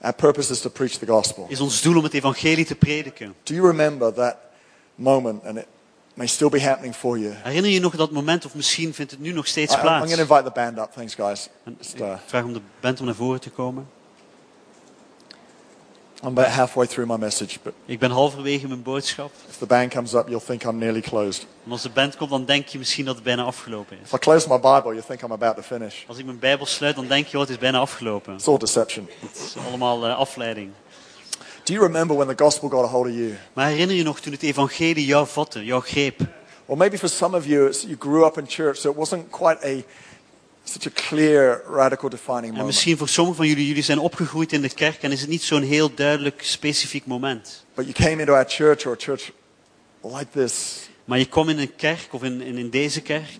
our 0.00 0.14
purpose 0.14 0.52
is 0.52 0.60
to 0.60 0.70
preach 0.70 0.92
the 0.92 1.06
gospel. 1.06 1.46
is 1.48 1.60
ons 1.60 1.82
doel 1.82 1.96
om 1.96 2.04
het 2.04 2.14
evangelie 2.14 2.66
te 2.66 2.74
prediken. 2.74 3.34
Do 3.42 3.54
you 3.54 3.66
remember 3.66 4.12
that 4.12 4.36
moment? 5.00 5.44
And 5.44 5.56
it 5.58 5.66
may 6.14 6.26
still 6.26 6.48
be 6.48 6.60
happening 6.60 6.94
for 6.94 7.18
you. 7.18 7.32
Herinner 7.42 7.70
je 7.70 7.80
nog 7.80 7.96
dat 7.96 8.10
moment, 8.10 8.44
of 8.44 8.54
misschien 8.54 8.94
vindt 8.94 9.10
het 9.10 9.20
nu 9.20 9.32
nog 9.32 9.44
I, 9.46 9.48
steeds 9.48 9.72
I'm 9.72 9.78
I'm 9.78 9.84
plaats? 9.84 10.04
going 10.12 10.28
to 10.28 10.34
invite 10.34 10.52
the 10.52 10.60
band 10.60 10.78
up. 10.78 10.92
Thanks, 10.94 11.14
guys. 11.14 11.48
En 11.64 11.74
Just, 11.78 11.94
ik 11.94 12.00
uh, 12.00 12.14
vraag 12.26 12.44
om 12.44 12.52
de 12.52 12.60
band 12.80 13.00
om 13.00 13.06
naar 13.06 13.14
voren 13.14 13.40
te 13.40 13.50
komen. 13.50 13.88
I'm 16.22 16.28
about 16.28 16.48
halfway 16.48 16.86
through 16.86 17.08
my 17.08 17.16
message, 17.16 17.58
but 17.62 17.72
Ik 17.84 17.98
ben 17.98 18.10
halverwege 18.10 18.68
mijn 18.68 18.82
boodschap. 18.82 19.30
if 19.48 19.56
the 19.56 19.66
band 19.66 19.90
comes 19.92 20.12
up, 20.14 20.28
you'll 20.28 20.44
think 20.46 20.62
I'm 20.64 20.78
nearly 20.78 21.00
closed. 21.00 21.46
En 21.64 21.70
als 21.72 21.82
de 21.82 21.88
band 21.88 22.16
komt, 22.16 22.30
dan 22.30 22.44
denk 22.44 22.66
je 22.66 22.78
misschien 22.78 23.04
dat 23.04 23.14
het 23.14 23.24
bijna 23.24 23.42
afgelopen 23.42 23.96
is. 24.02 24.06
If 24.06 24.12
I 24.12 24.18
close 24.18 24.48
my 24.48 24.56
Bible, 24.56 24.92
you 24.94 25.02
think 25.06 25.22
I'm 25.22 25.32
about 25.32 25.56
to 25.56 25.62
finish. 25.62 25.94
Als 26.06 26.18
ik 26.18 26.24
mijn 26.24 26.38
Bijbel 26.38 26.66
sluit, 26.66 26.94
dan 26.96 27.06
denk 27.06 27.26
je, 27.26 27.34
oh, 27.36 27.42
het 27.42 27.50
is 27.50 27.58
bijna 27.58 27.78
afgelopen. 27.78 28.34
It's 28.34 28.46
all 28.48 28.58
deception. 28.58 29.08
Het 29.20 29.36
is 29.46 29.62
allemaal 29.68 30.06
eh, 30.06 30.16
afleiding. 30.16 30.70
Do 31.70 31.76
you 31.76 31.82
remember 31.82 32.16
when 32.16 32.26
the 32.26 32.34
gospel 32.34 32.68
got 32.68 32.84
a 32.84 32.88
hold 32.88 33.06
of 33.06 33.14
you? 33.14 33.36
Maar 33.52 33.68
herinner 33.68 33.96
je 33.96 34.02
nog 34.02 34.20
toen 34.20 34.32
het 34.32 34.42
evangelie 34.42 35.06
jou 35.06 35.26
vatte, 35.26 35.64
jou 35.64 35.82
greep? 35.82 36.20
Or 36.66 36.76
maybe 36.76 36.98
for 36.98 37.08
some 37.08 37.36
of 37.36 37.46
you, 37.46 37.72
you 37.86 37.96
grew 37.98 38.24
up 38.24 38.38
in 38.38 38.44
church, 38.48 38.76
so 38.76 38.90
it 38.90 38.96
wasn't 38.96 39.30
quite 39.30 39.64
a 39.64 39.82
such 40.64 40.86
a 40.86 40.90
clear, 41.08 41.62
radical 41.68 42.08
defining 42.08 42.44
En 42.44 42.50
moment. 42.50 42.66
misschien 42.66 42.96
voor 42.96 43.08
sommigen 43.08 43.36
van 43.36 43.48
jullie, 43.48 43.66
jullie 43.66 43.82
zijn 43.82 43.98
opgegroeid 43.98 44.52
in 44.52 44.62
de 44.62 44.68
kerk 44.68 45.02
en 45.02 45.12
is 45.12 45.20
het 45.20 45.30
niet 45.30 45.42
zo'n 45.42 45.62
heel 45.62 45.94
duidelijk, 45.94 46.42
specifiek 46.42 47.06
moment. 47.06 47.64
But 47.74 47.84
you 47.84 48.08
came 48.08 48.20
into 48.20 48.32
our 48.32 48.44
church 48.48 48.86
or 48.86 48.92
a 48.92 48.98
church 48.98 49.32
like 50.02 50.26
this. 50.32 50.88
Maar 51.04 51.18
je 51.18 51.26
kwam 51.26 51.48
in 51.48 51.58
een 51.58 51.76
kerk 51.76 52.08
of 52.10 52.22
in, 52.22 52.40
in, 52.40 52.58
in 52.58 52.70
deze 52.70 53.00
kerk 53.00 53.38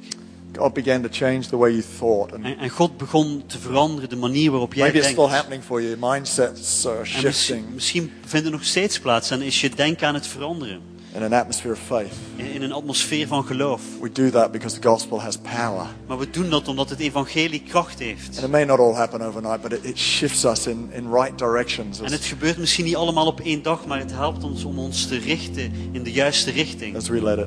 God 0.57 0.73
began 0.75 1.03
to 1.03 1.09
change 1.11 1.41
the 1.49 1.57
way 1.57 1.71
you 1.71 1.83
thought. 1.99 2.33
And 2.33 2.45
en, 2.45 2.59
en 2.59 2.69
God 2.71 2.97
begon 2.97 3.43
te 3.47 3.59
veranderen 3.59 4.09
de 4.09 4.17
manier 4.17 4.51
waarop 4.51 4.75
jij 4.75 4.83
maybe 4.83 4.99
it's 4.99 5.07
denkt. 5.07 5.21
still 5.23 5.37
happening 5.37 5.63
for 5.63 5.83
you. 5.83 5.97
Mindsets 6.01 6.87
are 6.87 6.95
En 6.97 7.01
misschien, 7.01 7.33
shifting 7.33 7.65
misschien 7.75 8.11
vindt 8.27 8.45
het 8.45 8.55
nog 8.55 8.65
steeds 8.65 9.01
plaats 9.01 9.31
en 9.31 9.43
is 9.43 9.61
je 9.61 9.71
denken 9.71 10.07
aan 10.07 10.15
het 10.15 10.27
veranderen. 10.27 10.81
in 11.15 11.23
an 11.23 11.33
atmosphere 11.33 11.73
of 11.75 11.81
faith. 11.81 12.13
In, 12.37 12.51
in 12.53 12.63
een 12.63 12.73
atmosfeer 12.73 13.27
van 13.27 13.45
geloof. 13.45 13.81
We 14.01 14.13
do 14.13 14.31
that 14.31 14.53
because 14.53 14.79
the 14.79 14.89
gospel 14.89 15.21
has 15.21 15.37
power. 15.37 15.87
Maar 16.07 16.19
we 16.19 16.31
doen 16.31 16.51
dat 16.51 16.69
omdat 16.69 16.91
het 16.91 16.99
evangelie 17.01 17.63
kracht 17.69 17.99
heeft. 17.99 18.29
And 18.37 18.45
it 18.45 18.51
may 18.51 18.65
not 18.65 18.79
all 18.79 18.95
happen 18.95 19.21
overnight, 19.23 19.61
but 19.63 19.73
it, 19.73 19.85
it 19.85 19.99
shifts 19.99 20.45
us 20.45 20.67
in, 20.67 20.89
in 20.93 21.13
right 21.13 21.39
directions 21.39 22.01
En 22.01 22.13
het 22.13 22.25
gebeurt 22.25 22.59
misschien 22.59 22.85
niet 22.85 22.97
allemaal 22.97 23.27
op 23.27 23.41
één 23.41 23.63
dag, 23.63 23.87
maar 23.87 23.99
het 23.99 24.13
helpt 24.13 24.45
ons 24.45 24.65
om 24.65 24.79
ons 24.79 25.07
te 25.07 25.19
richten 25.19 25.73
in 25.93 26.03
de 26.03 26.13
juiste 26.13 26.51
richting. 26.51 26.97
as 26.97 27.09
we 27.09 27.23
let 27.23 27.39
it. 27.39 27.47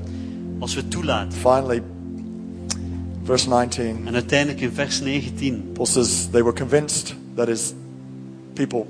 Als 0.59 0.73
we 0.73 0.79
het 0.81 0.91
toelaten. 0.91 1.31
Finally, 1.39 1.83
verse 3.23 3.47
19. 3.47 4.07
En 4.07 4.13
uiteindelijk 4.13 4.61
in 4.61 4.71
vers 4.71 5.01
19. 5.01 5.71
Paul 5.73 5.85
says 5.85 6.29
they 6.29 6.43
were 6.43 6.53
convinced, 6.53 7.15
that 7.35 7.47
is, 7.47 7.73
people 8.53 8.85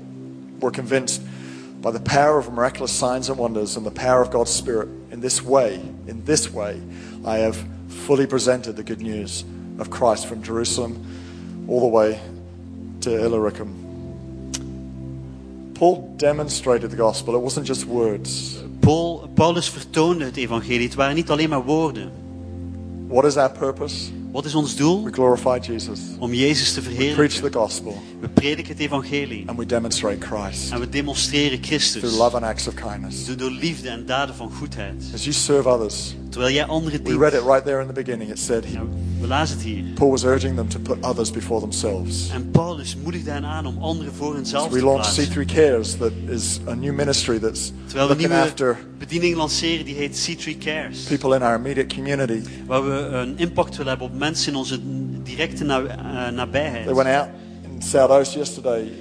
were 0.60 0.72
convinced 0.72 1.20
by 1.80 1.90
the 1.90 2.00
power 2.00 2.38
of 2.38 2.50
miraculous 2.52 2.98
signs 2.98 3.28
and 3.28 3.38
wonders 3.38 3.76
and 3.76 3.84
the 3.84 3.90
power 3.90 4.20
of 4.20 4.30
God's 4.30 4.56
Spirit. 4.56 4.88
In 5.10 5.20
this 5.20 5.42
way, 5.42 5.80
in 6.06 6.24
this 6.24 6.50
way, 6.52 6.80
I 7.24 7.38
have 7.38 7.56
fully 7.88 8.26
presented 8.26 8.76
the 8.76 8.82
good 8.82 9.00
news 9.00 9.44
of 9.78 9.90
Christ 9.90 10.26
from 10.26 10.42
Jerusalem 10.42 10.96
all 11.68 11.80
the 11.80 11.86
way 11.86 12.20
to 13.00 13.10
Illyricum. 13.10 13.82
Paul 15.74 16.14
demonstrated 16.16 16.90
the 16.90 16.96
gospel. 16.96 17.34
It 17.34 17.42
wasn't 17.42 17.66
just 17.66 17.84
words. 17.86 18.62
Paul, 18.80 19.28
Paulus 19.34 19.68
vertoonde 19.68 20.24
het 20.24 20.36
evangelie. 20.36 20.86
Het 20.86 20.94
waren 20.94 21.14
niet 21.14 21.30
alleen 21.30 21.48
maar 21.48 21.64
woorden. 21.64 22.10
What 23.08 23.24
is 23.24 23.36
our 23.36 23.50
purpose? 23.50 24.10
Wat 24.34 24.44
is 24.44 24.54
ons 24.54 24.76
doel? 24.76 25.04
We 25.04 25.12
glorify 25.12 25.58
Jesus. 25.72 26.00
Om 26.18 26.34
Jezus 26.34 26.72
te 26.72 26.80
We 26.80 26.86
preach 26.88 26.96
verheerlijken. 27.14 27.50
the 27.50 27.58
gospel 27.58 28.02
We 28.20 28.28
prediken 28.28 28.72
het 28.72 28.78
evangelie. 28.80 29.42
and 29.46 29.58
we 29.58 29.66
demonstrate 29.66 30.26
Christ 30.26 30.72
En 30.72 30.80
we 30.80 30.88
demonstreren 30.88 31.58
Christus. 31.62 32.00
through 32.02 32.16
love 32.18 32.36
and 32.36 32.44
acts 32.44 32.66
of 32.68 32.74
kindness. 32.74 33.26
Door- 33.26 33.36
Door 33.36 33.50
liefde 33.50 33.88
en 33.88 34.06
daden 34.06 34.34
van 34.34 34.52
goedheid. 34.52 35.04
As 35.14 35.22
you 35.24 35.34
serve 35.34 35.68
others, 35.68 36.14
Terwijl 36.30 36.52
jij 36.54 36.64
anderen 36.64 36.98
we 36.98 37.04
dient. 37.04 37.20
read 37.20 37.32
it 37.32 37.42
right 37.42 37.64
there 37.64 37.80
in 37.80 37.86
the 37.86 37.92
beginning. 37.92 38.30
It 38.30 38.38
said, 38.38 38.72
Nou, 38.72 38.88
we 39.20 39.26
lazen 39.26 39.56
het 39.56 39.64
hier. 39.66 39.84
Paul 39.94 40.10
was 40.10 40.24
urging 40.24 40.56
them 40.56 40.68
to 40.68 40.78
put 40.78 40.96
others 41.04 41.30
before 41.30 41.60
themselves. 41.60 42.28
En 42.32 42.50
Paulus 42.50 42.96
moedigde 43.02 43.30
hen 43.30 43.44
aan 43.44 43.66
om 43.66 43.78
anderen 43.78 44.14
voor 44.14 44.34
henzelf 44.34 44.68
We 44.70 44.78
te 44.78 44.84
launched 44.84 45.14
plaatsen. 45.14 45.44
C3 45.46 45.52
Cares, 45.54 45.96
that 45.96 46.12
is 46.28 46.58
a 46.68 46.74
new 46.74 46.92
ministry 46.94 47.38
that's 47.38 47.72
Terwijl 47.86 48.08
we 48.08 48.12
looking 48.14 48.28
nieuwe 48.28 48.44
after 48.44 48.78
bediening 49.08 49.36
lanceren 49.36 49.84
die 49.84 49.94
heet 49.94 50.14
C3 50.28 50.58
Cares. 50.58 51.02
people 51.02 51.34
in 51.36 51.42
our 51.42 51.54
immediate 51.54 51.94
community. 51.94 52.40
Waar 52.66 52.84
we 52.88 52.94
een 52.94 53.34
impact 53.38 53.70
willen 53.76 53.88
hebben 53.88 54.06
op 54.06 54.18
mensen 54.18 54.52
in 54.52 54.58
onze 54.58 54.78
directe 55.22 55.64
na- 55.64 55.82
eh, 55.84 56.32
nabijheid. 56.32 56.84
They 56.86 56.94
went 56.94 57.08
out 57.08 57.28
in 57.74 57.82
South 57.82 58.10
Oost 58.10 58.32
yesterday, 58.34 58.92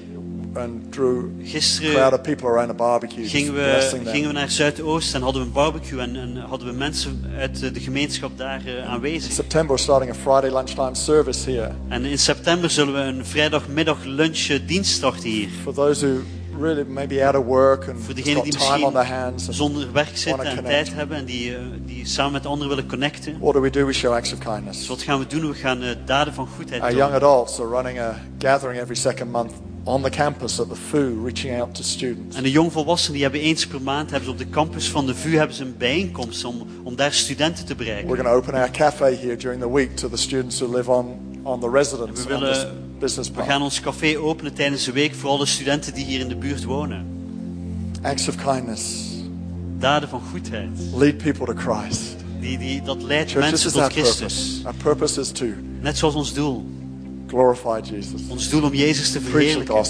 and 0.56 0.92
drew 0.92 1.18
a 1.18 1.22
crowd 1.22 1.48
Gisteren 1.50 2.14
of 2.14 2.22
people 2.22 2.48
around 2.48 2.70
a 2.70 2.74
barbecue, 2.74 3.26
gingen 3.28 3.54
we, 3.54 4.02
gingen 4.06 4.28
we 4.28 4.34
naar 4.34 4.50
Zuidoost 4.52 5.14
en 5.16 5.22
hadden 5.22 5.42
we 5.42 5.48
een 5.48 5.54
barbecue 5.54 6.00
en, 6.00 6.16
en 6.16 6.36
hadden 6.38 6.68
we 6.68 6.74
mensen 6.74 7.24
uit 7.38 7.64
eh, 7.64 7.74
de 7.74 7.80
gemeenschap 7.80 8.38
daar 8.38 8.68
In 8.68 8.84
aanwezig. 8.84 9.32
September, 9.32 9.76
we're 9.76 9.82
starting 9.84 10.12
a 10.12 10.16
Friday 10.16 10.52
lunchtime 10.58 10.96
service 10.96 11.52
here 11.52 11.72
En 11.90 12.06
in 12.06 12.20
september 12.20 12.70
zullen 12.70 12.94
we 12.94 13.00
een 13.00 13.26
vrijdagmiddag 13.26 14.04
lunch 14.04 14.48
eh, 14.50 14.60
dienst 14.68 14.92
starten 14.92 15.30
hier. 15.30 15.50
for 15.64 15.74
those 15.74 16.06
who 16.08 16.22
really 16.60 16.84
maybe 16.88 17.26
out 17.26 17.36
of 17.36 17.46
work 17.46 17.88
and 17.90 17.98
Voor 18.04 18.14
degenen 18.14 18.44
die 18.44 18.52
time 18.58 18.86
on 18.86 18.94
their 18.94 19.32
misschien 19.34 19.54
zonder 19.54 19.92
werk 19.92 20.18
zitten 20.18 20.46
en 20.46 20.64
tijd 20.64 20.94
hebben 20.94 21.18
en 21.18 21.26
die, 21.26 21.56
eh, 21.56 21.62
die 21.86 22.06
samen 22.06 22.32
met 22.32 22.46
anderen 22.46 22.68
willen 22.76 22.88
connecten. 22.90 23.38
what 23.40 23.54
do 23.54 23.62
we 23.62 23.70
do? 23.70 23.86
We 23.86 23.94
show 23.94 24.14
acts 24.14 24.34
of 24.34 24.40
kindness. 24.40 24.78
Dus 24.78 24.88
wat 24.88 25.02
gaan 25.02 25.20
we 25.20 25.28
doen? 25.28 25.48
We 25.48 25.54
gaan 25.54 25.82
eh, 25.82 25.90
daden 26.06 26.34
van 26.34 26.48
goedheid 26.48 26.82
Our 26.82 26.90
doen. 26.90 27.00
young 27.00 27.14
adults 27.14 27.60
are 27.60 27.68
running 27.70 28.00
a 28.00 28.16
gathering 28.40 28.80
every 28.82 28.96
second 28.96 29.32
month 29.32 29.52
on 29.86 30.02
the 30.02 30.10
campus 30.10 30.60
at 30.60 30.70
the 30.70 30.76
FU, 30.76 31.22
reaching 31.24 31.60
out 31.62 31.76
to 31.76 31.84
students. 31.84 32.36
En 32.38 32.44
de 32.44 32.52
jongvolwassenen 32.52 33.14
die 33.14 33.22
hebben 33.24 33.42
eens 33.42 33.68
per 33.68 33.82
maand 33.82 34.10
hebben 34.10 34.26
ze 34.30 34.32
op 34.34 34.38
de 34.38 34.50
campus 34.50 34.90
van 34.90 35.06
de 35.06 35.16
VU 35.16 35.38
hebben 35.38 35.56
ze 35.56 35.64
een 35.64 35.78
bijeenkomst 35.78 36.44
om, 36.46 36.68
om 36.84 36.96
daar 36.96 37.14
studenten 37.14 37.66
te 37.66 37.76
bereiken. 37.76 38.08
We're 38.10 38.24
going 38.24 38.36
to 38.36 38.42
open 38.42 38.54
our 38.62 38.72
cafe 38.72 39.04
here 39.22 39.36
during 39.36 39.62
the 39.62 39.74
week 39.74 39.96
to 39.96 40.10
the 40.10 40.18
students 40.18 40.60
who 40.60 40.76
live 40.76 40.92
on, 40.92 41.20
on 41.44 41.60
the 41.60 41.70
residence 41.70 42.28
We 42.28 42.34
on 42.34 42.40
willen- 42.40 42.93
business 43.04 43.30
We 43.32 43.44
gaan 43.44 43.62
ons 43.62 43.80
café 43.80 44.18
openen 44.18 44.54
tijdens 44.54 44.84
de 44.86 44.92
week 44.92 45.14
voor 45.16 45.30
alle 45.30 45.46
studenten 45.46 45.94
die 45.94 46.06
hier 46.06 46.20
in 46.20 46.28
de 46.28 46.36
buurt 46.36 46.64
wonen. 46.64 47.06
Acts 48.02 48.28
of 48.28 48.36
kindness 48.36 49.12
Daden 49.80 50.10
van 50.10 50.22
goedheid. 50.32 50.70
lead 50.96 51.18
people 51.18 51.46
to 51.46 51.54
Christ. 51.56 52.16
Die, 52.40 52.58
die, 52.58 52.82
dat 52.82 53.02
leidt 53.04 53.32
Church, 53.32 53.50
mensen 53.50 53.72
tot 53.72 53.92
Christus. 53.92 54.18
purpose. 54.18 54.66
Our 54.68 54.76
purpose 54.76 55.20
is 55.20 55.32
to 55.32 55.46
Net 55.82 55.98
zoals 55.98 56.16
ons 56.16 56.34
doel. 56.34 56.66
glorify 57.28 57.80
Jesus, 57.90 58.22
Ons 58.30 58.50
doel 58.50 58.64
om 58.64 58.74
Jezus 58.74 59.12
te 59.12 59.22
verheerlijken. 59.22 59.84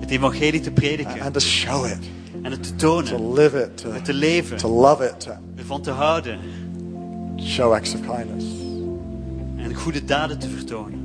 Het 0.00 0.10
evangelie 0.10 0.60
te 0.60 0.70
prediken. 0.70 1.20
and 1.20 1.34
to 1.34 1.40
show 1.40 1.86
it, 1.86 1.98
En 2.42 2.50
het 2.50 2.62
te 2.62 2.74
to 2.74 3.02
tonen. 3.02 3.32
live 3.32 3.58
it, 3.62 3.76
to, 3.76 3.92
Het 3.92 4.04
te 4.04 4.12
leven. 4.14 4.56
to 4.56 4.68
love 4.68 5.04
it, 5.04 5.20
to 5.20 5.30
Ervan 5.56 5.82
te 5.82 5.90
houden. 5.90 6.38
show 7.40 7.72
acts 7.72 7.94
of 7.94 8.00
kindness. 8.00 8.44
En 9.56 9.74
goede 9.74 10.04
daden 10.04 10.38
te 10.38 10.48
vertonen. 10.48 11.01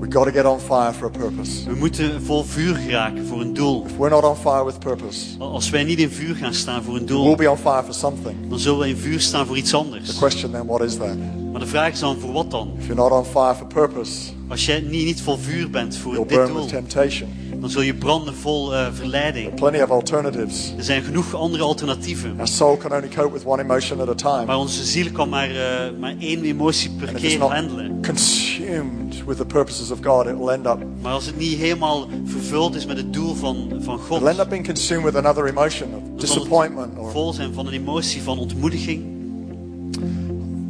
We've 0.00 0.12
got 0.12 0.24
to 0.24 0.30
get 0.32 0.44
on 0.44 0.60
fire 0.60 0.92
for 0.92 1.06
a 1.06 1.10
purpose. 1.10 1.68
We 1.68 1.74
moeten 1.74 2.22
vol 2.22 2.42
vuur 2.44 2.74
geraken 2.74 3.26
voor 3.26 3.40
een 3.40 3.54
doel. 3.54 3.84
If 3.86 3.96
we're 3.96 4.10
not 4.10 4.24
on 4.24 4.36
fire 4.36 4.64
with 4.64 4.78
purpose, 4.78 5.26
Als 5.38 5.70
wij 5.70 5.84
niet 5.84 5.98
in 5.98 6.10
vuur 6.10 6.34
gaan 6.36 6.54
staan 6.54 6.82
voor 6.82 6.92
een 6.96 7.06
we'll 7.06 7.16
doel, 7.16 7.36
be 7.36 7.50
on 7.50 7.56
fire 7.56 7.82
for 7.84 7.94
something. 7.94 8.36
dan 8.48 8.58
zullen 8.58 8.78
we 8.78 8.88
in 8.88 8.96
vuur 8.96 9.20
staan 9.20 9.46
voor 9.46 9.56
iets 9.56 9.70
The 9.70 9.76
anders. 9.76 10.18
question 10.18 10.50
then, 10.52 10.66
what 10.66 10.80
is 10.82 10.96
that? 10.96 11.16
Maar 11.52 11.60
de 11.60 11.66
vraag 11.66 11.92
is 11.92 11.98
dan 12.00 12.18
voor 12.18 12.32
wat 12.32 12.50
dan? 12.50 12.70
If 12.78 12.86
you're 12.86 13.00
not 13.02 13.10
on 13.12 13.24
fire 13.24 13.54
for 13.54 13.66
purpose, 13.66 14.30
Als 14.48 14.66
jij 14.66 14.80
niet, 14.80 15.04
niet 15.04 15.22
vol 15.22 15.36
vuur 15.36 15.70
bent 15.70 15.96
voor 15.96 16.12
you'll 16.12 16.26
dit 16.26 16.36
burn 16.36 16.48
doel, 16.52 16.60
with 16.60 16.68
temptation. 16.68 17.28
dan 17.60 17.70
zul 17.70 17.82
je 17.82 17.94
branden 17.94 18.34
vol 18.34 18.74
eh, 18.74 18.86
verleiding. 18.92 19.54
Plenty 19.54 19.80
of 19.80 19.90
alternatives. 19.90 20.72
Er 20.76 20.84
zijn 20.84 21.02
genoeg 21.02 21.34
andere 21.34 21.62
alternatieven. 21.62 22.34
Our 22.38 22.48
soul 22.48 22.76
can 22.76 22.92
only 22.92 23.08
cope 23.08 23.32
with 23.32 23.44
one 23.44 23.62
emotion 23.62 24.00
at 24.00 24.08
a 24.08 24.14
time. 24.14 24.44
Maar 24.46 24.58
onze 24.58 24.84
ziel 24.84 25.10
kan 25.12 25.28
maar, 25.28 25.50
eh, 25.50 25.90
maar 26.00 26.14
één 26.18 26.42
emotie 26.44 26.90
per 26.90 27.08
And 27.08 27.16
keer 27.18 27.40
handelen. 27.40 28.00
Consumed 28.70 29.22
with 29.26 29.38
the 29.38 29.44
purposes 29.44 29.90
of 29.90 30.00
God, 30.02 30.26
it 30.26 30.34
will 30.38 30.50
end 30.50 30.66
up 30.66 30.78
Maar 31.00 31.12
als 31.12 31.26
het 31.26 31.36
niet 31.36 31.58
helemaal 31.58 32.08
vervuld 32.24 32.74
is 32.74 32.86
met 32.86 32.96
het 32.96 33.12
doel 33.12 33.34
van, 33.34 33.72
van 33.80 33.98
God, 33.98 34.16
it'll 34.16 34.28
end 34.28 34.38
up 34.38 34.48
being 34.48 34.64
consumed 34.66 35.04
with 35.04 35.16
another 35.16 35.46
emotion 35.46 35.94
of 35.94 36.20
disappointment 36.20 36.98
or, 36.98 37.10
vol 37.10 37.32
zijn 37.32 37.54
van 37.54 37.66
een 37.66 37.72
emotie 37.72 38.22
van 38.22 38.38
ontmoediging 38.38 39.04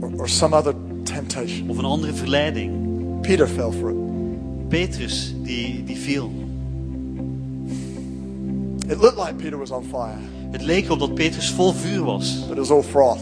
or, 0.00 0.10
or 0.16 0.28
some 0.28 0.56
other 0.56 0.74
temptation. 1.02 1.70
of 1.70 1.78
een 1.78 1.84
andere 1.84 2.14
verleiding. 2.14 2.88
Peter 3.20 3.48
fell 3.48 3.70
for 3.72 3.90
it. 3.90 3.96
Petrus, 4.68 5.34
die, 5.42 5.84
die 5.84 5.96
viel. 5.96 6.30
It 8.88 8.98
looked 9.00 9.18
like 9.18 9.34
Peter 9.34 9.58
was 9.58 9.70
on 9.70 9.84
fire, 9.84 10.18
Het 10.50 10.62
leek 10.62 10.84
erop 10.84 10.98
dat 10.98 11.14
Petrus 11.14 11.50
vol 11.50 11.72
vuur 11.72 12.04
was, 12.04 12.40
but 12.40 12.50
it 12.50 12.58
was 12.58 12.70
all 12.70 12.82
froth. 12.82 13.20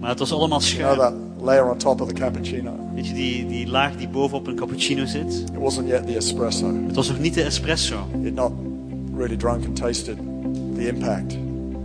maar 0.00 0.10
het 0.10 0.18
was 0.18 0.32
allemaal 0.32 0.60
You 0.60 0.76
know 0.76 0.94
schuim. 0.94 1.29
Layer 1.42 1.70
on 1.70 1.76
top 1.78 2.00
of 2.00 2.08
the 2.08 2.14
cappuccino? 2.14 2.70
Weet 2.94 3.06
je, 3.06 3.14
die, 3.14 3.46
die 3.46 3.66
laag 3.68 3.96
die 3.96 4.08
bovenop 4.08 4.46
een 4.46 4.54
cappuccino 4.54 5.04
zit? 5.06 5.44
It 5.52 5.58
wasn't 5.58 5.88
yet 5.88 6.06
the 6.06 6.16
espresso. 6.16 6.66
Het 6.86 6.94
was 6.96 7.08
nog 7.08 7.18
niet 7.18 7.34
de 7.34 7.42
espresso. 7.42 8.06
You'd 8.20 8.34
not 8.34 8.52
really 9.16 9.36
drunk 9.36 9.64
and 9.66 9.76
tasted 9.76 10.16
the 10.74 10.88
impact 10.88 11.32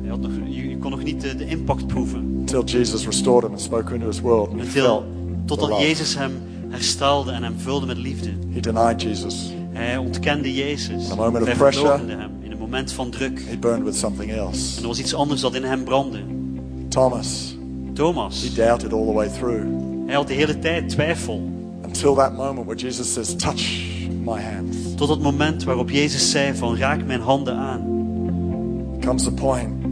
Je, 0.03 0.09
had 0.09 0.19
nog, 0.19 0.31
je, 0.49 0.69
je 0.69 0.77
kon 0.77 0.91
nog 0.91 1.03
niet 1.03 1.21
de, 1.21 1.35
de 1.35 1.45
impact 1.47 1.87
proeven. 1.87 2.19
until 2.39 2.63
Jesus 2.63 3.05
restored 3.05 3.43
him 3.43 3.51
and 3.51 3.61
spoke 3.61 3.93
into 3.93 4.07
his 4.07 4.19
world. 4.21 4.49
And 4.51 4.61
Until, 4.61 5.03
totdat. 5.45 5.79
Jezus 5.79 6.15
hem 6.15 6.31
herstelde 6.69 7.31
en 7.31 7.43
hem 7.43 7.53
vulde 7.57 7.85
met 7.85 7.97
liefde. 7.97 8.29
He 8.53 8.59
denied 8.59 9.01
Jesus. 9.01 9.53
Hij 9.71 9.97
ontkende 9.97 10.53
Jezus. 10.53 11.05
In 11.05 11.11
a 11.11 11.15
moment 11.15 11.41
of 11.41 11.47
Hij 11.47 11.55
pressure. 11.57 11.87
hem 12.07 12.31
in 12.41 12.51
een 12.51 12.57
moment 12.57 12.91
van 12.91 13.09
druk. 13.09 13.41
He 13.49 13.57
burned 13.57 13.83
with 13.83 13.95
something 13.95 14.31
En 14.31 14.37
else. 14.37 14.81
er 14.81 14.87
was 14.87 14.99
iets 14.99 15.13
anders 15.13 15.41
dat 15.41 15.55
in 15.55 15.63
hem 15.63 15.83
brandde. 15.83 16.19
Thomas, 16.89 17.54
Thomas, 17.95 18.43
he 18.43 18.49
doubted 18.55 18.93
all 18.93 19.05
the 19.05 19.13
way 19.13 19.29
through 19.29 19.83
hij 20.05 20.15
had 20.15 20.27
de 20.27 20.33
hele 20.33 20.59
tijd 20.59 20.89
twijfel. 20.89 21.53
until 21.83 22.15
that 22.15 22.33
moment 22.33 22.65
where 22.65 22.75
Jesus 22.75 23.13
says, 23.13 23.35
Touch 23.35 23.85
my 24.09 24.41
hands. 24.41 24.95
Tot 24.95 25.09
het 25.09 25.21
moment 25.21 25.63
waarop 25.63 25.89
Jezus 25.89 26.31
zei 26.31 26.55
van 26.55 26.77
raak 26.77 27.05
mijn 27.05 27.21
handen 27.21 27.55
aan. 27.55 27.93
Comes 29.01 29.23
the 29.23 29.31
point 29.31 29.83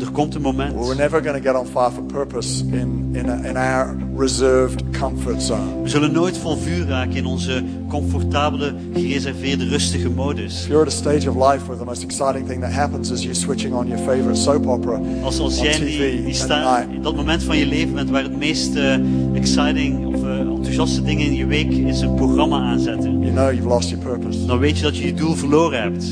Er 0.00 0.10
komt 0.10 0.34
een 0.34 0.42
where 0.42 0.56
we're 0.56 0.72
moment. 0.72 0.98
never 0.98 1.22
going 1.22 1.42
to 1.42 1.42
get 1.42 1.60
on 1.60 1.66
fire 1.66 1.90
for 1.90 2.02
purpose 2.02 2.60
in, 2.60 3.10
in, 3.14 3.28
a, 3.28 3.48
in 3.48 3.56
our 3.56 3.96
reserved 4.16 4.87
comfort 4.98 5.42
zone. 5.42 5.82
We 5.82 5.88
zullen 5.88 6.12
nooit 6.12 6.38
vol 6.38 6.56
vuur 6.56 6.86
raken 6.86 7.16
in 7.16 7.26
onze 7.26 7.62
comfortabele, 7.88 8.74
gereserveerde, 8.94 9.68
rustige 9.68 10.10
modus. 10.10 10.62
If 10.62 10.66
you're 10.68 10.82
at 10.82 10.88
a 10.88 10.96
stage 10.96 11.28
of 11.28 11.34
life 11.36 11.64
where 11.64 11.78
the 11.78 11.84
most 11.84 12.02
exciting 12.02 12.46
thing 12.46 12.60
that 12.60 12.72
happens 12.72 13.10
is 13.10 13.22
you 13.22 13.34
switching 13.34 13.74
on 13.74 13.86
your 13.86 14.02
favorite 14.02 14.36
soap 14.36 14.66
opera 14.66 15.00
Als, 15.22 15.38
als 15.38 15.58
on 15.58 15.64
jij 15.64 15.78
die, 15.78 15.98
die 15.98 16.26
at 16.26 16.34
sta, 16.34 16.78
night, 16.78 16.94
in 16.94 17.02
dat 17.02 17.16
moment 17.16 17.42
van 17.42 17.56
je 17.58 17.66
leven 17.66 17.94
bent 17.94 18.10
waar 18.10 18.22
het 18.22 18.36
meest 18.36 18.76
eh, 18.76 18.94
exciting 19.34 20.06
of 20.06 20.22
eh, 20.24 20.38
enthousiaste 20.38 21.02
ding 21.02 21.20
in 21.20 21.34
je 21.34 21.46
week 21.46 21.70
is 21.70 22.00
een 22.00 22.14
programma 22.14 22.60
aanzetten. 22.60 23.20
you 23.20 23.32
know 23.32 23.52
you've 23.52 23.68
lost 23.68 23.88
your 23.90 24.04
purpose. 24.04 24.46
Dan 24.46 24.58
weet 24.58 24.76
je 24.76 24.82
dat 24.82 24.96
je 24.96 25.06
je 25.06 25.14
doel 25.14 25.34
verloren 25.34 25.82
hebt. 25.82 26.04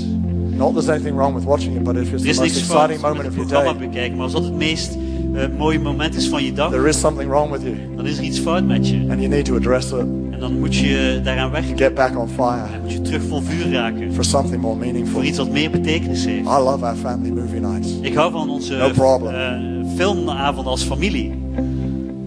Not 0.57 0.73
there's 0.73 0.89
anything 0.89 1.17
wrong 1.17 1.35
with 1.35 1.45
watching 1.45 1.77
it, 1.77 1.83
but 1.83 1.97
if 1.97 2.13
it's 2.13 2.13
Er 2.13 2.19
the 2.19 2.29
is 2.29 2.39
most 2.39 2.57
exciting 2.57 2.89
met 2.89 3.01
moment 3.01 3.19
het 3.19 3.29
of 3.29 3.35
your 3.35 3.47
programma 3.49 3.79
day, 3.79 3.89
bekijken, 3.89 4.15
maar 4.17 4.25
als 4.25 4.33
dat 4.33 4.45
het 4.45 4.55
meest 4.57 4.97
eh, 5.37 5.49
mooie 5.59 5.81
moment 5.81 6.15
is 6.17 6.29
van 6.29 6.45
je 6.45 6.53
dag, 6.53 6.71
there 6.71 6.89
is 6.89 7.01
something 7.01 7.29
wrong 7.31 7.51
with 7.51 7.63
you, 7.63 7.75
dan 7.97 8.07
is 8.07 8.19
er 8.19 8.25
iets 8.25 8.39
fout 8.39 8.65
met 8.65 8.89
je. 8.89 8.97
and 9.11 9.19
you 9.21 9.29
need 9.29 9.45
to 9.45 9.57
address 9.57 9.87
it. 9.93 9.99
En 10.31 10.39
dan 10.43 10.59
moet 10.59 10.75
je 10.75 11.21
daaraan 11.25 11.51
werken. 11.51 11.77
Get 11.79 11.95
back 11.95 12.19
on 12.19 12.29
fire 12.29 12.71
Dan 12.73 12.81
moet 12.83 12.93
je 12.93 13.01
terug 13.01 13.23
vol 13.29 13.41
vuur 13.41 13.73
raken. 13.73 14.13
for 14.15 14.25
something 14.25 14.61
more 14.63 14.77
meaningful. 14.77 15.13
Voor 15.15 15.25
iets 15.25 15.39
wat 15.39 15.51
meer 15.51 15.71
betekenis 15.71 16.25
heeft. 16.25 16.41
I 16.47 16.59
love 16.59 16.85
our 16.85 16.95
family 16.97 17.31
movie 17.31 17.61
nights, 17.61 17.89
Ik 18.01 18.15
hou 18.15 18.33
van 18.33 18.51
onze 18.51 18.77
No 18.77 18.91
problem. 18.91 19.35
eh, 19.35 19.87
filmavond 19.97 20.67
als 20.67 20.83
familie. 20.83 21.35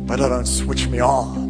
but 0.06 0.20
I 0.20 0.28
don't 0.28 0.48
switch 0.48 0.90
me 0.90 1.06
on 1.06 1.48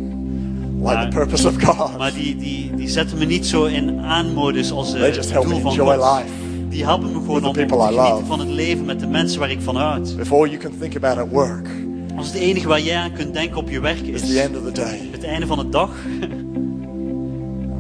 like 0.78 0.84
Maar- 0.84 1.10
the 1.10 1.16
purpose 1.18 1.48
of 1.48 1.64
God. 1.64 1.98
Maar 1.98 2.14
die, 2.14 2.36
die, 2.38 2.72
die 2.76 2.88
zetten 2.90 3.18
me 3.18 3.26
niet 3.26 3.46
zo 3.46 3.66
in 3.66 4.00
aanmodus 4.00 4.72
als 4.72 4.94
eh, 4.94 5.00
They 5.00 5.08
just 5.10 5.20
het 5.20 5.32
help 5.32 5.46
me 5.46 5.52
doel 5.52 5.62
van 5.62 5.72
enjoy 5.72 5.96
God. 5.96 6.18
life. 6.18 6.30
Die 6.70 6.84
helpen 6.86 7.08
me 7.12 7.14
gewoon 7.20 7.46
om, 7.46 7.54
te 7.54 7.66
genieten 7.70 8.26
van 8.26 8.40
het 8.40 8.50
leven 8.50 8.86
met 8.86 9.00
de 9.00 9.08
mensen 9.08 9.40
waar 9.40 9.52
ik 9.52 9.62
van 9.62 9.76
houd. 9.76 10.16
All 10.32 10.48
you 10.48 10.58
can 10.58 10.72
think 10.80 10.96
about 10.96 11.18
at 11.18 11.28
work 11.32 11.68
Als 12.16 12.28
het 12.28 12.36
enige 12.36 12.68
waar 12.68 12.82
jij 12.82 12.98
aan 12.98 13.12
kunt 13.14 13.34
denken 13.34 13.58
op 13.58 13.70
je 13.70 13.80
werk 13.80 14.00
is 14.00 14.22
is 14.22 14.30
the 14.30 14.40
end 14.42 14.58
of 14.58 14.64
the 14.64 14.72
day, 14.72 15.00
het 15.12 15.24
einde 15.24 15.48
van 15.48 15.58
de 15.58 15.70
dag 15.70 15.90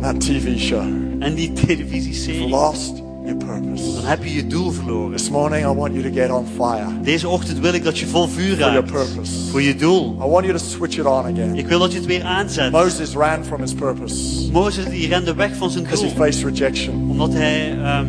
that 0.02 0.20
TV 0.20 0.58
show, 0.60 0.82
en 1.20 1.34
die 1.36 1.52
you've 1.52 1.66
televisieserie, 1.66 2.50
lost 2.50 3.04
your 3.26 3.36
purpose. 3.46 3.94
dan 3.94 4.04
heb 4.06 4.24
je 4.24 4.34
je 4.34 4.48
doel 4.48 4.72
verloren. 4.72 5.12
This 5.18 5.30
morning, 5.30 5.66
I 5.66 5.74
want 5.74 5.94
you 5.94 6.04
to 6.04 6.14
get 6.14 6.32
on 6.32 6.46
fire 6.56 6.88
Deze 7.04 7.28
ochtend 7.28 7.60
wil 7.60 7.74
ik 7.74 7.84
dat 7.84 8.00
je 8.00 8.06
vol 8.08 8.28
vuur 8.28 8.50
for 8.50 8.60
your 8.60 8.74
raakt. 8.74 8.92
purpose. 8.92 9.50
Voor 9.50 9.62
je 9.62 9.76
doel. 9.76 10.14
I 10.22 10.28
want 10.30 10.46
you 10.46 10.58
to 10.58 10.64
switch 10.64 10.98
it 10.98 11.06
on 11.06 11.26
again. 11.26 11.56
Ik 11.56 11.68
wil 11.68 11.80
dat 11.80 11.92
je 11.92 11.98
het 11.98 12.08
weer 12.08 12.24
aanzet. 12.24 12.72
Moses 12.72 13.14
ran 13.14 13.44
from 13.46 13.62
his 13.62 13.74
purpose 13.74 14.52
Mozes 14.52 14.86
die 14.90 15.08
rende 15.08 15.34
weg 15.34 15.56
van 15.56 15.70
zijn 15.70 15.84
because 15.84 16.06
he 16.06 16.14
doel. 16.14 16.26
faced 16.26 16.44
rejection. 16.44 17.10
Omdat 17.10 17.34
hij 17.34 17.78
ehm, 17.84 18.08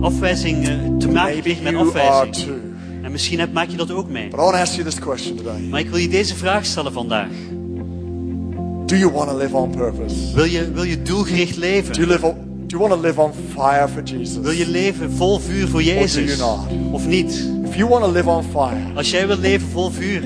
afwijzing 0.00 0.68
eh, 0.68 0.74
te 0.98 1.08
maken 1.08 1.40
kreeg 1.40 1.62
met 1.62 1.74
afwijzing. 1.74 2.48
En 3.02 3.12
misschien 3.12 3.38
heb, 3.38 3.52
maak 3.52 3.68
je 3.68 3.76
dat 3.76 3.90
ook 3.90 4.08
mee. 4.08 4.26
I 4.26 4.36
want 4.36 4.52
to 4.52 4.58
ask 4.58 4.72
you 4.72 4.84
this 4.84 4.98
question 4.98 5.36
today. 5.36 5.60
Maar 5.70 5.80
ik 5.80 5.88
wil 5.88 5.98
je 5.98 6.08
deze 6.08 6.36
vraag 6.36 6.64
stellen 6.66 6.92
vandaag. 6.92 7.28
Do 8.86 8.96
you 8.96 9.10
want 9.12 9.30
to 9.30 9.36
live 9.36 9.56
on 9.56 9.70
purpose? 9.70 10.34
Wil 10.34 10.44
je, 10.44 10.72
wil 10.72 10.82
je 10.82 11.02
doelgericht 11.02 11.54
Do 11.54 11.66
you, 11.66 11.80
leven? 11.86 12.06
live 12.06 12.26
on, 12.26 12.34
do 12.66 12.76
you 12.76 12.88
want 12.88 13.02
to 13.02 13.08
live 13.08 13.20
on 13.20 13.32
fire 13.54 13.88
for 13.88 14.02
Jesus? 14.02 14.38
Wil 14.42 14.50
je 14.50 14.68
leven 14.68 15.12
vol 15.12 15.38
vuur 15.38 15.68
voor 15.68 15.80
do 15.80 15.86
Jezus? 15.86 16.36
you 16.36 16.38
not? 16.38 16.92
Of 16.92 17.06
niet? 17.06 17.48
If 17.64 17.76
you 17.76 17.88
want 17.88 18.04
to 18.04 18.12
live 18.12 18.28
on 18.28 18.42
fire 18.42 18.94
Als 18.94 19.10
jij 19.10 19.26
wil 19.26 19.38
leven 19.38 19.68
vol 19.68 19.90
vuur 19.90 20.22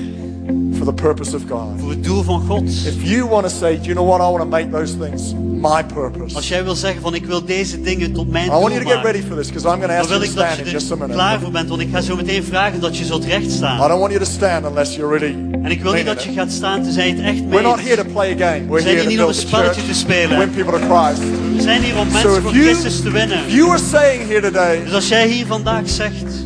for 0.85 0.93
the 0.93 1.01
purpose 1.01 1.35
of 1.35 1.41
God, 1.49 1.79
voor 1.79 1.89
het 1.89 2.03
doel 2.03 2.23
van 2.23 2.41
God. 2.47 2.63
if 2.63 3.01
you 3.09 3.27
want 3.29 3.43
to 3.43 3.49
say, 3.49 3.75
do 3.77 3.83
you 3.83 3.93
know 3.95 4.07
what, 4.07 4.19
I 4.21 4.29
want 4.31 4.39
to 4.39 4.45
make 4.49 4.71
those 4.71 4.97
things 4.97 5.33
my 5.71 5.83
purpose. 5.83 6.35
Als 6.35 6.47
jij 6.47 6.63
wil 6.63 6.75
zeggen 6.75 7.01
van 7.01 7.13
ik 7.15 7.25
wil 7.25 7.45
deze 7.45 7.81
dingen 7.81 8.11
tot 8.13 8.31
mijn 8.31 8.45
I 8.45 8.49
doel 8.49 8.59
want 8.61 8.73
you 8.73 8.85
to 8.85 8.91
get 8.91 9.03
ready 9.03 9.21
for 9.27 9.35
this 9.37 9.47
because 9.47 9.67
I'm 9.67 9.81
going 9.81 9.91
to 9.91 9.97
ask 9.99 10.09
you 10.09 10.19
to 10.19 10.31
stand 10.31 10.59
in 10.59 10.65
je 10.65 10.71
just 10.71 10.91
a 10.91 10.95
minute. 10.95 11.13
klaar 11.13 11.39
voor 11.39 11.51
bent. 11.51 11.69
Want 11.69 11.81
ik 11.81 11.89
ga 11.91 12.01
zo 12.01 12.15
meteen 12.15 12.43
vragen 12.43 12.79
dat 12.79 12.97
je 12.97 13.05
zult 13.05 13.25
recht 13.25 13.45
I 13.55 13.59
don't 13.59 13.99
want 13.99 14.11
you 14.11 14.19
to 14.19 14.25
stand 14.31 14.65
unless 14.65 14.95
you're 14.95 15.17
really. 15.17 15.35
En 15.63 15.71
ik 15.71 15.81
wil 15.81 15.93
niet 15.93 16.05
dat 16.05 16.23
je 16.23 16.31
gaat 16.31 16.51
staan 16.51 16.83
tezij 16.83 17.07
je 17.07 17.13
het 17.13 17.23
echt 17.23 17.39
We're 17.49 17.61
not 17.61 17.79
here 17.79 17.95
meent. 17.95 18.07
to 18.07 18.13
play 18.13 18.31
a 18.33 18.37
game. 18.37 18.65
We're 18.69 18.81
zijn 18.81 18.95
here 18.95 18.95
hier 18.95 19.03
to 19.03 19.09
niet 19.09 19.21
om 19.21 19.27
een 19.27 19.33
spelletje 19.33 19.85
te 19.87 19.93
spelen. 19.93 20.37
win 20.37 20.49
people 20.49 20.79
to 20.79 20.95
Christ. 20.95 21.21
We 21.55 21.61
zijn 21.61 21.81
hier 21.81 21.97
om 21.97 22.07
So 22.07 22.13
mensen 22.13 22.35
if 22.35 22.41
voor 22.41 22.51
you, 22.53 22.63
Christus 22.63 23.01
te 23.01 23.11
winnen. 23.11 23.39
you 23.47 23.69
are 23.69 23.79
saying 23.79 24.27
here 24.27 24.41
today, 24.41 24.83
Dus 24.83 24.93
als 24.93 25.07
jij 25.07 25.27
hier 25.27 25.45
vandaag 25.45 25.89
zegt, 25.89 26.44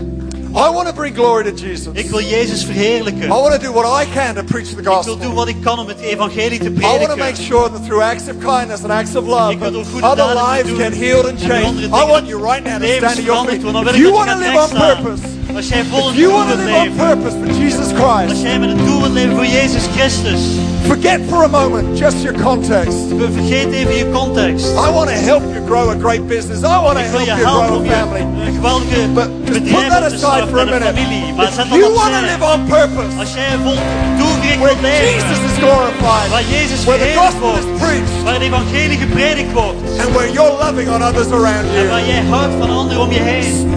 I 0.55 0.69
want 0.69 0.87
to 0.87 0.93
bring 0.93 1.13
glory 1.13 1.43
to 1.43 1.51
Jesus. 1.51 1.87
ik 1.93 2.09
wil 2.09 2.21
Jezus 2.21 2.63
verheerlijken. 2.63 3.23
I 3.23 3.27
want 3.27 3.53
to 3.53 3.59
do 3.59 3.71
what 3.71 3.85
I 3.85 4.09
can 4.13 4.35
to 4.35 4.43
preach 4.43 4.69
the 4.69 4.77
Ik 4.77 4.83
wil 4.83 4.93
gospel. 4.93 5.17
doen 5.17 5.33
wat 5.33 5.47
ik 5.47 5.55
kan 5.61 5.79
om 5.79 5.87
het 5.87 5.99
evangelie 5.99 6.59
te 6.59 6.69
I 6.69 6.97
want 6.97 7.09
to 7.09 7.15
make 7.15 7.35
sure 7.35 7.69
that 7.69 7.83
through 7.85 8.03
acts 8.03 8.27
of 8.27 8.37
kindness 8.37 8.83
and 8.83 8.91
acts 8.91 9.15
of 9.15 9.25
love, 9.27 9.61
other 10.01 10.33
lives 10.33 10.71
get 10.77 10.93
healed 10.93 11.25
and 11.25 11.39
changed. 11.39 11.83
I 11.93 12.05
want 12.05 12.27
you 12.27 12.43
right 12.43 12.63
now 12.63 12.77
to 12.79 12.85
stand 12.87 13.15
to 13.15 13.21
your 13.21 13.45
feet. 13.47 13.63
If 13.63 13.95
you 13.97 14.11
want 14.11 14.29
to 14.29 14.35
live 14.35 14.55
on 14.55 14.69
purpose, 14.69 15.38
Als 15.59 15.67
jij 15.67 15.83
vol 15.91 16.09
if 16.09 16.15
you 16.15 16.31
want 16.31 16.49
to 16.51 16.55
live 16.55 16.75
on 16.81 16.95
purpose 16.95 17.35
for 17.43 17.47
Jesus 17.61 17.87
Als 17.91 18.25
Christ, 18.27 18.41
jij 18.41 18.59
met 18.59 18.69
een 18.69 18.85
doel 18.85 18.99
wilt 18.99 19.13
leven 19.13 19.35
voor 19.35 19.45
Jezus 19.45 19.83
Christus. 19.95 20.41
forget 20.87 21.19
for 21.29 21.43
a 21.43 21.47
moment 21.47 21.97
just 21.99 22.17
your 22.21 22.41
context. 22.43 22.97
Vergeet 23.33 23.71
even 23.71 23.95
je 23.95 24.11
context. 24.11 24.65
I 24.65 24.89
want 24.97 25.07
to 25.09 25.15
help 25.31 25.43
you 25.53 25.59
grow 25.65 25.89
a 25.89 25.95
great 26.05 26.27
business. 26.27 26.59
I 26.59 26.77
want 26.85 26.97
to 26.97 27.03
help 27.13 27.25
you 27.25 27.37
grow 27.39 27.61
a 27.61 27.95
family. 27.95 28.21
een 28.47 28.53
geweldige 28.53 28.99
But 29.13 29.27
just 29.29 29.45
put 29.45 29.63
bedrijf 29.63 29.87
that 29.89 29.99
te 29.99 30.05
aside 30.05 30.17
starten 30.17 30.47
for 30.49 30.59
a 30.59 30.63
met 30.63 30.73
een 30.73 30.79
minute. 30.79 31.01
familie. 31.01 31.33
Maar 31.37 31.51
zet 31.51 31.65
you 31.69 31.93
want 31.99 32.11
to 32.17 32.21
live 32.31 32.43
on 32.53 32.59
purpose, 32.77 33.11
Als 33.23 33.31
jij 33.33 33.49
vol 33.63 33.77
doelgericht 34.19 34.59
where 34.63 34.77
wilt 34.79 34.81
leven. 34.81 35.09
Jesus 35.13 35.39
is 35.49 35.55
glorified, 35.63 36.27
Waar 36.35 36.47
Jezus 36.57 36.79
where 36.85 36.99
the 36.99 37.05
verheerlijkt 37.05 37.39
gospel 37.39 37.51
is 37.61 37.65
wordt. 37.65 37.81
preached, 37.83 38.13
Waar 38.25 38.33
het 38.39 38.43
evangelie 38.49 38.99
gepredikt 39.05 39.51
wordt. 39.59 39.79
and 40.01 40.09
where 40.15 40.29
you're 40.37 40.55
loving 40.65 40.87
on 40.95 40.99
others 41.09 41.29
around 41.39 41.65
En 41.79 41.85
waar 41.93 42.05
you, 42.07 42.11
jij 42.13 42.23
houdt 42.33 42.53
van 42.61 42.69
anderen 42.79 43.01
om 43.05 43.11
je 43.17 43.23
heen. 43.31 43.68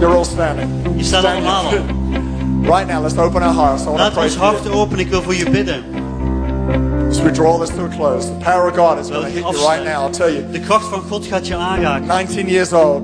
You're 0.00 0.14
all 0.16 0.24
standing. 0.24 0.68
Je 0.96 1.04
staat 1.04 1.20
Stand 1.20 1.34
allemaal 1.34 1.64
op. 1.64 1.80
Right 2.74 2.86
now, 2.86 3.02
let's 3.02 3.16
open 3.16 3.42
our 3.42 3.54
hearts. 3.54 3.82
I 3.82 3.88
Laat 3.88 4.16
ons 4.16 4.34
for 4.34 4.42
you. 4.42 4.52
harten 4.54 4.72
openen. 4.72 4.98
Ik 5.04 5.10
wil 5.10 5.22
voor 5.22 5.34
je 5.34 5.50
bidden. 5.50 5.84
As 7.10 7.22
we 7.22 7.30
draw 7.30 7.60
this 7.60 7.68
to 7.68 7.84
a 7.84 7.88
close, 7.96 8.26
the 8.26 8.44
power 8.44 8.70
of 8.70 8.76
God 8.76 8.98
is 8.98 9.08
going 9.10 9.24
to 9.24 9.30
hit 9.30 9.42
you 9.56 9.68
right 9.68 9.84
now. 9.84 10.02
I'll 10.04 10.10
tell 10.10 10.32
you. 10.32 10.44
De 10.52 10.60
kracht 10.60 10.86
van 10.88 11.00
God 11.08 11.26
gaat 11.26 11.46
je 11.46 11.54
aanraken. 11.56 12.06
19 12.06 12.48
years 12.48 12.72
old, 12.72 13.02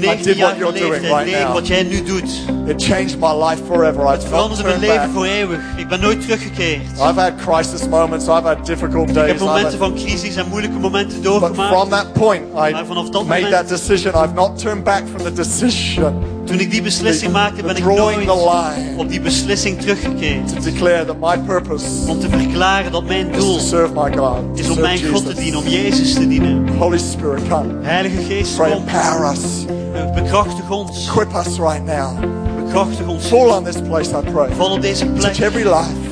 19 0.00 0.26
what 0.26 0.36
jaar 0.36 0.58
you're 0.58 0.78
doing 0.78 1.02
right 1.02 1.26
leef 1.26 1.52
wat 1.52 1.66
jij 1.66 1.82
nu 1.82 2.02
doet. 2.02 2.30
it 2.66 2.82
changed 2.82 3.18
my 3.18 3.32
life 3.48 3.62
forever. 3.66 4.00
I've 4.00 4.18
not 4.18 4.24
Veranderde 4.24 4.62
mijn 4.62 4.80
leven 4.80 4.96
back. 4.96 5.10
voor 5.12 5.24
eeuwig. 5.24 5.60
Ik 5.76 5.88
ben 5.88 6.00
nooit 6.00 6.20
teruggekeerd. 6.20 6.82
I've 6.82 7.20
had 7.20 7.32
crisis 7.36 7.88
moments. 7.88 8.24
I've 8.26 8.46
had 8.46 8.66
difficult 8.66 9.08
Ik 9.08 9.14
days. 9.14 9.26
heb 9.26 9.36
I've 9.36 9.44
momenten 9.44 9.78
van 9.78 9.94
crisis 9.94 10.36
en 10.36 10.48
moeilijke 10.48 10.78
momenten 10.78 11.22
but 11.22 11.54
from 11.54 11.88
that 11.88 12.12
point, 12.12 12.42
I 12.54 12.72
made 13.26 13.48
that 13.50 13.68
decision. 13.68 14.14
I've 14.14 14.34
not 14.34 14.58
turned 14.58 14.84
back 14.84 15.02
from 15.14 15.22
the 15.22 15.32
decision 15.32 16.39
Toen 16.50 16.60
ik 16.60 16.70
die 16.70 16.82
beslissing 16.82 17.32
maakte, 17.32 17.62
ben 17.62 17.76
ik 17.76 17.84
nooit 17.84 18.28
op 18.96 19.08
die 19.08 19.20
beslissing 19.20 19.80
teruggekeerd. 19.80 20.48
to 20.48 20.60
declare 20.60 21.04
that 21.04 21.16
my 21.20 21.38
purpose 21.38 21.84
Om 22.08 22.20
te 22.20 22.28
verklaren 22.28 22.92
dat 22.92 23.04
mijn 23.04 23.32
doel 23.32 23.56
is 23.56 24.70
om 24.70 24.80
mijn 24.80 25.04
God 25.04 25.26
te 25.26 25.34
dienen, 25.34 25.60
om 25.60 25.66
Jezus 25.66 26.12
te 26.12 26.28
dienen. 26.28 26.68
Holy 26.78 26.98
Spirit, 26.98 27.48
come. 27.48 27.74
Heilige 27.82 28.22
Geest, 28.22 28.56
kom. 28.56 28.84
Bekrachtig 30.14 30.70
ons. 30.70 31.06
Equip 31.06 31.34
us 31.34 31.58
right 31.58 31.84
now. 31.84 32.18
Bekrachtig 32.64 33.06
ons. 33.06 33.26
Fall 33.26 33.50
on 33.50 33.64
this 33.64 33.80
place, 33.88 34.10
I 34.10 34.30
pray. 34.30 34.52
Val 34.52 34.70
op 34.70 34.82
deze 34.82 35.12
Touch 35.12 35.36
plek. 35.36 35.38
every 35.38 35.64
life. 35.64 36.09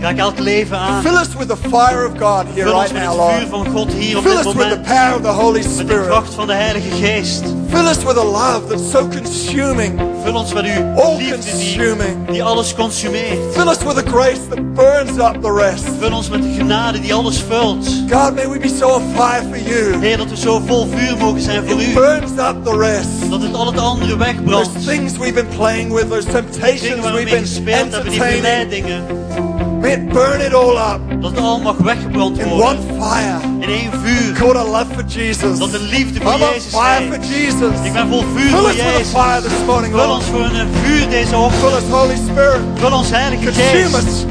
Raak 0.00 0.16
elk 0.18 0.38
leven 0.38 0.78
aan. 0.78 1.02
Fill 1.02 1.16
us 1.16 1.28
with 1.38 1.48
the 1.48 1.56
fire 1.56 2.04
of 2.06 2.12
God 2.18 2.46
here 2.54 2.64
Vul 2.64 2.74
ons 2.74 2.82
right 2.82 2.92
met 2.92 3.02
now, 3.02 3.12
vuur 3.12 3.48
Lord. 3.48 3.48
van 3.66 3.72
God 3.72 3.92
hier 3.92 4.16
op 4.16 4.22
Fill 4.22 4.36
dit 4.36 4.46
us 4.46 4.54
with 4.54 4.68
the 4.68 4.76
moment. 4.76 4.86
power 4.86 5.14
of 5.14 5.22
the 5.22 5.28
Holy 5.28 5.60
Met 5.62 5.76
de 5.76 5.82
Spirit. 5.84 6.06
kracht 6.06 6.34
van 6.34 6.46
de 6.46 6.52
Heilige 6.52 6.90
Geest. 6.90 7.42
Fill 7.70 7.86
us 7.88 7.96
with 8.04 8.16
a 8.16 8.24
love 8.24 8.60
that's 8.68 8.90
so 8.90 9.06
consuming, 9.08 10.00
Vul 10.24 10.34
ons 10.34 10.52
met 10.52 10.64
uw 10.64 11.02
all 11.02 11.16
liefde 11.16 11.38
die, 11.38 11.50
consuming. 11.50 12.26
die 12.30 12.42
alles 12.42 12.74
consumeert. 12.74 13.38
Fill 13.54 13.68
us 13.68 13.78
with 13.78 13.96
a 13.98 14.02
grace 14.10 14.40
that 14.48 14.74
burns 14.74 15.18
up 15.18 15.42
the 15.42 15.52
rest. 15.52 15.84
Vul 16.00 16.12
ons 16.12 16.28
met 16.28 16.42
de 16.42 16.52
genade 16.56 17.00
die 17.00 17.14
alles 17.14 17.38
vult. 17.48 17.86
God, 18.10 18.34
may 18.34 18.46
we 18.48 18.58
be 18.58 18.68
so 18.68 18.88
on 18.88 19.02
fire 19.16 19.42
for 19.50 19.58
you. 19.58 19.98
Heer, 20.00 20.16
dat 20.16 20.28
we 20.30 20.36
zo 20.36 20.62
vol 20.66 20.86
vuur 20.96 21.16
mogen 21.16 21.40
zijn 21.40 21.66
voor 21.68 21.80
It 21.80 21.88
u. 21.88 21.92
burns 21.92 22.30
up 22.30 22.64
the 22.64 22.76
rest. 22.78 23.30
Dat 23.30 23.42
het 23.42 23.54
al 23.54 23.66
het 23.66 23.78
andere 23.78 24.10
Those 24.16 24.24
wegbrandt. 24.24 24.86
things 24.86 25.16
we've 25.18 25.32
been 25.34 25.48
playing 25.56 25.92
with, 25.92 26.08
those 26.10 26.26
Dingen 26.26 26.50
temptations 26.50 27.00
waar 27.02 27.12
we 27.12 27.18
we've 27.18 27.24
mee 27.24 27.34
been 27.34 27.46
gespeeld 27.46 27.92
hebben, 27.92 28.10
die 28.10 28.22
entertaining, 28.22 28.44
verleidingen. 28.44 29.57
It 29.84 30.08
burn 30.12 30.40
it 30.40 30.54
all 30.54 30.76
up 30.76 31.00
Dat 31.20 31.30
het 31.30 31.40
al 31.40 31.58
mag 31.60 31.76
weggebrand 31.76 32.38
in 32.38 32.50
one 32.50 32.76
fire 32.98 33.38
In 33.60 33.68
één 33.68 33.90
vuur. 34.04 34.32
called 34.34 34.56
a 34.56 34.64
love 34.64 34.86
for 34.94 35.04
Jesus. 35.06 35.58
Dat 35.58 35.70
de 35.70 35.80
liefde 35.90 36.20
voor 36.20 36.32
I'm 36.32 36.42
on 36.42 36.60
fire 36.60 37.04
for 37.12 37.18
Jesus. 37.34 37.74
Ik 37.82 37.92
ben 37.92 38.08
vol 38.08 38.24
vuur 38.34 38.48
Fill 38.50 38.58
voor 38.58 38.68
us 38.68 38.76
with 38.76 39.14
a 39.14 39.20
fire 39.22 39.42
this 39.42 39.58
morning, 39.66 39.92
Vul 39.94 40.06
Lord. 40.06 40.18
ons 40.20 40.24
voor 40.24 40.40
een 40.40 40.68
vuur 40.82 41.08
deze 41.08 41.26
Fill 41.26 41.38
ochtend. 41.38 41.72
us, 41.72 41.82
Holy 41.90 42.16
Spirit. 42.30 42.60
Vul 42.74 42.92
ons 42.92 43.10
Heilige 43.10 43.44
Consume 43.44 43.88
Geest. 43.88 43.94
us. 44.08 44.24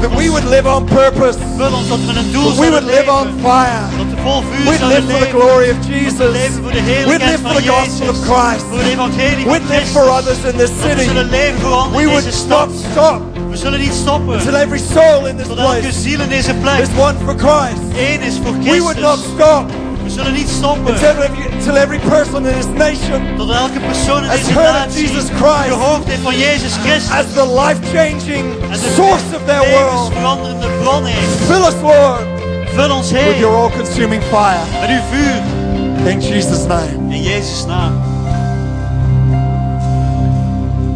That 0.00 0.10
we 0.18 0.28
would 0.30 0.44
live 0.44 0.66
on 0.76 0.84
purpose. 0.84 1.38
Vul 1.56 1.72
ons 1.78 1.88
dat 1.88 1.98
we 2.06 2.12
een 2.18 2.32
doel 2.32 2.48
That 2.48 2.58
we 2.64 2.68
would 2.70 2.84
live 2.96 3.10
on 3.10 3.24
leven. 3.26 3.40
fire. 3.40 3.82
Dat 3.98 4.06
we 4.14 4.16
vol 4.24 4.42
vuur 4.50 4.70
We'd 4.70 4.80
live 4.94 5.02
for 5.02 5.18
the 5.18 5.24
leven. 5.24 5.40
glory 5.40 5.66
of 5.74 5.78
Jesus. 5.88 6.30
leven 6.38 6.62
voor 6.62 6.72
de 6.72 6.82
We'd 7.10 7.24
live 7.30 7.38
for 7.46 7.54
the 7.62 7.66
gospel 7.74 8.08
of 8.14 8.18
Christ. 8.28 8.64
Voor 8.70 8.78
het 8.78 8.88
evangelie 8.96 9.44
van 9.44 9.52
We'd 9.52 9.68
live 9.74 9.86
for 9.96 10.06
others 10.18 10.38
in 10.50 10.56
this 10.62 10.70
we 10.70 10.82
city. 10.88 11.04
zullen 11.08 11.28
leven 11.30 11.60
voor 11.60 11.70
We 11.70 11.76
anderen 11.76 12.00
in 12.02 12.08
would 12.08 12.24
deze 12.24 12.36
stop, 12.36 12.68
stop 12.92 13.20
We 13.54 13.60
zullen 13.60 13.80
niet 13.80 13.92
stoppen. 13.92 14.38
till 14.40 14.54
every 14.56 14.78
soul 14.78 15.26
in 15.26 15.36
this 15.36 15.46
Tot 15.46 15.58
elke 15.58 15.78
place 15.80 16.00
ziel 16.00 16.20
in 16.20 16.28
deze 16.28 16.54
plek 16.54 16.78
is 16.78 16.88
one 16.98 17.14
for 17.24 17.34
Christ. 17.38 17.82
één 17.96 18.20
is 18.20 18.34
voor 18.42 18.52
We 18.58 18.78
would 18.80 18.98
not 19.00 19.18
stop 19.34 19.70
We 20.02 20.10
zullen 20.10 20.32
niet 20.32 20.48
stoppen. 20.48 20.92
until 20.92 21.08
every, 21.08 21.28
till 21.64 21.76
every 21.76 21.98
person 21.98 22.46
in 22.46 22.54
this 22.54 22.66
nation 22.66 23.20
Tot 23.36 23.50
elke 23.50 23.80
persoon 23.80 24.22
in 24.22 24.28
has 24.28 24.38
deze 24.40 24.52
heard 24.52 24.68
of 24.68 24.74
natie 24.86 25.00
Jesus 25.06 25.24
Christ 25.40 25.68
gehoord 25.68 26.04
heeft 26.04 26.22
van 26.22 26.38
Jezus 26.38 26.72
Christus. 26.84 27.10
as 27.10 27.26
the 27.34 27.46
life-changing 27.64 28.44
source 28.96 29.26
of 29.38 29.42
their 29.46 29.62
world. 29.70 29.92
levensveranderende 29.92 30.68
bron 30.82 31.04
heeft. 31.04 31.34
Fill 31.50 31.64
us, 31.70 31.74
Lord, 31.82 32.22
Vul 32.74 32.90
ons 32.96 33.10
with 33.12 33.38
your 33.38 33.54
all-consuming 33.56 34.22
fire. 34.22 34.64
met 34.80 34.90
uw 34.90 35.04
vuur. 35.10 35.42
In 36.10 36.20
Jesus' 36.20 36.66
name. 36.66 37.14
In 37.14 37.22
Jezus' 37.22 37.64
naam. 37.66 37.92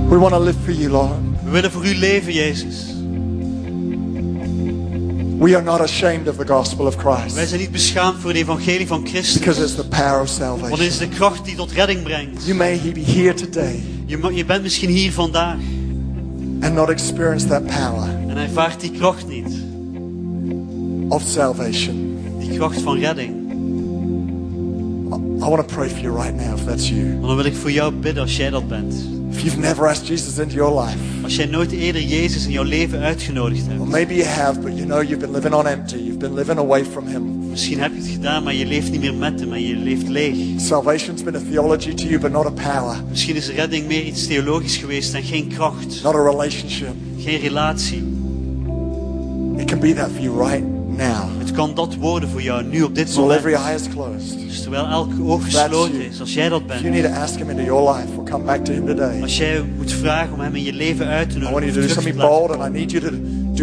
We 0.09 0.17
want 0.19 0.33
to 0.35 0.41
live 0.41 0.57
for 0.65 0.73
you, 0.75 0.91
Lord. 0.91 1.28
We 1.49 1.55
willen 1.55 1.71
voor 1.71 1.87
u 1.87 1.95
leven, 1.95 2.33
Jezus. 2.33 2.87
We 5.39 5.55
are 5.55 5.63
not 5.63 5.81
ashamed 5.81 6.29
of 6.29 6.37
the 6.37 6.47
gospel 6.47 6.87
of 6.87 6.95
Wij 7.03 7.15
Christ 7.29 7.49
zijn 7.49 7.61
niet 7.61 7.71
beschaamd 7.71 8.21
voor 8.21 8.31
het 8.31 8.39
evangelie 8.39 8.87
van 8.87 9.07
Christus. 9.07 9.39
because 9.39 9.63
it's 9.63 9.75
the 9.75 9.89
power 9.89 10.21
of 10.21 10.39
Want 10.39 10.51
het 10.51 10.59
salvation. 10.59 10.81
is 10.81 10.99
de 10.99 11.09
kracht 11.09 11.45
die 11.45 11.57
tot 11.57 11.73
redding 11.73 12.03
brengt. 12.03 12.45
You 12.47 12.57
may 12.57 12.81
be 12.95 13.01
here 13.01 13.35
today 13.35 13.83
Je, 14.07 14.31
je 14.35 14.45
bent 14.45 14.63
misschien 14.63 14.89
hier 14.89 15.13
vandaag 15.13 15.57
and 16.61 16.75
not 16.75 16.89
experience 16.89 17.47
that 17.47 17.67
power 17.67 18.09
en 18.29 18.37
ervaart 18.37 18.81
die 18.81 18.91
kracht 18.91 19.29
niet. 19.29 19.57
of 21.09 21.23
salvation. 21.27 22.19
Die 22.39 22.57
kracht 22.57 22.81
van 22.81 22.99
redding. 22.99 23.37
I 25.43 25.49
want 25.51 25.69
to 25.69 25.75
pray 25.75 25.89
for 25.89 26.01
you 26.01 26.17
right 26.23 26.35
now 26.35 26.59
if 26.59 26.65
that's 26.65 26.89
you. 26.89 27.05
Maar 27.19 27.27
dan 27.27 27.37
wil 27.37 27.45
ik 27.45 27.55
voor 27.57 27.71
jou 27.73 27.93
bidden 27.93 28.23
als 28.23 28.37
jij 28.37 28.51
dat 28.51 28.69
bent. 28.69 28.95
If 29.31 29.41
you've 29.41 29.59
never 29.59 29.87
asked 29.89 30.07
Jesus 30.09 30.39
into 30.39 30.55
your 30.55 30.81
life, 30.85 30.99
Als 31.29 31.37
jij 31.37 31.47
nooit 31.47 31.71
eerder 31.73 32.03
Jezus 32.03 32.45
in 32.45 32.51
jouw 32.53 32.63
leven 32.65 33.01
uitgenodigd 33.01 33.67
hebt. 33.67 33.85
maybe 33.91 34.15
you 34.15 34.27
have, 34.27 34.61
but 34.61 34.73
you 34.77 34.85
know 34.87 35.03
you've 35.03 35.19
been 35.19 35.31
living 35.33 35.55
on 35.55 35.67
empty, 35.67 35.97
you've 35.97 36.19
been 36.19 36.35
living 36.35 36.59
away 36.59 36.85
from 36.85 37.07
Him. 37.07 37.49
Misschien 37.51 37.81
heb 37.81 37.93
je 37.95 37.99
het 38.01 38.09
gedaan, 38.11 38.43
maar 38.43 38.55
je 38.55 38.67
leeft 38.67 38.91
niet 38.91 39.01
meer 39.01 39.15
met 39.15 39.41
hem 39.41 39.53
en 39.53 39.63
je 39.63 39.77
leeft 39.77 40.09
leeg. 40.09 40.61
Salvation's 40.61 41.23
been 41.23 41.37
a 41.37 41.41
theology 41.51 41.95
to 41.95 42.07
you, 42.07 42.19
but 42.19 42.31
not 42.33 42.47
a 42.47 42.51
power, 42.51 42.97
Misschien 43.11 43.37
is 43.37 43.49
redding 43.51 43.87
meer 43.87 44.03
iets 44.03 44.27
theologisch 44.27 44.77
geweest 44.77 45.15
en 45.15 45.23
geen 45.23 45.49
kracht. 45.49 46.03
not 46.03 46.15
a 46.15 46.23
relationship. 46.31 46.95
Geen 47.19 47.41
relatie. 47.41 48.03
It 49.57 49.65
can 49.67 49.79
be 49.81 49.93
that 49.95 50.11
for 50.11 50.23
you 50.23 50.49
right 50.49 50.65
now. 50.97 51.38
Kan 51.59 51.75
dat 51.75 51.95
worden 51.95 52.29
voor 52.29 52.43
jou 52.43 52.65
nu 52.65 52.83
op 52.83 52.95
dit 52.95 53.11
So 53.11 53.31
every 53.31 53.53
moment. 53.55 53.65
eye 53.69 53.75
is 53.75 53.89
closed. 53.95 54.39
Dus 54.49 54.63
terwijl 54.63 54.87
elke 54.87 55.15
oog 55.23 55.45
gesloten 55.45 55.93
you. 55.99 56.05
is, 56.11 56.21
als 56.21 56.35
jij 56.35 56.49
dat 56.49 56.61
If 56.61 56.67
you 56.69 56.83
bent. 56.83 56.95
need 56.95 57.05
to 57.15 57.21
ask 57.21 57.39
Him 57.39 57.51
into 57.51 57.63
your 57.63 57.95
life 57.97 58.09
or 58.19 58.25
come 58.25 58.45
back 58.45 58.65
to 58.65 58.73
Him 58.73 58.87
today, 58.87 59.23
Als 59.23 59.37
jij 59.39 59.63
moet 59.77 59.93
vragen 59.93 60.33
om 60.33 60.41
hem 60.41 60.55
in 60.55 60.63
je 60.65 60.73
leven 60.73 61.07
uit 61.07 61.31
te 61.31 61.37
I 61.37 61.41
want 61.41 61.53
nodigen. 61.55 61.75
you 61.75 61.87
to 61.89 61.95
do 61.95 62.01
something 62.01 62.17
bold, 62.29 62.51
and 62.51 62.63
I 62.69 62.79
need 62.79 62.91
you 62.91 63.05
to 63.05 63.11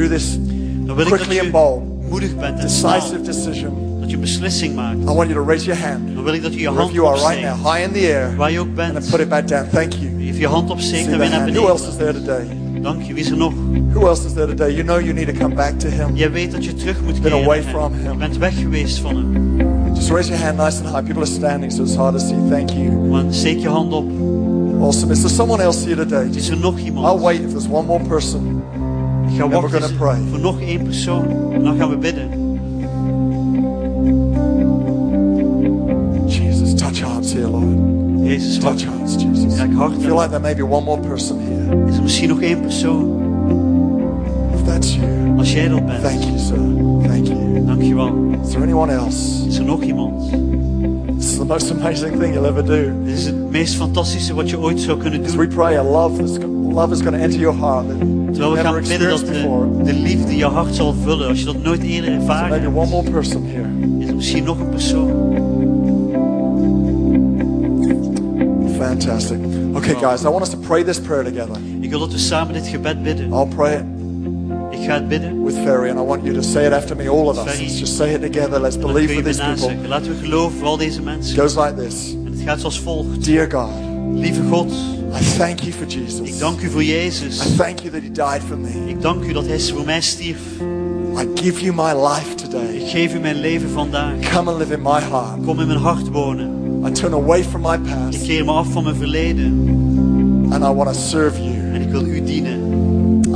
do 0.01 0.07
this 0.07 0.37
Dan 0.85 0.95
wil 0.95 1.05
ik 1.05 1.09
dat 1.11 1.19
quickly 1.19 1.37
and 1.37 1.45
je 1.45 1.51
bold. 1.51 2.09
moedig 2.09 2.35
bent 2.35 2.59
en. 2.59 2.61
Decisive 2.67 3.21
decision. 3.21 3.97
Dat 3.99 4.09
je 4.09 4.15
een 4.15 4.21
beslissing 4.21 4.75
maakt. 4.75 4.99
I 4.99 5.03
want 5.05 5.29
you 5.29 5.33
to 5.33 5.43
raise 5.45 5.65
your 5.65 5.81
hand 5.87 6.15
Dan 6.15 6.23
wil 6.23 6.33
ik 6.33 6.41
dat 6.41 6.53
je 6.53 6.59
je 6.59 6.69
hand 6.69 6.91
you 6.93 7.07
are 7.07 7.17
right 7.29 7.41
now, 7.41 7.73
high 7.73 7.83
in 7.87 7.91
the 7.91 7.99
air, 7.99 8.35
Waar 8.35 8.51
je 8.51 8.59
ook 8.59 8.65
and 8.65 8.75
bent. 8.93 9.09
put 9.09 9.19
it 9.19 9.29
back 9.29 9.47
down. 9.47 9.67
Thank 9.71 9.93
you. 9.93 10.19
Even 10.27 10.39
je 10.39 10.47
hand 10.47 10.69
opsteekt 10.69 11.07
en 11.07 11.17
weer 11.19 11.29
naar 11.29 11.39
hand. 11.39 11.55
Who 11.55 11.67
else 11.67 11.87
is 11.87 11.95
beneden. 11.95 12.23
there 12.25 12.37
today? 12.45 12.57
Dank 12.85 13.01
je. 13.01 13.13
Wie 13.13 13.23
is 13.23 13.29
er 13.31 13.37
nog? 13.37 13.53
Who 13.93 14.07
else 14.07 14.25
is 14.25 14.33
there 14.33 14.47
today? 14.47 14.71
You 14.71 14.83
know 14.83 14.99
you 14.99 15.13
need 15.13 15.27
to 15.27 15.33
come 15.33 15.55
back 15.55 15.79
to 15.79 15.87
Him. 15.87 16.15
Jij 16.15 16.31
weet 16.31 16.51
dat 16.51 16.65
je 16.65 16.73
terug 16.73 17.01
moet 17.01 17.13
Been 17.21 17.31
keren. 17.31 17.43
away 17.43 17.63
from 17.63 17.93
him. 17.93 18.11
Je 18.11 18.17
bent 18.17 18.37
weg 18.37 18.59
geweest 18.59 18.99
van 18.99 19.15
hem. 19.15 19.57
Just 19.95 20.09
raise 20.09 20.29
your 20.29 20.43
hand 20.43 20.57
nice 20.57 20.77
and 20.83 20.89
high. 20.89 21.03
People 21.03 21.21
are 21.21 21.31
standing, 21.31 21.71
so 21.71 21.81
it's 21.83 21.95
hard 21.95 22.13
to 22.19 22.25
see. 22.25 22.35
Thank 22.49 22.69
you. 22.69 22.89
Maar 22.91 23.23
steek 23.29 23.59
je 23.59 23.67
hand 23.67 23.93
op. 23.93 24.05
Awesome. 24.81 25.11
Is 25.11 25.19
there 25.21 25.33
someone 25.33 25.63
else 25.63 25.85
here 25.89 25.95
today? 26.05 26.29
Is 26.33 26.49
er 26.49 26.57
nog 26.57 26.77
I'll 26.77 26.85
iemand? 26.85 27.21
wait 27.21 27.39
if 27.41 27.49
there's 27.49 27.67
one 27.69 27.85
more 27.85 28.03
person. 28.03 28.61
Ik 29.29 29.35
ga 29.37 29.49
wachten 29.49 29.95
pray. 29.97 30.17
voor 30.29 30.39
nog 30.39 30.59
één 30.61 30.83
persoon. 30.83 31.25
En 31.53 31.63
dan 31.63 31.77
gaan 31.77 31.89
we 31.89 31.97
bidden. 31.97 32.29
Jesus, 36.27 36.73
touch 36.75 36.99
hearts 37.01 37.33
here, 37.33 37.47
Lord. 37.47 37.77
Jezus, 38.25 38.57
Touch 38.59 38.85
wacht. 38.85 39.04
I 39.65 39.73
hart 39.73 39.93
feel 40.01 40.15
like 40.15 40.29
there 40.29 40.39
may 40.39 40.53
be 40.53 40.63
one 40.63 40.83
more 40.83 40.99
person 41.01 41.39
here. 41.39 41.87
Is 41.89 41.95
er 41.97 42.03
misschien 42.03 42.29
nog 42.29 42.41
één 42.41 42.61
persoon? 42.61 43.23
that's 44.65 44.95
you, 44.95 45.37
Als 45.37 45.53
jij 45.53 45.67
dat 45.67 45.85
bent, 45.85 46.01
thank 46.01 46.23
you, 46.23 46.37
sir. 46.37 46.57
Thank 47.07 47.27
you. 47.27 47.65
dankjewel. 47.65 48.13
Is 48.43 48.49
there 48.49 48.63
anyone 48.63 48.91
else? 48.91 49.47
Is 49.47 49.57
er 49.57 49.65
nog 49.65 49.81
iemand? 49.81 50.29
This 51.17 51.25
is 51.31 51.37
the 51.37 51.45
most 51.45 51.71
amazing 51.71 52.19
thing 52.19 52.33
you'll 52.33 52.45
ever 52.47 52.65
do. 52.65 52.91
Dit 53.03 53.17
is 53.17 53.25
het 53.25 53.51
meest 53.51 53.75
fantastische 53.75 54.33
wat 54.33 54.49
je 54.49 54.59
ooit 54.59 54.79
zou 54.81 54.97
kunnen 54.97 55.23
As 55.23 55.31
doen. 55.31 55.37
we 55.39 55.47
pray, 55.47 55.77
a 55.77 55.83
love, 55.83 56.17
that's, 56.17 56.37
love 56.73 56.93
is 56.93 57.01
going 57.01 57.15
to 57.15 57.21
enter 57.21 57.39
your 57.39 57.57
heart 57.59 57.87
Terwijl 57.87 58.51
we 58.51 58.55
never 58.55 58.63
gaan 58.63 58.81
bidden 58.87 59.09
dat 59.09 59.19
de, 59.19 59.83
de 59.83 59.93
liefde 59.93 60.35
je 60.35 60.45
hart 60.45 60.75
zal 60.75 60.93
vullen. 61.03 61.27
Als 61.27 61.39
je 61.39 61.45
dat 61.45 61.63
nooit 61.63 61.83
eerder 61.83 62.09
Maybe 62.09 62.21
ervaren 62.21 62.65
one 62.65 62.79
hebt, 62.79 62.89
more 62.91 63.09
person 63.11 63.43
here. 63.45 63.67
is 63.99 64.07
er 64.07 64.15
misschien 64.15 64.43
nog 64.43 64.59
een 64.59 64.69
persoon. 64.69 65.34
Fantastic. 68.99 69.39
Okay, 69.75 69.93
guys, 69.99 70.25
I 70.25 70.29
want 70.29 70.43
us 70.43 70.49
to 70.49 70.57
pray 70.57 70.83
this 70.83 70.99
prayer 70.99 71.23
together. 71.23 71.55
Ik 71.81 71.89
wil 71.89 71.99
dat 71.99 72.11
we 72.11 72.17
samen 72.17 72.53
dit 72.53 72.67
gebed 72.67 73.03
bidden. 73.03 73.33
I'll 73.33 73.47
pray 73.55 73.73
it 73.75 73.83
Ik 74.79 74.85
ga 74.85 74.93
het 74.93 75.07
bidden. 75.07 75.43
with 75.43 75.55
Ferry, 75.63 75.89
and 75.89 75.99
I 75.99 76.03
want 76.03 76.23
you 76.23 76.33
to 76.35 76.41
say 76.41 76.65
it 76.65 76.71
after 76.73 76.95
me, 76.95 77.09
all 77.09 77.27
of 77.29 77.37
us. 77.37 77.45
Let's 77.59 77.79
just 77.79 77.95
say 77.95 78.13
it 78.13 78.21
together. 78.21 78.59
Let's 78.59 78.77
believe 78.77 79.13
for 79.13 79.23
these 79.23 79.41
people. 79.41 79.87
Laten 79.87 80.11
we 80.11 80.17
geloven 80.23 80.57
voor 80.57 80.67
al 80.67 80.77
deze 80.77 80.97
It 80.99 81.03
mensen. 81.03 81.39
goes 81.39 81.55
like 81.55 81.73
this 81.73 82.15
En 82.25 82.31
het 82.31 82.41
gaat 82.45 82.59
zoals 82.59 82.79
volgt. 82.79 83.25
Dear 83.25 83.51
God, 83.51 83.69
Lieve 84.13 84.41
God, 84.49 84.71
I 85.21 85.37
thank 85.37 85.59
you 85.59 85.71
for 85.73 85.85
Jesus. 85.87 86.19
ik 86.29 86.39
dank 86.39 86.61
u 86.61 86.69
voor 86.69 86.83
Jezus. 86.83 87.45
I 87.45 87.55
thank 87.57 87.79
you 87.79 87.91
that 87.91 88.01
He 88.01 88.11
died 88.11 88.41
for 88.47 88.57
me. 88.57 88.89
Ik 88.89 89.01
dank 89.01 89.23
u 89.23 89.33
dat 89.33 89.45
Hij 89.45 89.59
voor 89.59 89.85
mij 89.85 90.01
stierf. 90.01 90.39
I 91.17 91.27
give 91.43 91.63
you 91.63 91.73
my 91.75 92.07
life 92.07 92.35
today. 92.35 92.75
Ik 92.75 92.87
geef 92.89 93.13
u 93.15 93.19
mijn 93.19 93.39
leven 93.39 93.69
vandaag. 93.69 94.13
Come 94.33 94.49
and 94.51 94.59
live 94.59 94.73
in 94.73 94.81
my 94.81 94.99
heart. 94.99 95.45
Kom 95.45 95.59
in 95.59 95.67
mijn 95.67 95.79
hart 95.79 96.09
wonen. 96.11 96.54
I 96.87 96.91
turn 96.91 97.13
away 97.13 97.43
from 97.43 97.61
my 97.61 97.77
past. 97.77 98.15
Ik 98.15 98.21
keer 98.27 98.45
me 98.45 98.51
af 98.51 98.67
van 98.71 98.83
mijn 98.83 98.95
verleden. 98.95 99.73
and 100.51 100.63
I 100.63 100.69
want 100.71 100.93
to 100.93 100.99
serve 100.99 101.41
you. 101.43 101.73
En 101.73 101.81
ik 101.81 101.89
wil 101.89 102.05
u 102.05 102.23
dienen. 102.23 102.59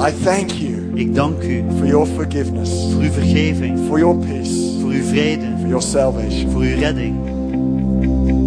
I 0.08 0.12
thank 0.24 0.50
you 0.52 0.78
Ik 0.94 1.16
dank 1.16 1.44
u 1.44 1.64
for 1.78 1.86
your 1.88 2.06
forgiveness, 2.06 2.72
voor 2.94 3.02
uw 3.02 3.12
vergeving. 3.12 3.80
for 3.88 4.00
your 4.00 4.18
peace, 4.18 4.80
Voor 4.82 4.90
uw 4.92 5.04
vrede. 5.04 5.46
for 5.60 5.68
your 5.68 5.82
salvation. 5.84 6.52
Voor 6.52 6.62
uw 6.62 6.76
redding. 6.80 7.16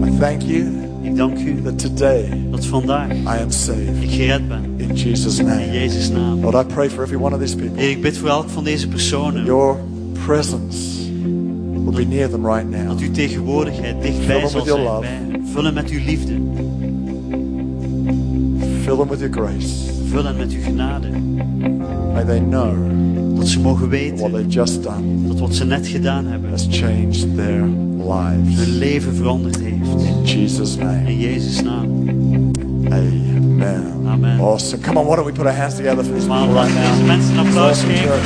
I 0.06 0.18
thank 0.18 0.42
you 0.42 0.64
Ik 1.02 1.16
dank 1.16 1.38
u 1.38 1.62
that 1.62 1.78
today 1.78 2.24
dat 2.50 2.66
vandaag 2.66 3.10
I 3.12 3.26
am 3.42 3.50
saved. 3.50 4.02
ik 4.02 4.10
gered 4.10 4.48
ben. 4.48 4.74
In 4.76 4.94
Jesus' 4.94 5.38
In 5.38 5.46
name. 5.46 5.70
Jezus' 5.72 6.10
naam. 6.10 6.40
Lord, 6.40 6.54
I 6.54 6.72
pray 6.74 6.88
for 6.90 7.02
every 7.04 7.16
one 7.18 7.34
of 7.34 7.40
these 7.40 7.56
people. 7.56 7.80
Heer, 7.80 7.90
ik 7.90 8.00
bid 8.02 8.16
voor 8.18 8.28
elk 8.28 8.48
van 8.48 8.64
deze 8.64 8.88
personen. 8.88 9.44
Your 9.44 9.76
presence 10.24 11.01
will 11.84 11.92
be 11.92 12.04
near 12.04 12.28
them 12.30 12.46
right 12.46 12.68
now. 12.70 12.86
Dat 12.88 12.98
uw 13.00 13.10
tegenwoordigheid 13.10 14.02
dichtbij 14.02 14.26
Fill 14.26 14.40
them 14.40 14.48
zal 14.50 14.60
with 14.64 14.68
your 14.74 15.02
zijn. 15.02 15.28
bij. 15.30 15.40
Vul 15.52 15.64
hen 15.64 15.74
met 15.74 15.90
uw 15.90 16.00
liefde. 16.04 16.32
Fill 18.82 18.96
them 18.96 19.08
with 19.08 19.18
your 19.20 19.32
grace. 19.32 19.92
Vul 20.10 20.24
hen 20.24 20.36
met 20.36 20.52
uw 20.52 20.62
genade. 20.62 21.08
May 22.12 22.24
they 22.24 22.40
know 22.40 22.72
Dat 23.36 23.48
ze 23.48 23.60
mogen 23.60 23.80
what 23.80 23.90
weten 23.90 24.32
they've 24.32 24.48
just 24.48 24.82
done 24.82 25.26
dat 25.28 25.38
wat 25.40 25.54
ze 25.54 25.64
net 25.64 25.86
gedaan 25.86 26.26
hebben 26.26 26.50
has 26.50 26.66
changed 26.70 27.36
their 27.36 27.62
lives. 27.96 28.56
hun 28.58 28.78
leven 28.78 29.14
veranderd 29.14 29.56
heeft. 29.60 30.02
In 30.04 30.22
Jesus' 30.24 30.76
name. 30.76 31.08
In 31.10 31.18
Jezus' 31.18 31.62
naam. 31.62 31.84
Amen. 32.90 33.82
Amen. 34.06 34.40
Awesome. 34.40 34.82
Come 34.82 34.98
on, 34.98 35.06
why 35.06 35.14
don't 35.16 35.26
we 35.26 35.32
put 35.32 35.46
our 35.46 35.56
hands 35.56 35.74
together 35.76 36.04
for 36.04 36.14
these 36.14 36.26
people 36.26 36.52
right 36.52 36.54
laten 36.54 36.74
we 36.74 36.80
deze 36.80 36.98
now? 36.98 37.06
mensen 37.06 37.36
applaus 37.38 37.82
geven. 37.82 38.20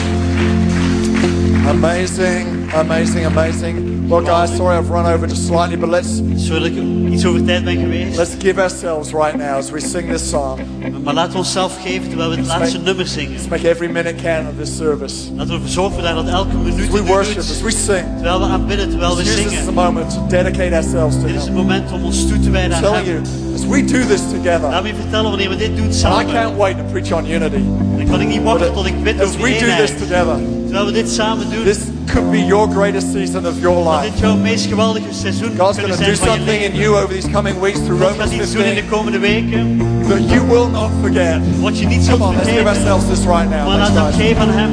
Amazing, 1.69 2.47
amazing, 2.75 3.25
amazing. 3.27 4.09
Well, 4.09 4.21
guys, 4.23 4.57
sorry 4.57 4.77
I've 4.77 4.89
run 4.91 5.07
over 5.07 5.27
just 5.27 5.47
slightly, 5.47 5.77
but 5.77 5.89
let's 5.89 6.21
Sorry 6.47 6.71
iets 7.13 7.25
over 7.25 7.45
tijd 7.45 7.65
ben 7.65 7.77
geweest. 7.79 8.17
let's 8.17 8.37
give 8.39 8.59
ourselves 8.61 9.13
right 9.13 9.37
now 9.37 9.57
as 9.59 9.71
we 9.71 9.81
sing 9.81 10.09
this 10.09 10.31
song. 10.31 10.61
Maar 11.05 11.15
laten 11.15 11.33
we 11.33 11.39
onszelf 11.39 11.83
geven 11.83 12.09
terwijl 12.09 12.31
we 12.31 12.37
het 12.37 12.47
laatste 12.47 12.79
nummer 12.79 13.07
zingen. 13.07 13.33
Let's 13.33 13.49
make 13.49 13.69
every 13.69 13.89
minute 13.89 14.15
count 14.23 14.49
of 14.49 14.55
this 14.59 14.77
service. 14.77 15.33
Laten 15.35 15.49
we 15.49 15.55
ervoor 15.55 15.69
zorgen 15.69 16.03
dat 16.03 16.29
elke 16.29 16.57
minuut 16.57 16.89
As 16.89 17.01
we 17.01 17.03
worship, 17.05 17.39
as 17.39 17.63
we 17.63 17.71
sing. 17.71 18.05
Terwijl 18.15 18.39
we 18.39 18.45
aanbidden, 18.45 18.91
terwijl 18.91 19.17
we 19.17 19.23
Use 19.23 19.35
this 19.35 19.45
is 19.45 19.51
zingen. 19.53 19.75
moment 19.75 20.11
to 20.11 20.27
dedicate 20.29 20.75
ourselves 20.75 21.17
to 21.17 21.27
Dit 21.27 21.37
is 21.37 21.45
het 21.45 21.55
moment 21.55 21.93
om 21.93 22.05
ons 22.05 22.27
toe 22.29 22.41
te 22.41 22.51
wijden 22.51 22.71
I'm 22.79 22.85
aan 22.85 22.93
telling 22.93 23.07
you, 23.07 23.17
Hem. 23.17 23.55
as 23.55 23.67
we 23.67 23.85
do 23.85 24.07
this 24.07 24.21
together, 24.31 24.71
Laat 24.71 24.83
me 24.83 24.89
je 24.89 24.95
vertellen 24.95 25.31
wanneer 25.31 25.49
we 25.49 25.57
dit 25.57 25.77
doen 25.77 25.87
and 26.05 26.29
I 26.29 26.33
can't 26.33 26.57
wait 26.57 26.77
to 26.77 26.85
preach 26.93 27.13
on 27.13 27.31
unity. 27.31 27.63
Dan 27.97 28.07
kan 28.11 28.21
ik 28.21 28.29
niet 28.29 28.43
wachten 28.43 28.73
tot 28.73 28.87
ik 28.87 29.03
bid 29.03 29.21
as 29.21 29.37
we 29.37 29.57
do 29.61 29.67
this 29.77 29.91
together, 29.99 30.37
Terwijl 30.65 30.87
we 30.87 30.93
dit 30.93 31.09
samen 31.11 31.51
doen. 31.51 31.65
this 31.65 31.79
could 32.07 32.31
be 32.31 32.39
your 32.45 32.69
greatest 32.69 33.13
season 33.13 33.47
of 33.47 33.59
your 33.61 33.91
life. 33.91 34.11
dit 34.11 34.19
jouw 34.19 34.37
meest 34.37 34.67
geweldige 34.67 35.13
seizoen 35.13 35.51
God's 35.59 35.79
kunnen 35.79 35.97
going 35.97 36.17
to 36.17 36.23
do 36.23 36.27
van 36.27 36.29
je 36.29 36.37
something 36.37 36.63
in 36.63 36.71
leven. 36.73 36.79
you 36.91 36.97
over 37.03 37.09
these 37.15 37.31
coming 37.31 37.61
weeks 37.61 37.79
through 37.79 38.01
God 38.03 38.11
Romans 38.11 38.31
gaat 38.31 38.41
iets 38.43 38.53
doen 38.53 38.65
in 38.65 38.75
15 38.75 38.89
de 38.91 38.97
komende 38.97 39.19
weken. 39.19 39.79
that 40.09 40.31
you 40.31 40.47
will 40.47 40.69
not 40.71 40.91
forget. 41.03 41.41
Wat 41.61 41.79
je 41.79 41.87
niet 41.87 42.03
zult 42.05 42.19
Come 42.19 42.29
on, 42.31 42.37
let's 42.37 42.49
give 42.49 42.63
vergeten. 42.63 42.89
ourselves 42.91 43.07
this 43.19 43.27
right 43.27 43.49
now. 43.51 43.67
Maar 43.67 43.77
Thanks, 43.79 43.95
laat 43.95 43.95
dat 43.95 44.15
guys. 44.15 44.27
geven 44.27 44.43
aan 44.43 44.51
Hem. 44.51 44.71